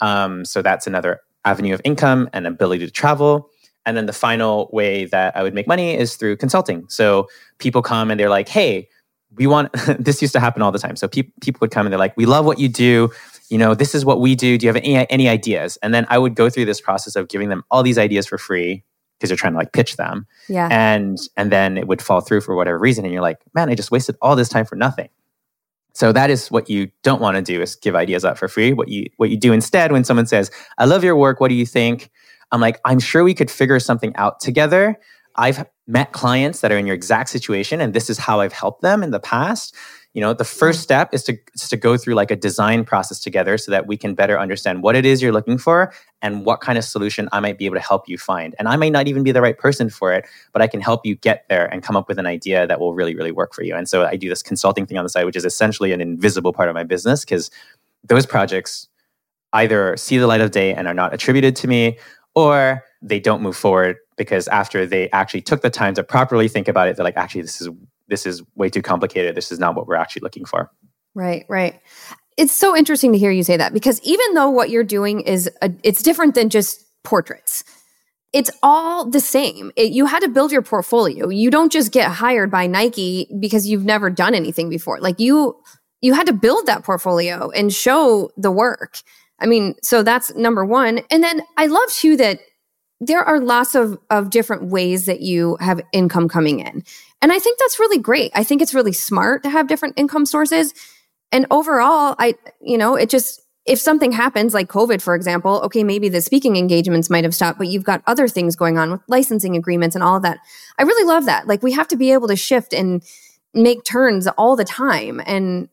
Um, 0.00 0.44
so 0.44 0.60
that's 0.60 0.86
another 0.86 1.20
avenue 1.44 1.72
of 1.72 1.80
income 1.84 2.28
and 2.32 2.46
ability 2.46 2.84
to 2.84 2.92
travel. 2.92 3.48
And 3.86 3.96
then 3.96 4.06
the 4.06 4.12
final 4.12 4.68
way 4.72 5.06
that 5.06 5.34
I 5.34 5.42
would 5.42 5.54
make 5.54 5.66
money 5.66 5.96
is 5.96 6.16
through 6.16 6.36
consulting. 6.36 6.84
So 6.88 7.28
people 7.58 7.80
come 7.80 8.10
and 8.10 8.20
they're 8.20 8.28
like, 8.28 8.48
"Hey, 8.48 8.88
we 9.34 9.46
want." 9.46 9.72
this 9.98 10.20
used 10.22 10.32
to 10.34 10.40
happen 10.40 10.62
all 10.62 10.72
the 10.72 10.78
time. 10.78 10.96
So 10.96 11.08
pe- 11.08 11.30
people 11.40 11.58
would 11.60 11.70
come 11.70 11.86
and 11.86 11.92
they're 11.92 11.98
like, 11.98 12.16
"We 12.16 12.26
love 12.26 12.44
what 12.44 12.58
you 12.58 12.68
do. 12.68 13.10
You 13.48 13.58
know, 13.58 13.74
this 13.74 13.94
is 13.94 14.04
what 14.04 14.20
we 14.20 14.34
do. 14.34 14.58
Do 14.58 14.66
you 14.66 14.72
have 14.72 14.82
any 14.82 15.10
any 15.10 15.28
ideas?" 15.28 15.78
And 15.82 15.92
then 15.92 16.06
I 16.08 16.18
would 16.18 16.34
go 16.34 16.50
through 16.50 16.66
this 16.66 16.80
process 16.80 17.16
of 17.16 17.28
giving 17.28 17.48
them 17.48 17.64
all 17.70 17.82
these 17.82 17.98
ideas 17.98 18.26
for 18.26 18.38
free 18.38 18.84
because 19.18 19.30
you're 19.30 19.36
trying 19.36 19.54
to 19.54 19.58
like 19.58 19.72
pitch 19.72 19.96
them. 19.96 20.26
Yeah. 20.48 20.68
And 20.70 21.18
and 21.36 21.50
then 21.50 21.76
it 21.76 21.88
would 21.88 22.00
fall 22.00 22.20
through 22.20 22.42
for 22.42 22.54
whatever 22.54 22.78
reason 22.78 23.04
and 23.04 23.12
you're 23.12 23.22
like, 23.22 23.38
"Man, 23.54 23.68
I 23.68 23.74
just 23.74 23.90
wasted 23.90 24.16
all 24.22 24.36
this 24.36 24.48
time 24.48 24.64
for 24.64 24.76
nothing." 24.76 25.08
So 25.94 26.12
that 26.12 26.30
is 26.30 26.48
what 26.48 26.70
you 26.70 26.90
don't 27.02 27.20
want 27.20 27.36
to 27.36 27.42
do 27.42 27.60
is 27.60 27.74
give 27.74 27.96
ideas 27.96 28.24
out 28.24 28.38
for 28.38 28.46
free. 28.46 28.72
What 28.72 28.88
you 28.88 29.06
what 29.16 29.30
you 29.30 29.36
do 29.36 29.52
instead 29.52 29.90
when 29.92 30.04
someone 30.04 30.26
says, 30.26 30.50
"I 30.78 30.84
love 30.84 31.02
your 31.02 31.16
work. 31.16 31.40
What 31.40 31.48
do 31.48 31.54
you 31.54 31.66
think?" 31.66 32.10
I'm 32.52 32.60
like, 32.60 32.80
"I'm 32.84 33.00
sure 33.00 33.24
we 33.24 33.34
could 33.34 33.50
figure 33.50 33.80
something 33.80 34.14
out 34.16 34.40
together." 34.40 34.98
I've 35.34 35.64
met 35.88 36.12
clients 36.12 36.60
that 36.60 36.70
are 36.70 36.78
in 36.78 36.86
your 36.86 36.94
exact 36.94 37.30
situation 37.30 37.80
and 37.80 37.94
this 37.94 38.08
is 38.08 38.18
how 38.18 38.40
I've 38.40 38.52
helped 38.52 38.82
them 38.82 39.02
in 39.02 39.10
the 39.10 39.20
past 39.20 39.74
you 40.14 40.22
know 40.22 40.32
the 40.32 40.44
first 40.44 40.78
mm-hmm. 40.78 40.84
step 40.84 41.14
is 41.14 41.22
to 41.24 41.38
is 41.54 41.68
to 41.68 41.76
go 41.76 41.96
through 41.96 42.14
like 42.14 42.30
a 42.30 42.36
design 42.36 42.84
process 42.84 43.20
together 43.20 43.58
so 43.58 43.70
that 43.70 43.86
we 43.86 43.96
can 43.96 44.14
better 44.14 44.38
understand 44.38 44.82
what 44.82 44.96
it 44.96 45.04
is 45.04 45.22
you're 45.22 45.32
looking 45.32 45.58
for 45.58 45.92
and 46.22 46.44
what 46.44 46.60
kind 46.60 46.78
of 46.78 46.84
solution 46.84 47.28
i 47.32 47.40
might 47.40 47.58
be 47.58 47.66
able 47.66 47.76
to 47.76 47.80
help 47.82 48.08
you 48.08 48.18
find. 48.18 48.54
And 48.58 48.68
i 48.68 48.76
might 48.76 48.92
not 48.92 49.06
even 49.06 49.22
be 49.22 49.32
the 49.32 49.42
right 49.42 49.56
person 49.56 49.90
for 49.90 50.12
it 50.12 50.26
but 50.52 50.62
i 50.62 50.66
can 50.66 50.80
help 50.80 51.04
you 51.04 51.14
get 51.14 51.44
there 51.48 51.66
and 51.72 51.82
come 51.82 51.96
up 51.96 52.08
with 52.08 52.18
an 52.18 52.26
idea 52.26 52.66
that 52.66 52.80
will 52.80 52.94
really 52.94 53.14
really 53.14 53.32
work 53.32 53.54
for 53.54 53.62
you. 53.62 53.74
And 53.74 53.88
so 53.88 54.04
i 54.04 54.16
do 54.16 54.28
this 54.28 54.42
consulting 54.42 54.86
thing 54.86 54.98
on 54.98 55.04
the 55.04 55.10
side 55.10 55.24
which 55.24 55.36
is 55.36 55.44
essentially 55.44 55.92
an 55.92 56.00
invisible 56.00 56.52
part 56.52 56.68
of 56.68 56.74
my 56.74 56.84
business 56.84 57.24
because 57.24 57.50
those 58.02 58.26
projects 58.26 58.88
either 59.52 59.96
see 59.96 60.18
the 60.18 60.26
light 60.26 60.40
of 60.40 60.50
day 60.50 60.74
and 60.74 60.86
are 60.86 60.94
not 60.94 61.14
attributed 61.14 61.56
to 61.56 61.68
me 61.68 61.98
or 62.34 62.84
they 63.02 63.20
don't 63.20 63.42
move 63.42 63.56
forward 63.56 63.96
because 64.18 64.48
after 64.48 64.84
they 64.84 65.08
actually 65.10 65.40
took 65.40 65.62
the 65.62 65.70
time 65.70 65.94
to 65.94 66.02
properly 66.02 66.48
think 66.48 66.68
about 66.68 66.88
it 66.88 66.96
they're 66.96 67.04
like 67.04 67.16
actually 67.16 67.42
this 67.42 67.60
is 67.60 67.68
this 68.08 68.26
is 68.26 68.42
way 68.56 68.68
too 68.68 68.82
complicated. 68.82 69.36
This 69.36 69.52
is 69.52 69.58
not 69.58 69.74
what 69.74 69.86
we're 69.86 69.94
actually 69.94 70.20
looking 70.20 70.44
for. 70.44 70.70
Right, 71.14 71.44
right. 71.48 71.80
It's 72.36 72.52
so 72.52 72.76
interesting 72.76 73.12
to 73.12 73.18
hear 73.18 73.30
you 73.30 73.42
say 73.42 73.56
that 73.56 73.72
because 73.72 74.00
even 74.02 74.34
though 74.34 74.50
what 74.50 74.70
you're 74.70 74.84
doing 74.84 75.20
is 75.20 75.50
a, 75.62 75.72
it's 75.82 76.02
different 76.02 76.34
than 76.34 76.48
just 76.48 76.84
portraits. 77.04 77.64
It's 78.32 78.50
all 78.62 79.08
the 79.08 79.20
same. 79.20 79.72
It, 79.74 79.92
you 79.92 80.06
had 80.06 80.20
to 80.20 80.28
build 80.28 80.52
your 80.52 80.62
portfolio. 80.62 81.28
You 81.28 81.50
don't 81.50 81.72
just 81.72 81.92
get 81.92 82.10
hired 82.10 82.50
by 82.50 82.66
Nike 82.66 83.28
because 83.40 83.66
you've 83.66 83.84
never 83.84 84.10
done 84.10 84.34
anything 84.34 84.68
before. 84.68 85.00
Like 85.00 85.18
you 85.18 85.56
you 86.00 86.14
had 86.14 86.26
to 86.28 86.32
build 86.32 86.66
that 86.66 86.84
portfolio 86.84 87.50
and 87.50 87.72
show 87.72 88.30
the 88.36 88.52
work. 88.52 89.00
I 89.40 89.46
mean, 89.46 89.74
so 89.82 90.02
that's 90.02 90.32
number 90.34 90.64
1. 90.64 91.00
And 91.10 91.24
then 91.24 91.42
I 91.56 91.66
love 91.66 91.90
too 91.90 92.16
that 92.18 92.38
there 93.00 93.22
are 93.22 93.40
lots 93.40 93.74
of, 93.74 93.98
of 94.10 94.30
different 94.30 94.64
ways 94.64 95.06
that 95.06 95.20
you 95.20 95.56
have 95.60 95.80
income 95.92 96.28
coming 96.28 96.60
in. 96.60 96.82
And 97.22 97.32
I 97.32 97.38
think 97.38 97.58
that's 97.58 97.78
really 97.78 97.98
great. 97.98 98.32
I 98.34 98.44
think 98.44 98.62
it's 98.62 98.74
really 98.74 98.92
smart 98.92 99.42
to 99.44 99.50
have 99.50 99.68
different 99.68 99.94
income 99.96 100.26
sources. 100.26 100.74
And 101.30 101.46
overall, 101.50 102.16
I, 102.18 102.34
you 102.60 102.78
know, 102.78 102.96
it 102.96 103.08
just, 103.08 103.40
if 103.66 103.78
something 103.78 104.12
happens 104.12 104.54
like 104.54 104.68
COVID, 104.68 105.02
for 105.02 105.14
example, 105.14 105.60
okay, 105.64 105.84
maybe 105.84 106.08
the 106.08 106.22
speaking 106.22 106.56
engagements 106.56 107.10
might 107.10 107.24
have 107.24 107.34
stopped, 107.34 107.58
but 107.58 107.68
you've 107.68 107.84
got 107.84 108.02
other 108.06 108.26
things 108.26 108.56
going 108.56 108.78
on 108.78 108.90
with 108.90 109.00
licensing 109.08 109.56
agreements 109.56 109.94
and 109.94 110.02
all 110.02 110.16
of 110.16 110.22
that. 110.22 110.38
I 110.78 110.82
really 110.82 111.06
love 111.06 111.26
that. 111.26 111.46
Like 111.46 111.62
we 111.62 111.72
have 111.72 111.88
to 111.88 111.96
be 111.96 112.12
able 112.12 112.28
to 112.28 112.36
shift 112.36 112.72
and 112.72 113.02
make 113.52 113.84
turns 113.84 114.26
all 114.26 114.56
the 114.56 114.64
time. 114.64 115.20
And 115.26 115.68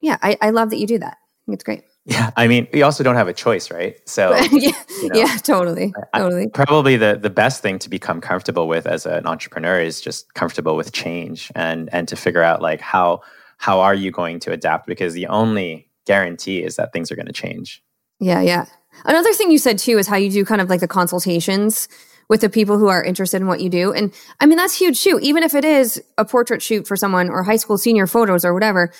yeah, 0.00 0.18
I, 0.22 0.36
I 0.40 0.50
love 0.50 0.70
that 0.70 0.78
you 0.78 0.86
do 0.86 0.98
that. 0.98 1.16
it's 1.48 1.64
great. 1.64 1.82
Yeah, 2.08 2.30
I 2.38 2.48
mean, 2.48 2.66
we 2.72 2.80
also 2.80 3.04
don't 3.04 3.16
have 3.16 3.28
a 3.28 3.34
choice, 3.34 3.70
right? 3.70 3.96
So, 4.08 4.34
yeah, 4.50 4.72
you 5.02 5.08
know, 5.10 5.20
yeah, 5.20 5.36
totally, 5.42 5.92
totally. 6.14 6.44
I, 6.44 6.48
probably 6.54 6.96
the 6.96 7.18
the 7.20 7.28
best 7.28 7.60
thing 7.60 7.78
to 7.80 7.90
become 7.90 8.22
comfortable 8.22 8.66
with 8.66 8.86
as 8.86 9.04
an 9.04 9.26
entrepreneur 9.26 9.78
is 9.78 10.00
just 10.00 10.32
comfortable 10.32 10.74
with 10.74 10.92
change 10.92 11.52
and 11.54 11.90
and 11.92 12.08
to 12.08 12.16
figure 12.16 12.42
out 12.42 12.62
like 12.62 12.80
how 12.80 13.20
how 13.58 13.80
are 13.80 13.94
you 13.94 14.10
going 14.10 14.40
to 14.40 14.52
adapt 14.52 14.86
because 14.86 15.12
the 15.12 15.26
only 15.26 15.86
guarantee 16.06 16.62
is 16.62 16.76
that 16.76 16.94
things 16.94 17.12
are 17.12 17.16
going 17.16 17.26
to 17.26 17.32
change. 17.32 17.82
Yeah, 18.20 18.40
yeah. 18.40 18.64
Another 19.04 19.34
thing 19.34 19.50
you 19.50 19.58
said 19.58 19.78
too 19.78 19.98
is 19.98 20.06
how 20.06 20.16
you 20.16 20.30
do 20.30 20.46
kind 20.46 20.62
of 20.62 20.70
like 20.70 20.80
the 20.80 20.88
consultations 20.88 21.88
with 22.30 22.40
the 22.40 22.48
people 22.48 22.78
who 22.78 22.88
are 22.88 23.04
interested 23.04 23.42
in 23.42 23.48
what 23.48 23.60
you 23.60 23.68
do. 23.68 23.92
And 23.92 24.14
I 24.40 24.46
mean, 24.46 24.56
that's 24.56 24.78
huge 24.78 25.02
too. 25.02 25.18
Even 25.20 25.42
if 25.42 25.54
it 25.54 25.64
is 25.64 26.02
a 26.16 26.24
portrait 26.24 26.62
shoot 26.62 26.86
for 26.86 26.96
someone 26.96 27.28
or 27.28 27.42
high 27.42 27.56
school 27.56 27.76
senior 27.76 28.06
photos 28.06 28.46
or 28.46 28.54
whatever, 28.54 28.92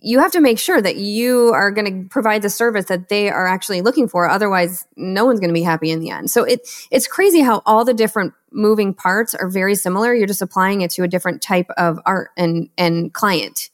you 0.00 0.20
have 0.20 0.30
to 0.32 0.40
make 0.40 0.58
sure 0.58 0.80
that 0.80 0.96
you 0.96 1.50
are 1.52 1.70
going 1.70 2.02
to 2.02 2.08
provide 2.08 2.42
the 2.42 2.50
service 2.50 2.86
that 2.86 3.08
they 3.08 3.28
are 3.28 3.46
actually 3.46 3.80
looking 3.80 4.08
for 4.08 4.28
otherwise 4.28 4.86
no 4.96 5.24
one's 5.24 5.40
going 5.40 5.50
to 5.50 5.54
be 5.54 5.62
happy 5.62 5.90
in 5.90 6.00
the 6.00 6.10
end 6.10 6.30
so 6.30 6.44
it 6.44 6.68
it's 6.90 7.06
crazy 7.06 7.40
how 7.40 7.62
all 7.66 7.84
the 7.84 7.94
different 7.94 8.32
moving 8.52 8.94
parts 8.94 9.34
are 9.34 9.48
very 9.48 9.74
similar 9.74 10.14
you're 10.14 10.26
just 10.26 10.42
applying 10.42 10.80
it 10.80 10.90
to 10.90 11.02
a 11.02 11.08
different 11.08 11.42
type 11.42 11.66
of 11.76 11.98
art 12.06 12.30
and 12.36 12.68
and 12.78 13.12
client 13.12 13.70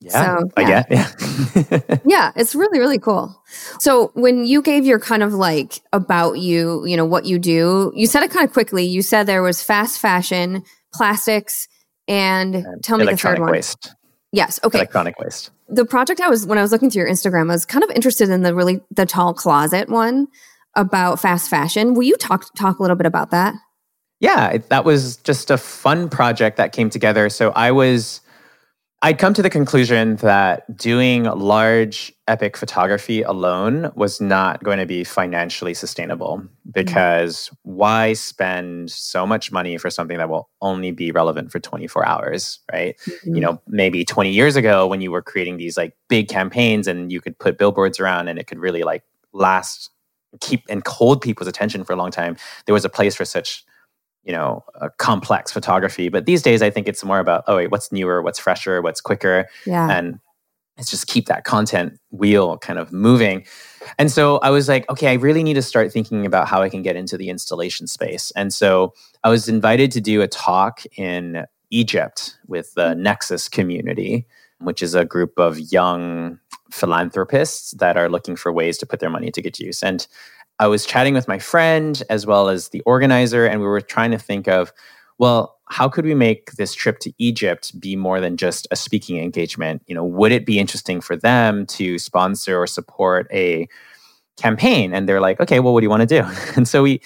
yeah, 0.00 0.38
so, 0.38 0.50
yeah. 0.58 0.84
yeah. 0.90 1.98
yeah, 2.04 2.32
it's 2.36 2.54
really, 2.54 2.78
really 2.78 2.98
cool. 2.98 3.42
So 3.80 4.12
when 4.14 4.44
you 4.44 4.60
gave 4.60 4.84
your 4.84 5.00
kind 5.00 5.22
of 5.22 5.32
like 5.32 5.80
about 5.92 6.34
you, 6.34 6.84
you 6.84 6.96
know, 6.96 7.06
what 7.06 7.24
you 7.24 7.38
do, 7.38 7.92
you 7.94 8.06
said 8.06 8.22
it 8.22 8.30
kind 8.30 8.46
of 8.46 8.52
quickly. 8.52 8.84
You 8.84 9.00
said 9.00 9.24
there 9.24 9.42
was 9.42 9.62
fast 9.62 9.98
fashion, 9.98 10.64
plastics, 10.92 11.66
and, 12.06 12.54
and 12.54 12.84
tell 12.84 12.98
me 12.98 13.06
the 13.06 13.16
third 13.16 13.38
one. 13.38 13.50
Waste. 13.50 13.95
Yes. 14.36 14.60
Okay. 14.62 14.78
Electronic 14.78 15.18
waste 15.18 15.50
the 15.68 15.84
project 15.84 16.20
I 16.20 16.28
was 16.28 16.46
when 16.46 16.58
I 16.58 16.62
was 16.62 16.72
looking 16.72 16.90
through 16.90 17.02
your 17.02 17.10
Instagram, 17.10 17.50
I 17.50 17.54
was 17.54 17.64
kind 17.64 17.82
of 17.82 17.90
interested 17.90 18.28
in 18.30 18.42
the 18.42 18.54
really 18.54 18.80
the 18.90 19.06
tall 19.06 19.34
closet 19.34 19.88
one 19.88 20.28
about 20.74 21.20
fast 21.20 21.50
fashion. 21.50 21.94
Will 21.94 22.04
you 22.04 22.16
talk 22.16 22.52
talk 22.54 22.78
a 22.78 22.82
little 22.82 22.96
bit 22.96 23.06
about 23.06 23.30
that? 23.30 23.54
Yeah, 24.20 24.58
that 24.68 24.84
was 24.84 25.16
just 25.18 25.50
a 25.50 25.58
fun 25.58 26.08
project 26.08 26.56
that 26.56 26.72
came 26.72 26.88
together. 26.88 27.28
So 27.28 27.50
I 27.50 27.70
was 27.70 28.20
I'd 29.02 29.18
come 29.18 29.34
to 29.34 29.42
the 29.42 29.50
conclusion 29.50 30.16
that 30.16 30.74
doing 30.74 31.24
large 31.24 32.12
epic 32.26 32.56
photography 32.56 33.20
alone 33.20 33.92
was 33.94 34.22
not 34.22 34.64
going 34.64 34.78
to 34.78 34.86
be 34.86 35.04
financially 35.04 35.74
sustainable 35.74 36.42
because 36.72 37.50
mm-hmm. 37.50 37.72
why 37.74 38.12
spend 38.14 38.90
so 38.90 39.26
much 39.26 39.52
money 39.52 39.76
for 39.76 39.90
something 39.90 40.16
that 40.16 40.30
will 40.30 40.48
only 40.62 40.92
be 40.92 41.10
relevant 41.10 41.52
for 41.52 41.60
24 41.60 42.06
hours, 42.06 42.60
right? 42.72 42.96
Mm-hmm. 43.06 43.34
You 43.34 43.40
know, 43.42 43.62
maybe 43.68 44.02
20 44.02 44.30
years 44.30 44.56
ago 44.56 44.86
when 44.86 45.02
you 45.02 45.12
were 45.12 45.22
creating 45.22 45.58
these 45.58 45.76
like 45.76 45.94
big 46.08 46.28
campaigns 46.28 46.88
and 46.88 47.12
you 47.12 47.20
could 47.20 47.38
put 47.38 47.58
billboards 47.58 48.00
around 48.00 48.28
and 48.28 48.38
it 48.38 48.46
could 48.46 48.58
really 48.58 48.82
like 48.82 49.04
last 49.34 49.90
keep 50.40 50.64
and 50.70 50.82
hold 50.86 51.20
people's 51.20 51.48
attention 51.48 51.84
for 51.84 51.92
a 51.92 51.96
long 51.96 52.10
time, 52.10 52.36
there 52.64 52.74
was 52.74 52.86
a 52.86 52.90
place 52.90 53.14
for 53.14 53.26
such 53.26 53.64
you 54.26 54.32
know 54.32 54.64
complex 54.98 55.52
photography. 55.52 56.08
But 56.08 56.26
these 56.26 56.42
days 56.42 56.60
i 56.62 56.70
think 56.70 56.88
it's 56.88 57.04
more 57.04 57.18
about 57.18 57.44
oh 57.46 57.56
wait 57.56 57.70
what's 57.70 57.90
newer? 57.90 58.22
What's 58.22 58.38
fresher? 58.38 58.82
What's 58.82 59.00
quicker? 59.00 59.48
Yeah. 59.64 59.90
and 59.90 60.18
it's 60.78 60.90
just 60.90 61.06
keep 61.06 61.24
that 61.28 61.44
content 61.44 61.98
wheel 62.10 62.58
kind 62.58 62.78
of 62.78 62.92
moving. 62.92 63.46
And 63.98 64.12
so 64.12 64.38
i 64.38 64.50
was 64.50 64.68
like 64.68 64.88
okay 64.90 65.08
i 65.08 65.14
really 65.14 65.42
need 65.42 65.54
to 65.54 65.62
start 65.62 65.92
thinking 65.92 66.26
about 66.26 66.48
how 66.48 66.60
i 66.60 66.68
can 66.68 66.82
get 66.82 66.96
into 66.96 67.16
the 67.16 67.28
installation 67.30 67.86
space. 67.86 68.32
And 68.36 68.52
so 68.52 68.92
i 69.24 69.30
was 69.30 69.48
invited 69.48 69.90
to 69.92 70.00
do 70.00 70.20
a 70.20 70.28
talk 70.28 70.82
in 70.96 71.46
egypt 71.70 72.38
with 72.46 72.74
the 72.74 72.90
mm-hmm. 72.90 73.02
nexus 73.02 73.48
community 73.48 74.26
which 74.60 74.82
is 74.82 74.94
a 74.94 75.04
group 75.04 75.38
of 75.38 75.58
young 75.72 76.38
philanthropists 76.70 77.72
that 77.72 77.96
are 77.96 78.08
looking 78.08 78.36
for 78.36 78.52
ways 78.52 78.78
to 78.78 78.86
put 78.86 79.00
their 79.00 79.10
money 79.10 79.30
to 79.30 79.42
good 79.42 79.58
use. 79.58 79.82
And 79.82 80.06
I 80.58 80.66
was 80.66 80.86
chatting 80.86 81.14
with 81.14 81.28
my 81.28 81.38
friend 81.38 82.02
as 82.08 82.26
well 82.26 82.48
as 82.48 82.68
the 82.68 82.80
organizer, 82.82 83.46
and 83.46 83.60
we 83.60 83.66
were 83.66 83.80
trying 83.80 84.10
to 84.12 84.18
think 84.18 84.48
of, 84.48 84.72
well, 85.18 85.58
how 85.68 85.88
could 85.88 86.04
we 86.04 86.14
make 86.14 86.52
this 86.52 86.74
trip 86.74 86.98
to 87.00 87.12
Egypt 87.18 87.78
be 87.80 87.96
more 87.96 88.20
than 88.20 88.36
just 88.36 88.68
a 88.70 88.76
speaking 88.76 89.18
engagement? 89.18 89.82
You 89.86 89.94
know, 89.94 90.04
would 90.04 90.32
it 90.32 90.46
be 90.46 90.58
interesting 90.58 91.00
for 91.00 91.16
them 91.16 91.66
to 91.66 91.98
sponsor 91.98 92.60
or 92.60 92.66
support 92.66 93.26
a 93.32 93.68
campaign? 94.36 94.94
And 94.94 95.08
they're 95.08 95.20
like, 95.20 95.40
okay, 95.40 95.60
well, 95.60 95.74
what 95.74 95.80
do 95.80 95.84
you 95.84 95.90
want 95.90 96.08
to 96.08 96.22
do? 96.22 96.26
And 96.56 96.68
so 96.68 96.82
we 96.82 97.00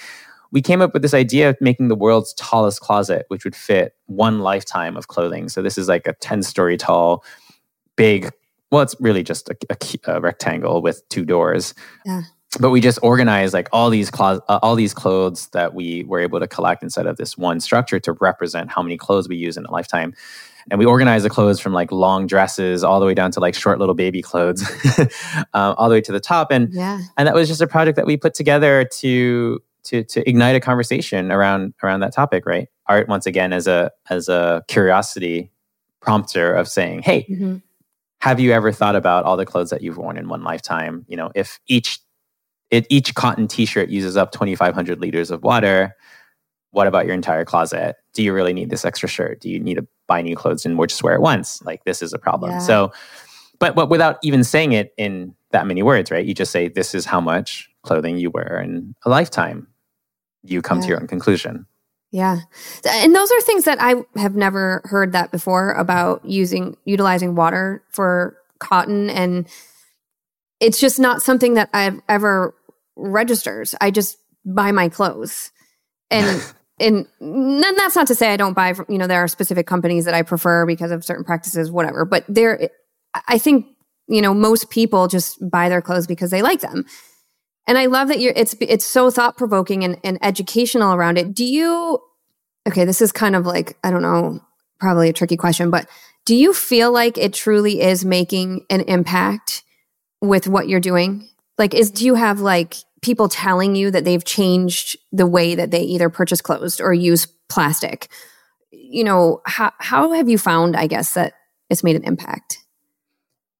we 0.53 0.61
came 0.61 0.83
up 0.83 0.93
with 0.93 1.03
this 1.03 1.15
idea 1.15 1.49
of 1.49 1.57
making 1.61 1.89
the 1.89 1.95
world's 1.95 2.35
tallest 2.35 2.81
closet, 2.81 3.25
which 3.29 3.45
would 3.45 3.55
fit 3.55 3.95
one 4.07 4.41
lifetime 4.41 4.97
of 4.97 5.07
clothing. 5.07 5.49
So 5.49 5.63
this 5.63 5.79
is 5.79 5.89
like 5.89 6.09
a 6.09 6.15
10 6.15 6.43
story 6.43 6.77
tall, 6.77 7.25
big, 7.95 8.33
well, 8.73 8.83
it's 8.83 8.97
really 8.99 9.23
just 9.23 9.49
a, 9.49 9.57
a, 9.71 10.13
a 10.13 10.21
rectangle 10.21 10.83
with 10.83 11.09
two 11.09 11.25
doors. 11.25 11.73
Yeah 12.05 12.23
but 12.59 12.71
we 12.71 12.81
just 12.81 12.99
organized 13.03 13.55
like 13.55 13.69
all 13.73 13.91
these 13.91 14.11
clo- 14.11 14.41
uh, 14.49 14.59
all 14.63 14.75
these 14.75 14.93
clothes 14.93 15.49
that 15.49 15.75
we 15.75 16.05
were 16.05 16.21
able 16.21 16.41
to 16.41 16.49
collect 16.49 16.83
inside 16.83 17.07
of 17.07 17.17
this 17.17 17.39
one 17.39 17.61
structure 17.61 18.01
to 18.01 18.13
represent 18.15 18.71
how 18.71 18.83
many 18.83 18.97
clothes 18.97 19.29
we 19.29 19.37
use 19.37 19.57
in 19.57 19.65
a 19.65 19.71
lifetime 19.71 20.15
and 20.71 20.79
we 20.79 20.85
organized 20.85 21.25
the 21.25 21.31
clothes 21.31 21.61
from 21.61 21.73
like 21.73 21.91
long 21.93 22.27
dresses 22.27 22.83
all 22.83 23.01
the 23.01 23.07
way 23.07 23.15
down 23.15 23.31
to 23.31 23.41
like 23.41 23.55
short 23.55 23.79
little 23.79 23.95
baby 23.95 24.21
clothes 24.21 24.63
um, 25.55 25.75
all 25.79 25.89
the 25.89 25.95
way 25.95 26.01
to 26.01 26.13
the 26.13 26.21
top 26.21 26.51
and 26.51 26.73
yeah. 26.73 27.01
and 27.17 27.29
that 27.29 27.35
was 27.35 27.49
just 27.49 27.61
a 27.61 27.67
project 27.67 27.97
that 27.97 28.07
we 28.07 28.17
put 28.17 28.35
together 28.35 28.85
to 28.85 29.61
to 29.85 30.03
to 30.05 30.29
ignite 30.29 30.57
a 30.57 30.61
conversation 30.61 31.31
around 31.31 31.73
around 31.83 32.01
that 32.01 32.13
topic 32.13 32.47
right 32.47 32.69
art 32.87 33.09
once 33.09 33.27
again 33.27 33.53
as 33.53 33.67
a 33.67 33.91
as 34.11 34.29
a 34.29 34.65
curiosity 34.67 35.51
prompter 36.01 36.53
of 36.53 36.67
saying 36.67 37.03
hey 37.03 37.27
mm-hmm 37.31 37.57
have 38.21 38.39
you 38.39 38.53
ever 38.53 38.71
thought 38.71 38.97
about 38.97 39.25
all 39.25 39.37
the 39.37 39.47
clothes 39.47 39.71
that 39.71 39.83
you've 39.83 39.97
worn 39.97 40.19
in 40.19 40.29
one 40.29 40.43
lifetime? 40.43 41.07
You 41.09 41.17
know, 41.17 41.31
if 41.35 41.59
each 41.67 42.01
it, 42.71 42.87
each 42.89 43.15
cotton 43.15 43.49
t-shirt 43.49 43.89
uses 43.89 44.17
up 44.17 44.33
2500 44.33 45.01
liters 45.01 45.31
of 45.31 45.43
water, 45.43 45.97
what 46.73 46.87
about 46.87 47.07
your 47.07 47.15
entire 47.15 47.45
closet? 47.45 47.97
Do 48.15 48.23
you 48.23 48.33
really 48.33 48.53
need 48.53 48.71
this 48.71 48.85
extra 48.85 49.09
shirt? 49.09 49.41
Do 49.41 49.51
you 49.51 49.59
need 49.59 49.75
to 49.75 49.87
buy 50.07 50.23
new 50.23 50.37
clothes 50.37 50.65
and 50.65 50.79
just 50.89 51.03
wear 51.03 51.15
it 51.15 51.21
once? 51.21 51.61
Like 51.63 51.85
this 51.85 52.03
is 52.03 52.13
a 52.13 52.19
problem. 52.19 52.53
Yeah. 52.53 52.59
So 52.59 52.93
but 53.59 53.75
but 53.75 53.89
without 53.89 54.19
even 54.23 54.43
saying 54.43 54.73
it 54.73 54.93
in 54.97 55.35
that 55.51 55.67
many 55.67 55.83
words, 55.83 56.11
right? 56.11 56.25
You 56.25 56.35
just 56.35 56.53
say 56.53 56.69
this 56.69 56.95
is 56.95 57.05
how 57.05 57.21
much 57.21 57.71
clothing 57.83 58.19
you 58.19 58.31
wear 58.31 58.61
in 58.61 58.95
a 59.05 59.11
lifetime. 59.11 59.69
You 60.43 60.63
come 60.63 60.79
yeah. 60.79 60.83
to 60.83 60.89
your 60.89 61.01
own 61.01 61.07
conclusion. 61.07 61.67
Yeah. 62.11 62.39
And 62.89 63.15
those 63.15 63.31
are 63.31 63.41
things 63.43 63.65
that 63.65 63.79
I 63.81 63.97
have 64.17 64.35
never 64.35 64.83
heard 64.85 65.13
that 65.13 65.31
before 65.31 65.73
about 65.73 66.25
using 66.25 66.77
utilizing 66.85 67.35
water 67.35 67.85
for 67.91 68.37
cotton 68.59 69.09
and 69.11 69.49
it's 70.61 70.79
just 70.79 70.99
not 70.99 71.23
something 71.23 71.55
that 71.55 71.71
I've 71.73 72.01
ever 72.09 72.55
registers. 73.01 73.75
I 73.81 73.91
just 73.91 74.19
buy 74.45 74.73
my 74.73 74.89
clothes. 74.89 75.51
And 76.83 77.07
and 77.23 77.63
that's 77.79 77.95
not 77.95 78.07
to 78.07 78.15
say 78.15 78.33
I 78.33 78.39
don't 78.39 78.55
buy 78.55 78.73
from, 78.73 78.87
you 78.89 78.97
know, 78.97 79.07
there 79.07 79.23
are 79.23 79.29
specific 79.29 79.67
companies 79.67 80.07
that 80.07 80.15
I 80.15 80.23
prefer 80.23 80.65
because 80.65 80.91
of 80.91 81.05
certain 81.05 81.25
practices, 81.25 81.71
whatever. 81.71 82.07
But 82.07 82.25
there 82.27 82.71
I 83.29 83.37
think, 83.37 83.67
you 84.09 84.23
know, 84.23 84.33
most 84.33 84.71
people 84.71 85.07
just 85.07 85.39
buy 85.51 85.69
their 85.69 85.83
clothes 85.83 86.07
because 86.07 86.31
they 86.31 86.41
like 86.41 86.61
them. 86.61 86.87
And 87.67 87.77
I 87.77 87.87
love 87.87 88.09
that 88.09 88.19
you're 88.19 88.33
it's 88.35 88.55
it's 88.61 88.85
so 88.85 89.11
thought 89.11 89.37
provoking 89.37 89.85
and, 89.85 89.99
and 90.03 90.19
educational 90.23 90.95
around 90.95 91.19
it. 91.19 91.35
Do 91.35 91.45
you 91.45 92.01
okay, 92.67 92.85
this 92.85 93.01
is 93.01 93.13
kind 93.13 93.37
of 93.37 93.47
like, 93.47 93.79
I 93.85 93.91
don't 93.91 94.03
know, 94.03 94.41
probably 94.79 95.09
a 95.09 95.13
tricky 95.13 95.37
question, 95.37 95.71
but 95.71 95.89
do 96.25 96.35
you 96.35 96.53
feel 96.53 96.93
like 96.93 97.19
it 97.19 97.33
truly 97.33 97.81
is 97.81 98.05
making 98.05 98.65
an 98.71 98.83
impact 98.83 99.63
with 100.21 100.47
what 100.47 100.69
you're 100.69 100.81
doing? 100.81 101.29
Like 101.59 101.75
is 101.75 101.91
do 101.91 102.07
you 102.07 102.15
have 102.15 102.41
like 102.41 102.77
people 103.03 103.29
telling 103.29 103.75
you 103.75 103.91
that 103.91 104.05
they've 104.05 104.25
changed 104.25 104.99
the 105.13 105.27
way 105.27 105.55
that 105.55 105.71
they 105.71 105.83
either 105.83 106.11
purchase 106.11 106.41
clothes 106.41 106.81
or 106.81 106.93
use 106.93 107.27
plastic? 107.49 108.09
You 108.71 109.05
know, 109.05 109.41
how 109.47 109.73
how 109.79 110.13
have 110.13 110.29
you 110.29 110.39
found, 110.39 110.77
I 110.77 110.87
guess, 110.87 111.15
that 111.15 111.35
it's 111.69 111.85
made 111.85 111.97
an 111.97 112.05
impact? 112.05 112.59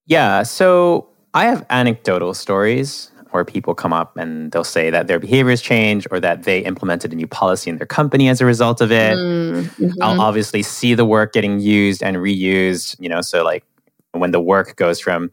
Yeah, 0.07 0.43
so 0.43 1.09
I 1.35 1.45
have 1.45 1.65
anecdotal 1.71 2.35
stories 2.35 3.11
where 3.31 3.45
people 3.45 3.75
come 3.75 3.93
up 3.93 4.17
and 4.17 4.51
they'll 4.51 4.65
say 4.65 4.91
that 4.91 5.07
their 5.07 5.21
behaviors 5.21 5.63
change 5.63 6.07
or 6.11 6.19
that 6.21 6.43
they 6.43 6.61
implemented 6.61 7.13
a 7.13 7.17
new 7.17 7.29
policy 7.29 7.71
in 7.71 7.77
their 7.77 7.87
company 7.87 8.29
as 8.29 8.41
a 8.41 8.47
result 8.47 8.81
of 8.81 8.91
it. 8.91 9.17
Mm-hmm. 9.17 10.03
I'll 10.03 10.21
obviously 10.21 10.63
see 10.63 10.95
the 10.95 11.05
work 11.05 11.33
getting 11.33 11.61
used 11.61 12.03
and 12.03 12.17
reused, 12.17 12.97
you 12.99 13.09
know, 13.09 13.21
so 13.21 13.45
like 13.45 13.65
when 14.13 14.33
the 14.33 14.41
work 14.41 14.75
goes 14.77 14.99
from 14.99 15.31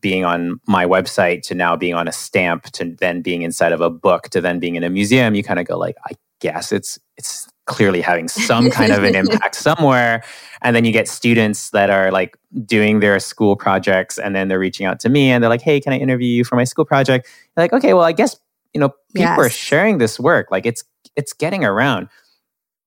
being 0.00 0.24
on 0.24 0.60
my 0.66 0.84
website 0.84 1.42
to 1.42 1.54
now 1.54 1.76
being 1.76 1.94
on 1.94 2.08
a 2.08 2.12
stamp 2.12 2.64
to 2.64 2.96
then 2.98 3.22
being 3.22 3.42
inside 3.42 3.72
of 3.72 3.80
a 3.80 3.90
book 3.90 4.28
to 4.30 4.40
then 4.40 4.58
being 4.58 4.76
in 4.76 4.84
a 4.84 4.90
museum, 4.90 5.34
you 5.34 5.42
kind 5.42 5.58
of 5.58 5.66
go 5.66 5.76
like, 5.78 5.96
I 6.06 6.12
guess 6.40 6.72
it's 6.72 6.98
it's 7.16 7.48
clearly 7.66 8.00
having 8.00 8.28
some 8.28 8.70
kind 8.70 8.92
of 8.92 9.04
an 9.04 9.14
impact 9.14 9.54
somewhere. 9.54 10.22
And 10.62 10.74
then 10.74 10.84
you 10.84 10.92
get 10.92 11.08
students 11.08 11.70
that 11.70 11.90
are 11.90 12.10
like 12.10 12.36
doing 12.64 13.00
their 13.00 13.18
school 13.20 13.56
projects 13.56 14.18
and 14.18 14.34
then 14.34 14.48
they're 14.48 14.58
reaching 14.58 14.86
out 14.86 15.00
to 15.00 15.08
me 15.08 15.30
and 15.30 15.42
they're 15.42 15.50
like, 15.50 15.62
hey, 15.62 15.80
can 15.80 15.92
I 15.92 15.98
interview 15.98 16.28
you 16.28 16.44
for 16.44 16.56
my 16.56 16.64
school 16.64 16.84
project? 16.84 17.28
You're 17.56 17.64
like, 17.64 17.72
okay, 17.72 17.92
well, 17.92 18.04
I 18.04 18.12
guess, 18.12 18.36
you 18.72 18.80
know, 18.80 18.88
people 19.14 19.30
yes. 19.30 19.38
are 19.38 19.50
sharing 19.50 19.98
this 19.98 20.18
work. 20.18 20.50
Like 20.50 20.64
it's 20.64 20.84
it's 21.16 21.32
getting 21.32 21.64
around. 21.64 22.08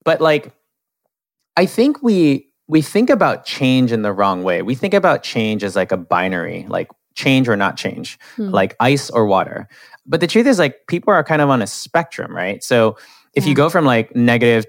But 0.04 0.22
like 0.22 0.54
I 1.58 1.66
think 1.66 2.02
we 2.02 2.48
we 2.68 2.82
think 2.82 3.10
about 3.10 3.46
change 3.46 3.92
in 3.92 4.02
the 4.02 4.14
wrong 4.14 4.44
way. 4.44 4.62
We 4.62 4.76
think 4.76 4.94
about 4.94 5.24
change 5.24 5.64
as 5.64 5.76
like 5.76 5.92
a 5.92 5.98
binary, 5.98 6.66
like 6.70 6.90
change 7.16 7.48
or 7.50 7.56
not 7.56 7.78
change, 7.78 8.20
hmm. 8.36 8.50
like 8.50 8.76
ice 8.80 9.10
or 9.10 9.26
water. 9.26 9.68
But 10.06 10.20
the 10.20 10.28
truth 10.28 10.48
is 10.48 10.60
like 10.60 10.88
people 10.88 11.14
are 11.14 11.24
kind 11.24 11.42
of 11.42 11.50
on 11.50 11.62
a 11.62 11.68
spectrum, 11.68 12.36
right? 12.36 12.64
So 12.64 12.98
if 13.34 13.44
yeah. 13.44 13.50
you 13.50 13.56
go 13.56 13.70
from 13.70 13.86
like 13.86 14.16
negative 14.16 14.66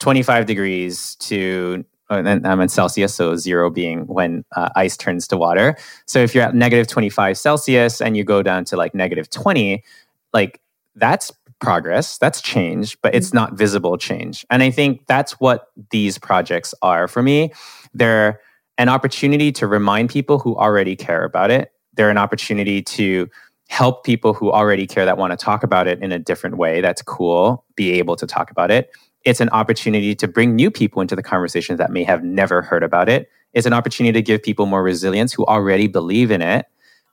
25 0.00 0.46
degrees 0.46 1.16
to 1.16 1.84
uh, 2.10 2.22
and 2.24 2.46
I'm 2.46 2.60
in 2.60 2.68
Celsius, 2.68 3.14
so 3.14 3.36
zero 3.36 3.70
being 3.70 4.06
when 4.06 4.44
uh, 4.56 4.70
ice 4.74 4.96
turns 4.96 5.28
to 5.28 5.36
water. 5.36 5.76
So 6.06 6.20
if 6.20 6.34
you're 6.34 6.44
at 6.44 6.54
negative 6.54 6.86
25 6.86 7.36
Celsius 7.36 8.00
and 8.00 8.16
you 8.16 8.24
go 8.24 8.42
down 8.42 8.64
to 8.66 8.76
like 8.76 8.94
negative 8.94 9.28
20, 9.28 9.84
like 10.32 10.60
that's 10.94 11.30
progress, 11.60 12.18
that's 12.18 12.40
change, 12.40 12.98
but 13.02 13.14
it's 13.14 13.28
mm-hmm. 13.28 13.38
not 13.38 13.52
visible 13.54 13.98
change. 13.98 14.46
And 14.50 14.62
I 14.62 14.70
think 14.70 15.06
that's 15.06 15.32
what 15.32 15.68
these 15.90 16.18
projects 16.18 16.74
are 16.82 17.08
for 17.08 17.22
me. 17.22 17.52
They're 17.92 18.40
an 18.78 18.88
opportunity 18.88 19.52
to 19.52 19.66
remind 19.66 20.08
people 20.08 20.38
who 20.38 20.56
already 20.56 20.96
care 20.96 21.24
about 21.24 21.50
it. 21.50 21.72
They're 21.94 22.10
an 22.10 22.18
opportunity 22.18 22.80
to 22.82 23.28
help 23.68 24.04
people 24.04 24.32
who 24.32 24.50
already 24.50 24.86
care 24.86 25.04
that 25.04 25.18
want 25.18 25.32
to 25.32 25.36
talk 25.36 25.62
about 25.62 25.86
it 25.86 26.02
in 26.02 26.10
a 26.10 26.18
different 26.18 26.56
way 26.56 26.80
that's 26.80 27.02
cool 27.02 27.64
be 27.76 27.92
able 27.92 28.16
to 28.16 28.26
talk 28.26 28.50
about 28.50 28.70
it. 28.70 28.90
It's 29.24 29.40
an 29.40 29.50
opportunity 29.50 30.14
to 30.14 30.28
bring 30.28 30.54
new 30.56 30.70
people 30.70 31.02
into 31.02 31.14
the 31.14 31.22
conversation 31.22 31.76
that 31.76 31.90
may 31.90 32.04
have 32.04 32.22
never 32.22 32.62
heard 32.62 32.82
about 32.82 33.08
it. 33.08 33.28
It's 33.52 33.66
an 33.66 33.72
opportunity 33.72 34.12
to 34.12 34.22
give 34.22 34.42
people 34.42 34.66
more 34.66 34.82
resilience 34.82 35.32
who 35.32 35.44
already 35.44 35.86
believe 35.86 36.30
in 36.30 36.40
it. 36.40 36.66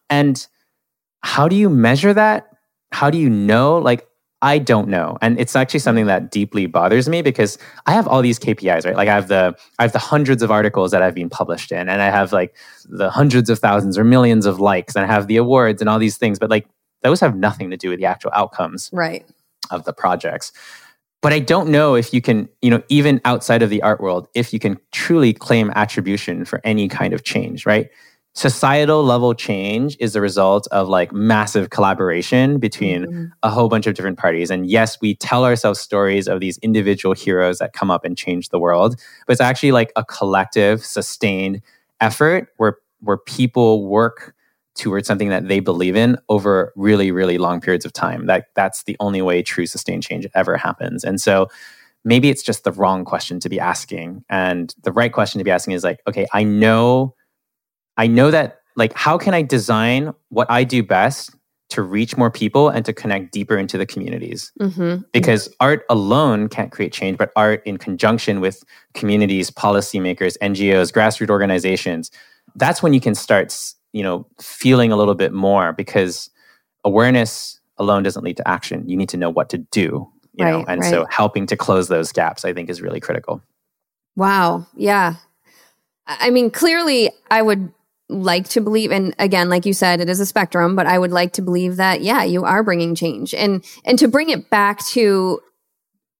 And 0.09 0.45
how 1.21 1.47
do 1.47 1.55
you 1.55 1.69
measure 1.69 2.13
that? 2.13 2.47
How 2.91 3.09
do 3.09 3.17
you 3.17 3.29
know? 3.29 3.79
Like 3.79 4.07
I 4.45 4.59
don't 4.59 4.89
know. 4.89 5.17
And 5.23 5.39
it's 5.39 5.55
actually 5.55 5.79
something 5.79 6.05
that 6.05 6.29
deeply 6.29 6.67
bothers 6.67 7.09
me 7.09 7.23
because 7.23 7.57
I 7.87 7.93
have 7.93 8.07
all 8.07 8.21
these 8.21 8.37
KPIs, 8.37 8.85
right? 8.85 8.95
Like 8.95 9.09
I 9.09 9.15
have 9.15 9.27
the 9.27 9.55
I 9.79 9.81
have 9.81 9.91
the 9.91 9.97
hundreds 9.97 10.43
of 10.43 10.51
articles 10.51 10.91
that 10.91 11.01
I've 11.01 11.15
been 11.15 11.31
published 11.31 11.71
in 11.71 11.89
and 11.89 11.99
I 11.99 12.11
have 12.11 12.31
like 12.31 12.55
the 12.87 13.09
hundreds 13.09 13.49
of 13.49 13.57
thousands 13.57 13.97
or 13.97 14.03
millions 14.03 14.45
of 14.45 14.59
likes 14.59 14.95
and 14.95 15.03
I 15.03 15.07
have 15.07 15.25
the 15.25 15.37
awards 15.37 15.81
and 15.81 15.89
all 15.89 15.97
these 15.97 16.17
things, 16.17 16.37
but 16.37 16.51
like 16.51 16.67
those 17.01 17.19
have 17.21 17.35
nothing 17.35 17.71
to 17.71 17.77
do 17.77 17.89
with 17.89 17.97
the 17.97 18.05
actual 18.05 18.29
outcomes 18.35 18.91
right 18.93 19.25
of 19.71 19.83
the 19.83 19.93
projects. 19.93 20.51
But 21.23 21.33
I 21.33 21.39
don't 21.39 21.69
know 21.69 21.95
if 21.95 22.13
you 22.13 22.21
can, 22.21 22.47
you 22.61 22.69
know, 22.69 22.83
even 22.87 23.21
outside 23.25 23.63
of 23.63 23.71
the 23.71 23.81
art 23.81 23.99
world, 23.99 24.27
if 24.35 24.53
you 24.53 24.59
can 24.59 24.77
truly 24.91 25.33
claim 25.33 25.71
attribution 25.75 26.45
for 26.45 26.61
any 26.63 26.87
kind 26.87 27.15
of 27.15 27.23
change, 27.23 27.65
right? 27.65 27.89
Societal 28.35 29.03
level 29.03 29.33
change 29.33 29.95
is 29.99 30.13
the 30.13 30.21
result 30.21 30.67
of 30.71 30.89
like 30.89 31.13
massive 31.13 31.69
collaboration 31.69 32.59
between 32.59 33.05
mm-hmm. 33.05 33.25
a 33.43 33.49
whole 33.49 33.69
bunch 33.69 33.87
of 33.87 33.95
different 33.95 34.19
parties. 34.19 34.51
And 34.51 34.69
yes, 34.69 34.99
we 34.99 35.15
tell 35.15 35.45
ourselves 35.45 35.79
stories 35.79 36.27
of 36.27 36.41
these 36.41 36.57
individual 36.57 37.15
heroes 37.15 37.59
that 37.59 37.71
come 37.71 37.89
up 37.89 38.03
and 38.03 38.17
change 38.17 38.49
the 38.49 38.59
world, 38.59 38.97
but 39.25 39.31
it's 39.31 39.41
actually 39.41 39.71
like 39.71 39.93
a 39.95 40.03
collective, 40.03 40.85
sustained 40.85 41.61
effort 42.01 42.49
where 42.57 42.77
where 42.99 43.17
people 43.17 43.87
work 43.87 44.33
towards 44.75 45.07
something 45.07 45.29
that 45.29 45.47
they 45.47 45.59
believe 45.61 45.95
in 45.95 46.17
over 46.27 46.73
really, 46.75 47.11
really 47.11 47.37
long 47.37 47.61
periods 47.61 47.85
of 47.85 47.93
time. 47.93 48.25
That 48.25 48.47
that's 48.53 48.83
the 48.83 48.97
only 48.99 49.21
way 49.21 49.41
true 49.43 49.65
sustained 49.65 50.03
change 50.03 50.27
ever 50.35 50.57
happens. 50.57 51.05
And 51.05 51.21
so 51.21 51.47
maybe 52.03 52.29
it's 52.29 52.43
just 52.43 52.65
the 52.65 52.73
wrong 52.73 53.05
question 53.05 53.39
to 53.39 53.49
be 53.49 53.59
asking. 53.59 54.25
And 54.29 54.75
the 54.83 54.91
right 54.91 55.13
question 55.13 55.39
to 55.39 55.45
be 55.45 55.51
asking 55.51 55.73
is 55.73 55.85
like, 55.85 56.01
okay, 56.07 56.27
I 56.33 56.43
know 56.43 57.15
I 57.97 58.07
know 58.07 58.31
that 58.31 58.61
like 58.75 58.93
how 58.93 59.17
can 59.17 59.33
I 59.33 59.41
design 59.41 60.13
what 60.29 60.49
I 60.49 60.63
do 60.63 60.83
best 60.83 61.31
to 61.69 61.81
reach 61.81 62.15
more 62.15 62.29
people 62.29 62.69
and 62.69 62.85
to 62.85 62.93
connect 62.93 63.31
deeper 63.31 63.57
into 63.57 63.77
the 63.77 63.85
communities. 63.85 64.51
Mm-hmm. 64.61 65.03
Because 65.11 65.53
art 65.59 65.83
alone 65.89 66.47
can't 66.47 66.71
create 66.71 66.93
change, 66.93 67.17
but 67.17 67.31
art 67.35 67.63
in 67.65 67.77
conjunction 67.77 68.39
with 68.39 68.63
communities, 68.93 69.49
policymakers, 69.49 70.37
NGOs, 70.41 70.93
grassroots 70.93 71.29
organizations, 71.29 72.11
that's 72.55 72.83
when 72.83 72.93
you 72.93 73.01
can 73.01 73.15
start, 73.15 73.55
you 73.93 74.03
know, 74.03 74.27
feeling 74.39 74.91
a 74.91 74.95
little 74.95 75.15
bit 75.15 75.33
more 75.33 75.73
because 75.73 76.29
awareness 76.83 77.59
alone 77.77 78.03
doesn't 78.03 78.23
lead 78.23 78.37
to 78.37 78.47
action. 78.47 78.87
You 78.87 78.95
need 78.95 79.09
to 79.09 79.17
know 79.17 79.29
what 79.29 79.49
to 79.49 79.57
do, 79.57 80.07
you 80.33 80.45
right, 80.45 80.51
know, 80.51 80.65
and 80.67 80.81
right. 80.81 80.89
so 80.89 81.05
helping 81.09 81.47
to 81.47 81.57
close 81.57 81.87
those 81.87 82.11
gaps 82.11 82.45
I 82.45 82.53
think 82.53 82.69
is 82.69 82.81
really 82.81 82.99
critical. 82.99 83.41
Wow. 84.15 84.67
Yeah. 84.75 85.15
I 86.07 86.29
mean, 86.29 86.51
clearly 86.51 87.09
I 87.31 87.41
would 87.41 87.73
like 88.07 88.47
to 88.47 88.61
believe 88.61 88.91
and 88.91 89.15
again 89.17 89.49
like 89.49 89.65
you 89.65 89.73
said 89.73 89.99
it 89.99 90.09
is 90.09 90.19
a 90.19 90.25
spectrum 90.25 90.75
but 90.75 90.85
i 90.85 90.97
would 90.97 91.11
like 91.11 91.33
to 91.33 91.41
believe 91.41 91.77
that 91.77 92.01
yeah 92.01 92.23
you 92.23 92.43
are 92.43 92.63
bringing 92.63 92.93
change. 92.93 93.33
And 93.33 93.65
and 93.83 93.97
to 93.97 94.07
bring 94.07 94.29
it 94.29 94.49
back 94.49 94.85
to 94.89 95.39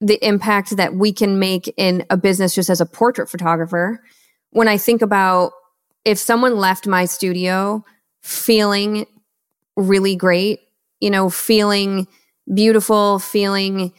the 0.02 0.24
impact 0.26 0.78
that 0.78 0.96
we 0.96 1.14
can 1.14 1.38
make 1.38 1.72
in 1.78 2.06
a 2.10 2.18
business 2.18 2.56
just 2.56 2.70
as 2.70 2.82
a 2.82 2.86
portrait 2.86 3.30
photographer 3.30 4.04
when 4.50 4.68
i 4.68 4.78
think 4.78 5.04
about 5.04 5.52
if 6.06 6.18
someone 6.18 6.58
left 6.58 6.88
my 6.88 7.06
studio 7.06 7.84
feeling 8.24 9.06
really 9.76 10.16
great 10.16 10.62
you 11.00 11.12
know 11.12 11.30
feeling 11.30 12.08
beautiful 12.52 13.20
feeling 13.20 13.94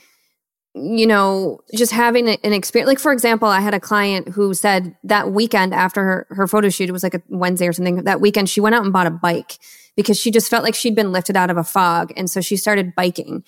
you 0.79 1.07
know, 1.07 1.61
just 1.75 1.91
having 1.91 2.29
an 2.29 2.53
experience. 2.53 2.87
Like, 2.87 2.99
for 2.99 3.11
example, 3.11 3.49
I 3.49 3.61
had 3.61 3.73
a 3.73 3.81
client 3.81 4.29
who 4.29 4.53
said 4.53 4.95
that 5.05 5.33
weekend 5.33 5.73
after 5.73 6.05
her, 6.05 6.27
her 6.31 6.47
photo 6.47 6.69
shoot, 6.69 6.91
it 6.91 6.93
was 6.93 7.03
like 7.03 7.15
a 7.15 7.23
Wednesday 7.31 7.67
or 7.67 7.73
something, 7.73 8.05
that 8.05 8.21
weekend, 8.21 8.51
she 8.51 8.61
went 8.61 8.75
out 8.75 8.85
and 8.85 8.93
bought 8.93 9.07
a 9.07 9.11
bike 9.11 9.59
because 9.97 10.21
she 10.21 10.31
just 10.31 10.51
felt 10.51 10.63
like 10.63 10.75
she'd 10.75 10.95
been 10.95 11.13
lifted 11.13 11.35
out 11.35 11.49
of 11.49 11.57
a 11.57 11.65
fog. 11.65 12.13
And 12.15 12.29
so 12.29 12.43
she 12.43 12.59
started 12.59 12.95
biking. 12.95 13.43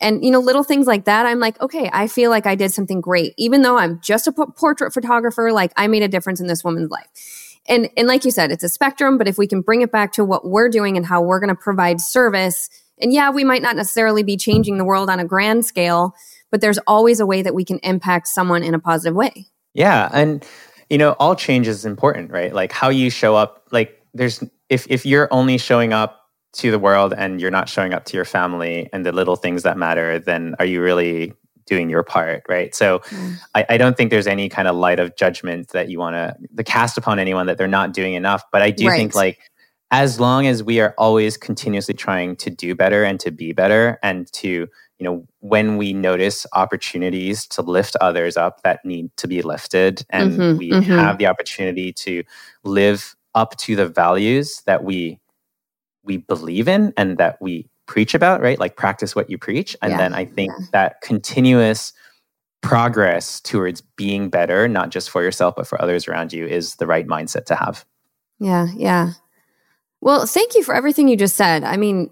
And, 0.00 0.24
you 0.24 0.30
know, 0.30 0.40
little 0.40 0.64
things 0.64 0.86
like 0.86 1.04
that, 1.04 1.26
I'm 1.26 1.38
like, 1.38 1.60
okay, 1.60 1.90
I 1.92 2.06
feel 2.06 2.30
like 2.30 2.46
I 2.46 2.54
did 2.54 2.72
something 2.72 3.02
great. 3.02 3.34
Even 3.36 3.60
though 3.60 3.76
I'm 3.76 4.00
just 4.00 4.26
a 4.26 4.32
portrait 4.32 4.94
photographer, 4.94 5.52
like 5.52 5.72
I 5.76 5.86
made 5.86 6.02
a 6.02 6.08
difference 6.08 6.40
in 6.40 6.46
this 6.46 6.64
woman's 6.64 6.90
life. 6.90 7.58
and 7.66 7.90
and 7.96 8.08
like 8.08 8.24
you 8.24 8.30
said, 8.30 8.50
it's 8.50 8.64
a 8.64 8.68
spectrum, 8.68 9.18
but 9.18 9.28
if 9.28 9.38
we 9.38 9.46
can 9.46 9.60
bring 9.60 9.82
it 9.82 9.92
back 9.92 10.12
to 10.12 10.24
what 10.24 10.46
we're 10.46 10.68
doing 10.68 10.96
and 10.96 11.04
how 11.04 11.20
we're 11.20 11.40
going 11.40 11.54
to 11.54 11.54
provide 11.54 12.00
service, 12.00 12.70
and 12.98 13.12
yeah, 13.12 13.30
we 13.30 13.44
might 13.44 13.62
not 13.62 13.76
necessarily 13.76 14.22
be 14.22 14.36
changing 14.36 14.78
the 14.78 14.84
world 14.84 15.08
on 15.10 15.20
a 15.20 15.24
grand 15.24 15.64
scale, 15.64 16.14
but 16.50 16.60
there's 16.60 16.78
always 16.86 17.20
a 17.20 17.26
way 17.26 17.42
that 17.42 17.54
we 17.54 17.64
can 17.64 17.78
impact 17.78 18.28
someone 18.28 18.62
in 18.62 18.74
a 18.74 18.78
positive 18.78 19.14
way. 19.14 19.46
Yeah, 19.74 20.08
and 20.12 20.44
you 20.88 20.98
know, 20.98 21.12
all 21.12 21.36
change 21.36 21.68
is 21.68 21.84
important, 21.84 22.30
right? 22.30 22.52
Like 22.52 22.72
how 22.72 22.88
you 22.88 23.10
show 23.10 23.36
up, 23.36 23.68
like 23.70 24.02
there's 24.14 24.42
if 24.68 24.86
if 24.90 25.06
you're 25.06 25.28
only 25.32 25.58
showing 25.58 25.92
up 25.92 26.20
to 26.52 26.70
the 26.70 26.78
world 26.78 27.14
and 27.16 27.40
you're 27.40 27.50
not 27.50 27.68
showing 27.68 27.94
up 27.94 28.04
to 28.06 28.16
your 28.16 28.24
family 28.24 28.88
and 28.92 29.06
the 29.06 29.12
little 29.12 29.36
things 29.36 29.62
that 29.62 29.78
matter, 29.78 30.18
then 30.18 30.56
are 30.58 30.64
you 30.64 30.82
really 30.82 31.32
doing 31.66 31.88
your 31.88 32.02
part, 32.02 32.42
right? 32.48 32.74
So 32.74 32.98
mm. 32.98 33.36
I, 33.54 33.64
I, 33.68 33.76
don't 33.76 33.96
think 33.96 34.10
there's 34.10 34.26
any 34.26 34.48
kind 34.48 34.66
of 34.66 34.74
light 34.74 34.98
of 34.98 35.16
judgment 35.16 35.68
that 35.68 35.88
you 35.88 36.00
want 36.00 36.14
to 36.14 36.34
the 36.52 36.64
cast 36.64 36.98
upon 36.98 37.20
anyone 37.20 37.46
that 37.46 37.58
they're 37.58 37.68
not 37.68 37.92
doing 37.92 38.14
enough. 38.14 38.42
But 38.50 38.62
I 38.62 38.72
do 38.72 38.88
right. 38.88 38.96
think 38.96 39.14
like 39.14 39.38
as 39.92 40.18
long 40.18 40.48
as 40.48 40.64
we 40.64 40.80
are 40.80 40.94
always 40.98 41.36
continuously 41.36 41.94
trying 41.94 42.34
to 42.36 42.50
do 42.50 42.74
better 42.74 43.04
and 43.04 43.20
to 43.20 43.30
be 43.30 43.52
better 43.52 44.00
and 44.02 44.30
to 44.32 44.66
you 45.00 45.04
know 45.04 45.26
when 45.40 45.76
we 45.76 45.92
notice 45.92 46.46
opportunities 46.52 47.46
to 47.46 47.62
lift 47.62 47.96
others 48.00 48.36
up 48.36 48.62
that 48.62 48.84
need 48.84 49.10
to 49.16 49.26
be 49.26 49.42
lifted 49.42 50.04
and 50.10 50.32
mm-hmm, 50.32 50.58
we 50.58 50.70
mm-hmm. 50.70 50.92
have 50.92 51.18
the 51.18 51.26
opportunity 51.26 51.92
to 51.92 52.22
live 52.62 53.16
up 53.34 53.56
to 53.56 53.74
the 53.74 53.88
values 53.88 54.62
that 54.66 54.84
we 54.84 55.18
we 56.04 56.18
believe 56.18 56.68
in 56.68 56.92
and 56.96 57.18
that 57.18 57.40
we 57.40 57.68
preach 57.90 58.14
about, 58.14 58.40
right? 58.40 58.58
Like 58.58 58.76
practice 58.76 59.16
what 59.16 59.28
you 59.28 59.36
preach. 59.36 59.76
And 59.82 59.90
yeah. 59.90 59.98
then 59.98 60.14
I 60.14 60.24
think 60.24 60.52
yeah. 60.56 60.66
that 60.72 61.00
continuous 61.00 61.92
progress 62.62 63.40
towards 63.40 63.80
being 63.80 64.30
better, 64.30 64.68
not 64.68 64.90
just 64.90 65.10
for 65.10 65.22
yourself, 65.22 65.54
but 65.56 65.66
for 65.66 65.80
others 65.82 66.06
around 66.06 66.32
you, 66.32 66.46
is 66.46 66.76
the 66.76 66.86
right 66.86 67.06
mindset 67.06 67.46
to 67.46 67.56
have. 67.56 67.84
Yeah, 68.38 68.68
yeah. 68.76 69.12
Well, 70.00 70.24
thank 70.24 70.54
you 70.54 70.62
for 70.62 70.74
everything 70.74 71.08
you 71.08 71.16
just 71.16 71.36
said. 71.36 71.64
I 71.64 71.76
mean, 71.76 72.10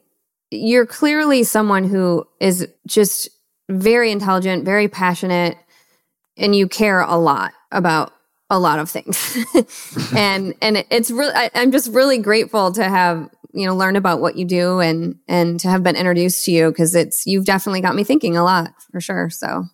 you're 0.51 0.87
clearly 0.87 1.45
someone 1.45 1.85
who 1.85 2.27
is 2.41 2.67
just 2.87 3.29
very 3.69 4.11
intelligent, 4.11 4.65
very 4.65 4.89
passionate, 4.89 5.59
and 6.37 6.55
you 6.55 6.69
care 6.69 7.01
a 7.01 7.17
lot 7.17 7.53
about 7.71 8.13
a 8.51 8.59
lot 8.59 8.79
of 8.79 8.91
things. 8.91 9.37
and 10.17 10.55
and 10.63 10.85
it's 10.91 11.11
really 11.11 11.35
I'm 11.55 11.73
just 11.73 11.93
really 11.93 12.19
grateful 12.19 12.73
to 12.73 12.85
have 12.85 13.29
you 13.53 13.67
know 13.67 13.77
learn 13.77 13.97
about 13.97 14.21
what 14.21 14.37
you 14.37 14.45
do 14.45 14.81
and 14.81 15.17
and 15.27 15.61
to 15.61 15.69
have 15.69 15.83
been 15.83 15.97
introduced 15.97 16.45
to 16.45 16.53
you 16.53 16.69
because 16.69 16.95
it's 16.95 17.27
you've 17.27 17.45
definitely 17.45 17.81
got 17.81 17.95
me 17.95 18.05
thinking 18.05 18.37
a 18.37 18.45
lot 18.45 18.71
for 18.91 19.01
sure 19.01 19.31
so 19.31 19.65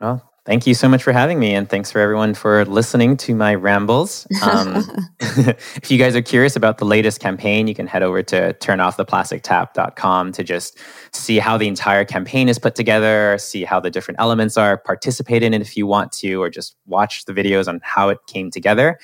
well 0.00 0.31
thank 0.44 0.66
you 0.66 0.74
so 0.74 0.88
much 0.88 1.02
for 1.02 1.12
having 1.12 1.38
me 1.38 1.54
and 1.54 1.68
thanks 1.68 1.90
for 1.90 2.00
everyone 2.00 2.34
for 2.34 2.64
listening 2.64 3.16
to 3.16 3.34
my 3.34 3.54
rambles. 3.54 4.26
Um, 4.42 4.84
if 5.20 5.90
you 5.90 5.98
guys 5.98 6.16
are 6.16 6.22
curious 6.22 6.56
about 6.56 6.78
the 6.78 6.84
latest 6.84 7.20
campaign 7.20 7.66
you 7.66 7.74
can 7.74 7.86
head 7.86 8.02
over 8.02 8.22
to 8.24 8.52
turnofftheplastictap.com 8.54 10.32
to 10.32 10.42
just 10.42 10.78
see 11.12 11.38
how 11.38 11.56
the 11.56 11.68
entire 11.68 12.04
campaign 12.04 12.48
is 12.48 12.58
put 12.58 12.74
together 12.74 13.36
see 13.38 13.64
how 13.64 13.78
the 13.78 13.90
different 13.90 14.18
elements 14.20 14.56
are 14.56 14.76
participate 14.78 15.42
in 15.42 15.54
it 15.54 15.60
if 15.60 15.76
you 15.76 15.86
want 15.86 16.10
to 16.12 16.42
or 16.42 16.50
just 16.50 16.76
watch 16.86 17.24
the 17.24 17.32
videos 17.32 17.68
on 17.68 17.80
how 17.82 18.08
it 18.08 18.18
came 18.26 18.50
together. 18.50 18.98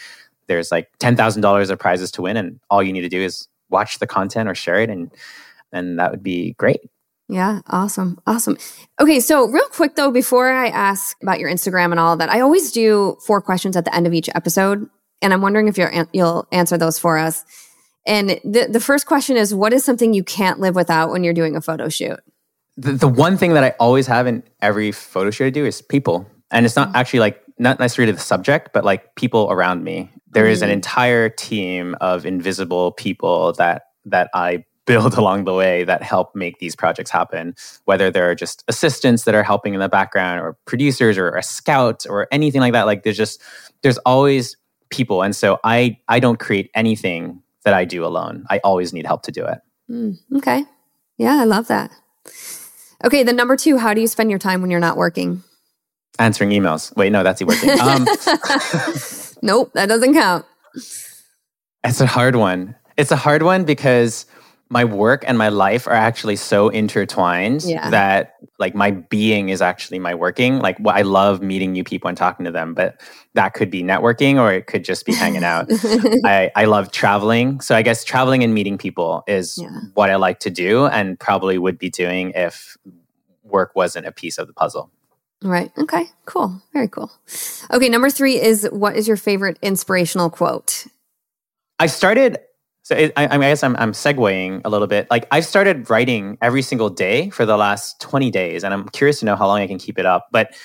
There's 0.46 0.72
like 0.72 0.88
$10000 0.98 1.70
of 1.70 1.78
prizes 1.78 2.10
to 2.12 2.22
win 2.22 2.36
and 2.36 2.58
all 2.70 2.82
you 2.82 2.92
need 2.92 3.02
to 3.02 3.08
do 3.08 3.20
is 3.20 3.48
watch 3.70 3.98
the 3.98 4.06
content 4.06 4.48
or 4.48 4.54
share 4.54 4.80
it 4.80 4.90
and 4.90 5.10
and 5.72 5.98
that 5.98 6.10
would 6.10 6.22
be 6.22 6.54
great 6.54 6.80
yeah, 7.28 7.60
awesome. 7.68 8.18
Awesome. 8.26 8.56
Okay, 8.98 9.20
so 9.20 9.46
real 9.48 9.68
quick 9.68 9.96
though, 9.96 10.10
before 10.10 10.50
I 10.50 10.68
ask 10.68 11.16
about 11.22 11.38
your 11.38 11.50
Instagram 11.50 11.90
and 11.90 12.00
all 12.00 12.16
that, 12.16 12.30
I 12.30 12.40
always 12.40 12.72
do 12.72 13.16
four 13.26 13.42
questions 13.42 13.76
at 13.76 13.84
the 13.84 13.94
end 13.94 14.06
of 14.06 14.14
each 14.14 14.30
episode. 14.34 14.88
And 15.20 15.32
I'm 15.32 15.42
wondering 15.42 15.68
if 15.68 15.76
you're, 15.76 15.92
you'll 16.12 16.48
answer 16.52 16.78
those 16.78 16.98
for 16.98 17.18
us. 17.18 17.44
And 18.06 18.40
the, 18.44 18.68
the 18.70 18.80
first 18.80 19.06
question 19.06 19.36
is 19.36 19.54
What 19.54 19.74
is 19.74 19.84
something 19.84 20.14
you 20.14 20.24
can't 20.24 20.58
live 20.58 20.74
without 20.74 21.10
when 21.10 21.22
you're 21.22 21.34
doing 21.34 21.54
a 21.54 21.60
photo 21.60 21.90
shoot? 21.90 22.18
The, 22.78 22.92
the 22.92 23.08
one 23.08 23.36
thing 23.36 23.52
that 23.52 23.64
I 23.64 23.74
always 23.78 24.06
have 24.06 24.26
in 24.26 24.42
every 24.62 24.92
photo 24.92 25.30
shoot 25.30 25.46
I 25.46 25.50
do 25.50 25.66
is 25.66 25.82
people. 25.82 26.28
And 26.50 26.64
it's 26.64 26.76
not 26.76 26.88
mm. 26.88 26.94
actually 26.94 27.20
like, 27.20 27.42
not 27.58 27.78
necessarily 27.78 28.12
the 28.12 28.20
subject, 28.20 28.70
but 28.72 28.84
like 28.84 29.14
people 29.16 29.48
around 29.50 29.84
me. 29.84 30.10
There 30.30 30.44
mm-hmm. 30.44 30.52
is 30.52 30.62
an 30.62 30.70
mm. 30.70 30.74
entire 30.74 31.28
team 31.28 31.94
of 32.00 32.24
invisible 32.24 32.92
people 32.92 33.52
that 33.54 33.82
that 34.06 34.30
I 34.32 34.64
build 34.88 35.14
along 35.18 35.44
the 35.44 35.54
way 35.54 35.84
that 35.84 36.02
help 36.02 36.34
make 36.34 36.58
these 36.58 36.74
projects 36.74 37.10
happen 37.10 37.54
whether 37.84 38.10
they're 38.10 38.34
just 38.34 38.64
assistants 38.66 39.24
that 39.24 39.34
are 39.34 39.44
helping 39.44 39.74
in 39.74 39.80
the 39.80 39.88
background 39.88 40.40
or 40.40 40.56
producers 40.64 41.16
or 41.18 41.36
a 41.36 41.42
scout 41.42 42.06
or 42.08 42.26
anything 42.32 42.60
like 42.60 42.72
that. 42.72 42.86
Like 42.86 43.02
there's 43.02 43.16
just 43.16 43.40
there's 43.82 43.98
always 43.98 44.56
people. 44.90 45.22
And 45.22 45.36
so 45.36 45.60
i 45.62 45.98
i 46.08 46.18
don't 46.18 46.40
create 46.40 46.70
anything 46.74 47.42
that 47.64 47.74
i 47.74 47.84
do 47.84 48.04
alone. 48.04 48.44
I 48.50 48.58
always 48.64 48.92
need 48.92 49.06
help 49.06 49.22
to 49.22 49.32
do 49.32 49.44
it. 49.44 49.58
Mm, 49.90 50.18
okay. 50.36 50.64
Yeah 51.18 51.36
i 51.40 51.44
love 51.44 51.68
that. 51.68 51.90
Okay 53.04 53.22
then 53.22 53.36
number 53.36 53.56
two 53.56 53.76
how 53.76 53.94
do 53.94 54.00
you 54.00 54.08
spend 54.08 54.30
your 54.30 54.38
time 54.38 54.62
when 54.62 54.70
you're 54.70 54.80
not 54.80 54.96
working? 54.96 55.44
Answering 56.18 56.50
emails. 56.50 56.96
Wait 56.96 57.12
no 57.12 57.22
that's 57.22 57.42
working. 57.42 57.70
Um, 57.80 58.06
nope 59.42 59.72
that 59.74 59.86
doesn't 59.86 60.14
count. 60.14 60.46
It's 61.84 62.00
a 62.00 62.06
hard 62.06 62.36
one. 62.36 62.74
It's 62.96 63.12
a 63.12 63.16
hard 63.16 63.42
one 63.42 63.64
because 63.64 64.26
my 64.70 64.84
work 64.84 65.24
and 65.26 65.38
my 65.38 65.48
life 65.48 65.86
are 65.86 65.94
actually 65.94 66.36
so 66.36 66.68
intertwined 66.68 67.64
yeah. 67.64 67.88
that 67.90 68.34
like 68.58 68.74
my 68.74 68.90
being 68.90 69.48
is 69.48 69.62
actually 69.62 69.98
my 69.98 70.14
working. 70.14 70.58
Like 70.58 70.76
well, 70.80 70.94
I 70.94 71.02
love 71.02 71.40
meeting 71.40 71.72
new 71.72 71.84
people 71.84 72.08
and 72.08 72.16
talking 72.16 72.44
to 72.44 72.50
them, 72.50 72.74
but 72.74 73.00
that 73.34 73.54
could 73.54 73.70
be 73.70 73.82
networking 73.82 74.38
or 74.38 74.52
it 74.52 74.66
could 74.66 74.84
just 74.84 75.06
be 75.06 75.14
hanging 75.14 75.44
out. 75.44 75.66
I, 76.24 76.50
I 76.54 76.66
love 76.66 76.92
traveling. 76.92 77.60
So 77.60 77.74
I 77.74 77.82
guess 77.82 78.04
traveling 78.04 78.44
and 78.44 78.52
meeting 78.52 78.76
people 78.76 79.24
is 79.26 79.56
yeah. 79.58 79.68
what 79.94 80.10
I 80.10 80.16
like 80.16 80.40
to 80.40 80.50
do 80.50 80.86
and 80.86 81.18
probably 81.18 81.56
would 81.56 81.78
be 81.78 81.88
doing 81.88 82.32
if 82.34 82.76
work 83.42 83.74
wasn't 83.74 84.06
a 84.06 84.12
piece 84.12 84.36
of 84.36 84.46
the 84.46 84.52
puzzle. 84.52 84.90
Right. 85.42 85.70
Okay. 85.78 86.06
Cool. 86.26 86.60
Very 86.72 86.88
cool. 86.88 87.10
Okay. 87.72 87.88
Number 87.88 88.10
three 88.10 88.40
is 88.40 88.68
what 88.70 88.96
is 88.96 89.08
your 89.08 89.16
favorite 89.16 89.58
inspirational 89.62 90.30
quote? 90.30 90.86
I 91.78 91.86
started 91.86 92.38
so 92.88 92.94
it, 92.94 93.12
I, 93.18 93.28
I, 93.28 93.36
guess 93.36 93.62
I'm, 93.62 93.76
I'm 93.76 93.92
segueing 93.92 94.62
a 94.64 94.70
little 94.70 94.86
bit. 94.86 95.08
Like 95.10 95.26
I've 95.30 95.44
started 95.44 95.90
writing 95.90 96.38
every 96.40 96.62
single 96.62 96.88
day 96.88 97.28
for 97.28 97.44
the 97.44 97.58
last 97.58 98.00
20 98.00 98.30
days, 98.30 98.64
and 98.64 98.72
I'm 98.72 98.88
curious 98.88 99.18
to 99.18 99.26
know 99.26 99.36
how 99.36 99.46
long 99.46 99.60
I 99.60 99.66
can 99.66 99.76
keep 99.76 99.98
it 99.98 100.06
up. 100.06 100.28
But 100.32 100.56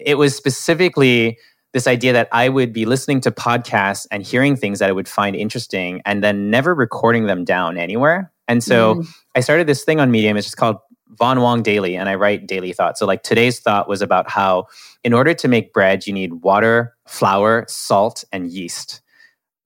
it 0.00 0.16
was 0.16 0.34
specifically 0.34 1.38
this 1.74 1.86
idea 1.86 2.12
that 2.14 2.28
I 2.32 2.48
would 2.48 2.72
be 2.72 2.84
listening 2.84 3.20
to 3.20 3.30
podcasts 3.30 4.08
and 4.10 4.24
hearing 4.24 4.56
things 4.56 4.80
that 4.80 4.88
I 4.88 4.92
would 4.92 5.06
find 5.06 5.36
interesting, 5.36 6.02
and 6.04 6.24
then 6.24 6.50
never 6.50 6.74
recording 6.74 7.26
them 7.26 7.44
down 7.44 7.78
anywhere. 7.78 8.32
And 8.48 8.64
so 8.64 8.96
mm. 8.96 9.08
I 9.36 9.40
started 9.40 9.68
this 9.68 9.84
thing 9.84 10.00
on 10.00 10.10
Medium. 10.10 10.36
It's 10.36 10.48
just 10.48 10.56
called 10.56 10.78
Von 11.10 11.40
Wong 11.42 11.62
Daily, 11.62 11.94
and 11.94 12.08
I 12.08 12.16
write 12.16 12.48
daily 12.48 12.72
thoughts. 12.72 12.98
So 12.98 13.06
like 13.06 13.22
today's 13.22 13.60
thought 13.60 13.88
was 13.88 14.02
about 14.02 14.28
how 14.28 14.66
in 15.04 15.12
order 15.12 15.32
to 15.32 15.46
make 15.46 15.72
bread, 15.72 16.08
you 16.08 16.12
need 16.12 16.42
water, 16.42 16.96
flour, 17.06 17.66
salt, 17.68 18.24
and 18.32 18.50
yeast. 18.50 19.00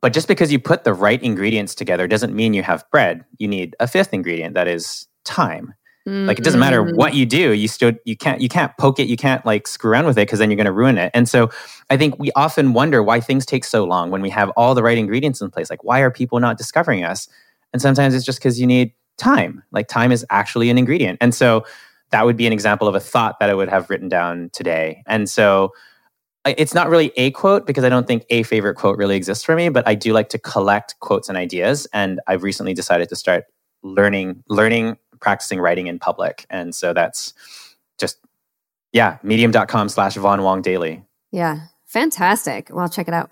But 0.03 0.13
just 0.13 0.29
because 0.29 0.53
you 0.53 0.59
put 0.59 0.85
the 0.85 0.93
right 0.93 1.23
ingredients 1.23 1.75
together 1.75 2.07
doesn't 2.07 2.35
mean 2.35 2.53
you 2.53 2.63
have 2.63 2.85
bread. 2.91 3.25
You 3.39 3.49
need 3.49 3.75
a 3.81 3.87
fifth 3.87 4.13
ingredient 4.13 4.55
that 4.55 4.69
is 4.69 5.07
time. 5.25 5.73
Mm-hmm. 6.07 6.27
Like 6.27 6.39
it 6.39 6.45
doesn't 6.45 6.59
matter 6.59 6.83
mm-hmm. 6.83 6.97
what 6.97 7.15
you 7.15 7.25
do, 7.25 7.53
you 7.53 7.69
still 7.69 7.93
you 8.05 8.17
can't 8.17 8.41
you 8.41 8.49
can't 8.49 8.77
poke 8.77 8.99
it, 8.99 9.07
you 9.07 9.17
can't 9.17 9.47
like 9.47 9.69
screw 9.69 9.93
around 9.93 10.07
with 10.07 10.19
it 10.19 10.27
because 10.27 10.41
then 10.41 10.51
you're 10.51 10.57
going 10.57 10.67
to 10.67 10.73
ruin 10.73 10.99
it. 10.99 11.13
And 11.15 11.29
so 11.29 11.49
I 11.91 11.97
think 11.97 12.19
we 12.19 12.33
often 12.35 12.73
wonder 12.73 13.05
why 13.05 13.21
things 13.21 13.47
take 13.47 13.65
so 13.65 13.85
long 13.85 14.11
when 14.11 14.21
we 14.21 14.31
have 14.31 14.51
all 14.51 14.75
the 14.75 14.83
right 14.83 14.99
ingredients 14.99 15.41
in 15.41 15.51
place. 15.53 15.71
Like 15.71 15.85
why 15.85 16.01
are 16.01 16.11
people 16.11 16.41
not 16.41 16.59
discovering 16.59 17.05
us? 17.05 17.29
And 17.73 17.81
sometimes 17.81 18.15
it's 18.15 18.27
just 18.27 18.41
because 18.41 18.61
you 18.61 18.67
need 18.67 18.93
time. 19.17 19.63
Like 19.71 19.87
time 19.87 20.11
is 20.11 20.27
actually 20.29 20.69
an 20.71 20.79
ingredient. 20.79 21.19
And 21.21 21.33
so 21.33 21.65
that 22.11 22.27
would 22.27 22.37
be 22.37 22.49
an 22.49 22.53
example 22.53 22.89
of 22.89 22.97
a 22.97 23.01
thought 23.01 23.39
that 23.39 23.49
I 23.49 23.55
would 23.55 23.69
have 23.69 23.89
written 23.89 24.09
down 24.09 24.51
today. 24.53 25.05
And 25.07 25.31
so 25.31 25.73
it's 26.45 26.75
not 26.75 26.89
really 26.89 27.13
a 27.17 27.31
quote 27.31 27.67
because 27.67 27.85
I 27.85 27.89
don't 27.89 28.07
think 28.07 28.25
a 28.31 28.43
favorite 28.43 28.75
quote 28.75 28.99
really 28.99 29.17
exists 29.17 29.45
for 29.45 29.55
me, 29.55 29.69
but 29.69 29.87
I 29.87 29.95
do 29.95 30.13
like 30.13 30.29
to 30.31 30.39
collect 30.39 30.99
quotes 31.01 31.29
and 31.29 31.39
ideas. 31.39 31.87
And 31.93 32.21
I've 32.27 32.43
recently 32.43 32.75
decided 32.75 33.09
to 33.11 33.17
start 33.17 33.45
learning, 33.83 34.43
learning, 34.49 34.97
practicing 35.21 35.61
writing 35.61 35.87
in 35.87 35.99
public. 35.99 36.47
And 36.51 36.75
so 36.75 36.93
that's 36.93 37.33
just, 37.99 38.19
yeah, 38.93 39.19
medium.com 39.23 39.89
slash 39.89 40.15
Von 40.17 40.43
Wong 40.43 40.63
Daily. 40.63 41.05
Yeah, 41.31 41.67
fantastic. 41.87 42.69
Well, 42.71 42.81
I'll 42.81 42.89
check 42.89 43.09
it 43.09 43.15
out. 43.15 43.31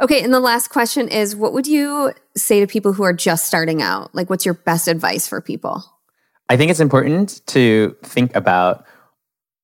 Okay, 0.00 0.22
and 0.22 0.34
the 0.34 0.40
last 0.40 0.68
question 0.68 1.08
is 1.08 1.36
what 1.36 1.52
would 1.52 1.66
you 1.66 2.12
say 2.36 2.60
to 2.60 2.66
people 2.66 2.92
who 2.92 3.04
are 3.04 3.12
just 3.12 3.46
starting 3.46 3.82
out? 3.82 4.14
Like, 4.14 4.28
what's 4.28 4.44
your 4.44 4.54
best 4.54 4.88
advice 4.88 5.28
for 5.28 5.40
people? 5.40 5.84
I 6.48 6.56
think 6.56 6.70
it's 6.70 6.80
important 6.80 7.46
to 7.48 7.96
think 8.02 8.34
about 8.34 8.84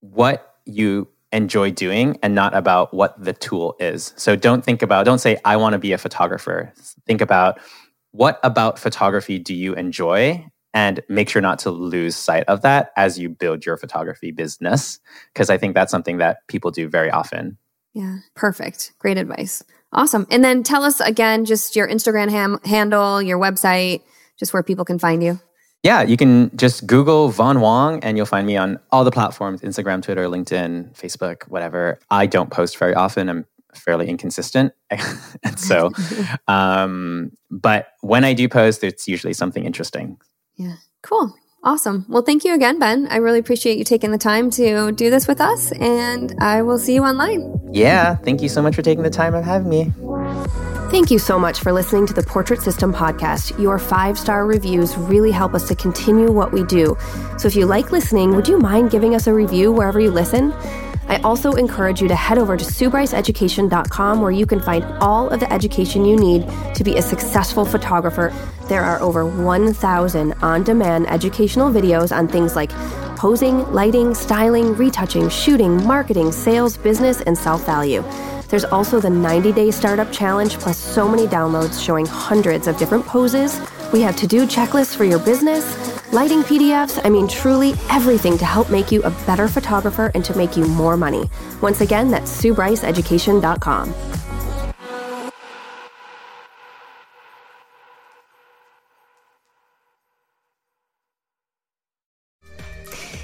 what 0.00 0.56
you 0.64 1.08
enjoy 1.32 1.70
doing 1.70 2.18
and 2.22 2.34
not 2.34 2.54
about 2.54 2.92
what 2.92 3.22
the 3.22 3.32
tool 3.32 3.76
is. 3.78 4.12
So 4.16 4.36
don't 4.36 4.64
think 4.64 4.82
about, 4.82 5.04
don't 5.04 5.18
say, 5.18 5.38
I 5.44 5.56
want 5.56 5.74
to 5.74 5.78
be 5.78 5.92
a 5.92 5.98
photographer. 5.98 6.72
Think 7.06 7.20
about 7.20 7.60
what 8.12 8.40
about 8.42 8.78
photography 8.78 9.38
do 9.38 9.54
you 9.54 9.74
enjoy? 9.74 10.46
And 10.72 11.00
make 11.08 11.28
sure 11.28 11.42
not 11.42 11.58
to 11.60 11.70
lose 11.70 12.14
sight 12.14 12.44
of 12.46 12.62
that 12.62 12.92
as 12.96 13.18
you 13.18 13.28
build 13.28 13.66
your 13.66 13.76
photography 13.76 14.30
business. 14.30 15.00
Because 15.32 15.50
I 15.50 15.58
think 15.58 15.74
that's 15.74 15.90
something 15.90 16.18
that 16.18 16.46
people 16.48 16.70
do 16.70 16.88
very 16.88 17.10
often. 17.10 17.58
Yeah, 17.92 18.18
perfect. 18.34 18.92
Great 18.98 19.18
advice. 19.18 19.64
Awesome. 19.92 20.26
And 20.30 20.44
then 20.44 20.62
tell 20.62 20.84
us 20.84 21.00
again 21.00 21.44
just 21.44 21.74
your 21.74 21.88
Instagram 21.88 22.30
ham- 22.30 22.60
handle, 22.64 23.20
your 23.20 23.38
website, 23.38 24.02
just 24.38 24.52
where 24.52 24.62
people 24.62 24.84
can 24.84 24.98
find 24.98 25.22
you. 25.22 25.40
Yeah, 25.82 26.02
you 26.02 26.16
can 26.16 26.54
just 26.56 26.86
Google 26.86 27.30
Von 27.30 27.60
Wong 27.60 28.00
and 28.04 28.16
you'll 28.16 28.26
find 28.26 28.46
me 28.46 28.56
on 28.56 28.78
all 28.92 29.02
the 29.02 29.10
platforms 29.10 29.62
Instagram, 29.62 30.02
Twitter, 30.02 30.26
LinkedIn, 30.26 30.94
Facebook, 30.94 31.44
whatever. 31.44 31.98
I 32.10 32.26
don't 32.26 32.50
post 32.50 32.76
very 32.76 32.94
often. 32.94 33.28
I'm 33.30 33.46
fairly 33.74 34.08
inconsistent. 34.08 34.72
and 34.90 35.58
so, 35.58 35.90
um, 36.48 37.32
but 37.50 37.88
when 38.00 38.24
I 38.24 38.34
do 38.34 38.48
post, 38.48 38.84
it's 38.84 39.08
usually 39.08 39.32
something 39.32 39.64
interesting. 39.64 40.18
Yeah, 40.56 40.76
cool. 41.02 41.34
Awesome. 41.62 42.06
Well, 42.08 42.22
thank 42.22 42.44
you 42.44 42.54
again, 42.54 42.78
Ben. 42.78 43.06
I 43.10 43.16
really 43.16 43.38
appreciate 43.38 43.76
you 43.76 43.84
taking 43.84 44.12
the 44.12 44.18
time 44.18 44.50
to 44.52 44.92
do 44.92 45.10
this 45.10 45.28
with 45.28 45.42
us, 45.42 45.72
and 45.72 46.34
I 46.40 46.62
will 46.62 46.78
see 46.78 46.94
you 46.94 47.04
online. 47.04 47.58
Yeah, 47.70 48.16
thank 48.16 48.40
you 48.40 48.48
so 48.48 48.62
much 48.62 48.74
for 48.74 48.82
taking 48.82 49.02
the 49.02 49.10
time 49.10 49.34
of 49.34 49.44
having 49.44 49.68
me. 49.68 49.92
Thank 50.90 51.12
you 51.12 51.20
so 51.20 51.38
much 51.38 51.60
for 51.60 51.72
listening 51.72 52.08
to 52.08 52.12
the 52.12 52.22
Portrait 52.24 52.60
System 52.62 52.92
podcast. 52.92 53.56
Your 53.60 53.78
five 53.78 54.18
star 54.18 54.44
reviews 54.44 54.96
really 54.96 55.30
help 55.30 55.54
us 55.54 55.68
to 55.68 55.76
continue 55.76 56.32
what 56.32 56.50
we 56.50 56.64
do. 56.64 56.96
So 57.38 57.46
if 57.46 57.54
you 57.54 57.64
like 57.64 57.92
listening, 57.92 58.34
would 58.34 58.48
you 58.48 58.58
mind 58.58 58.90
giving 58.90 59.14
us 59.14 59.28
a 59.28 59.32
review 59.32 59.70
wherever 59.70 60.00
you 60.00 60.10
listen? 60.10 60.52
I 61.06 61.20
also 61.22 61.52
encourage 61.52 62.02
you 62.02 62.08
to 62.08 62.16
head 62.16 62.38
over 62.38 62.56
to 62.56 62.64
SueBryceEducation.com 62.64 64.20
where 64.20 64.32
you 64.32 64.46
can 64.46 64.60
find 64.60 64.82
all 65.00 65.28
of 65.28 65.38
the 65.38 65.52
education 65.52 66.04
you 66.04 66.16
need 66.16 66.48
to 66.74 66.82
be 66.82 66.96
a 66.96 67.02
successful 67.02 67.64
photographer. 67.64 68.34
There 68.68 68.82
are 68.82 69.00
over 69.00 69.24
1,000 69.24 70.32
on 70.42 70.64
demand 70.64 71.08
educational 71.08 71.70
videos 71.70 72.10
on 72.10 72.26
things 72.26 72.56
like 72.56 72.72
posing, 73.16 73.64
lighting, 73.72 74.12
styling, 74.12 74.74
retouching, 74.74 75.28
shooting, 75.28 75.86
marketing, 75.86 76.32
sales, 76.32 76.76
business, 76.76 77.20
and 77.20 77.38
self 77.38 77.64
value. 77.64 78.02
There's 78.50 78.64
also 78.64 79.00
the 79.00 79.10
90 79.10 79.52
day 79.52 79.70
startup 79.70 80.12
challenge, 80.12 80.58
plus 80.58 80.76
so 80.76 81.08
many 81.08 81.26
downloads 81.26 81.82
showing 81.82 82.06
hundreds 82.06 82.66
of 82.66 82.76
different 82.76 83.06
poses. 83.06 83.60
We 83.92 84.00
have 84.02 84.16
to 84.16 84.26
do 84.26 84.46
checklists 84.46 84.94
for 84.94 85.04
your 85.04 85.18
business 85.18 85.64
lighting 86.12 86.42
PDFs, 86.42 87.00
I 87.04 87.10
mean, 87.10 87.28
truly 87.28 87.74
everything 87.88 88.36
to 88.38 88.44
help 88.44 88.70
make 88.70 88.90
you 88.90 89.02
a 89.02 89.10
better 89.26 89.48
photographer 89.48 90.10
and 90.14 90.24
to 90.24 90.36
make 90.36 90.56
you 90.56 90.64
more 90.66 90.96
money. 90.96 91.30
Once 91.60 91.80
again, 91.80 92.10
that's 92.10 92.30
SueBryceEducation.com. 92.42 94.19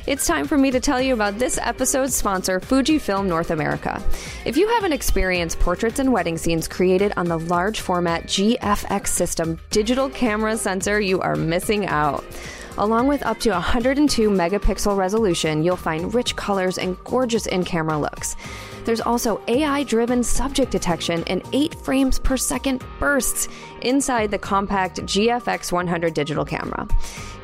It's 0.06 0.24
time 0.24 0.46
for 0.46 0.56
me 0.56 0.70
to 0.70 0.78
tell 0.78 1.00
you 1.00 1.14
about 1.14 1.36
this 1.36 1.58
episode's 1.58 2.14
sponsor, 2.14 2.60
Fujifilm 2.60 3.26
North 3.26 3.50
America. 3.50 4.00
If 4.44 4.56
you 4.56 4.68
haven't 4.68 4.92
experienced 4.92 5.58
portraits 5.58 5.98
and 5.98 6.12
wedding 6.12 6.38
scenes 6.38 6.68
created 6.68 7.12
on 7.16 7.26
the 7.26 7.40
large 7.40 7.80
format 7.80 8.26
GFX 8.26 9.08
system 9.08 9.58
digital 9.70 10.08
camera 10.08 10.56
sensor, 10.58 11.00
you 11.00 11.20
are 11.22 11.34
missing 11.34 11.86
out. 11.86 12.24
Along 12.78 13.08
with 13.08 13.26
up 13.26 13.40
to 13.40 13.50
102 13.50 14.30
megapixel 14.30 14.96
resolution, 14.96 15.64
you'll 15.64 15.76
find 15.76 16.14
rich 16.14 16.36
colors 16.36 16.78
and 16.78 16.96
gorgeous 17.02 17.46
in 17.46 17.64
camera 17.64 17.98
looks. 17.98 18.36
There's 18.84 19.00
also 19.00 19.42
AI 19.48 19.82
driven 19.82 20.22
subject 20.22 20.70
detection 20.70 21.24
and 21.26 21.42
8 21.52 21.74
frames 21.74 22.20
per 22.20 22.36
second 22.36 22.84
bursts 23.00 23.48
inside 23.82 24.30
the 24.30 24.38
compact 24.38 25.00
GFX 25.00 25.72
100 25.72 26.14
digital 26.14 26.44
camera. 26.44 26.86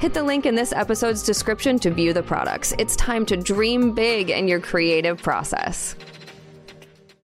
Hit 0.03 0.14
the 0.14 0.22
link 0.24 0.46
in 0.46 0.57
this 0.57 0.72
episode's 0.72 1.22
description 1.22 1.78
to 1.78 1.88
view 1.88 2.12
the 2.12 2.24
products. 2.24 2.74
It's 2.76 2.96
time 2.96 3.24
to 3.26 3.36
dream 3.36 3.92
big 3.92 4.30
in 4.30 4.48
your 4.48 4.59
creative 4.59 5.22
process. 5.22 5.94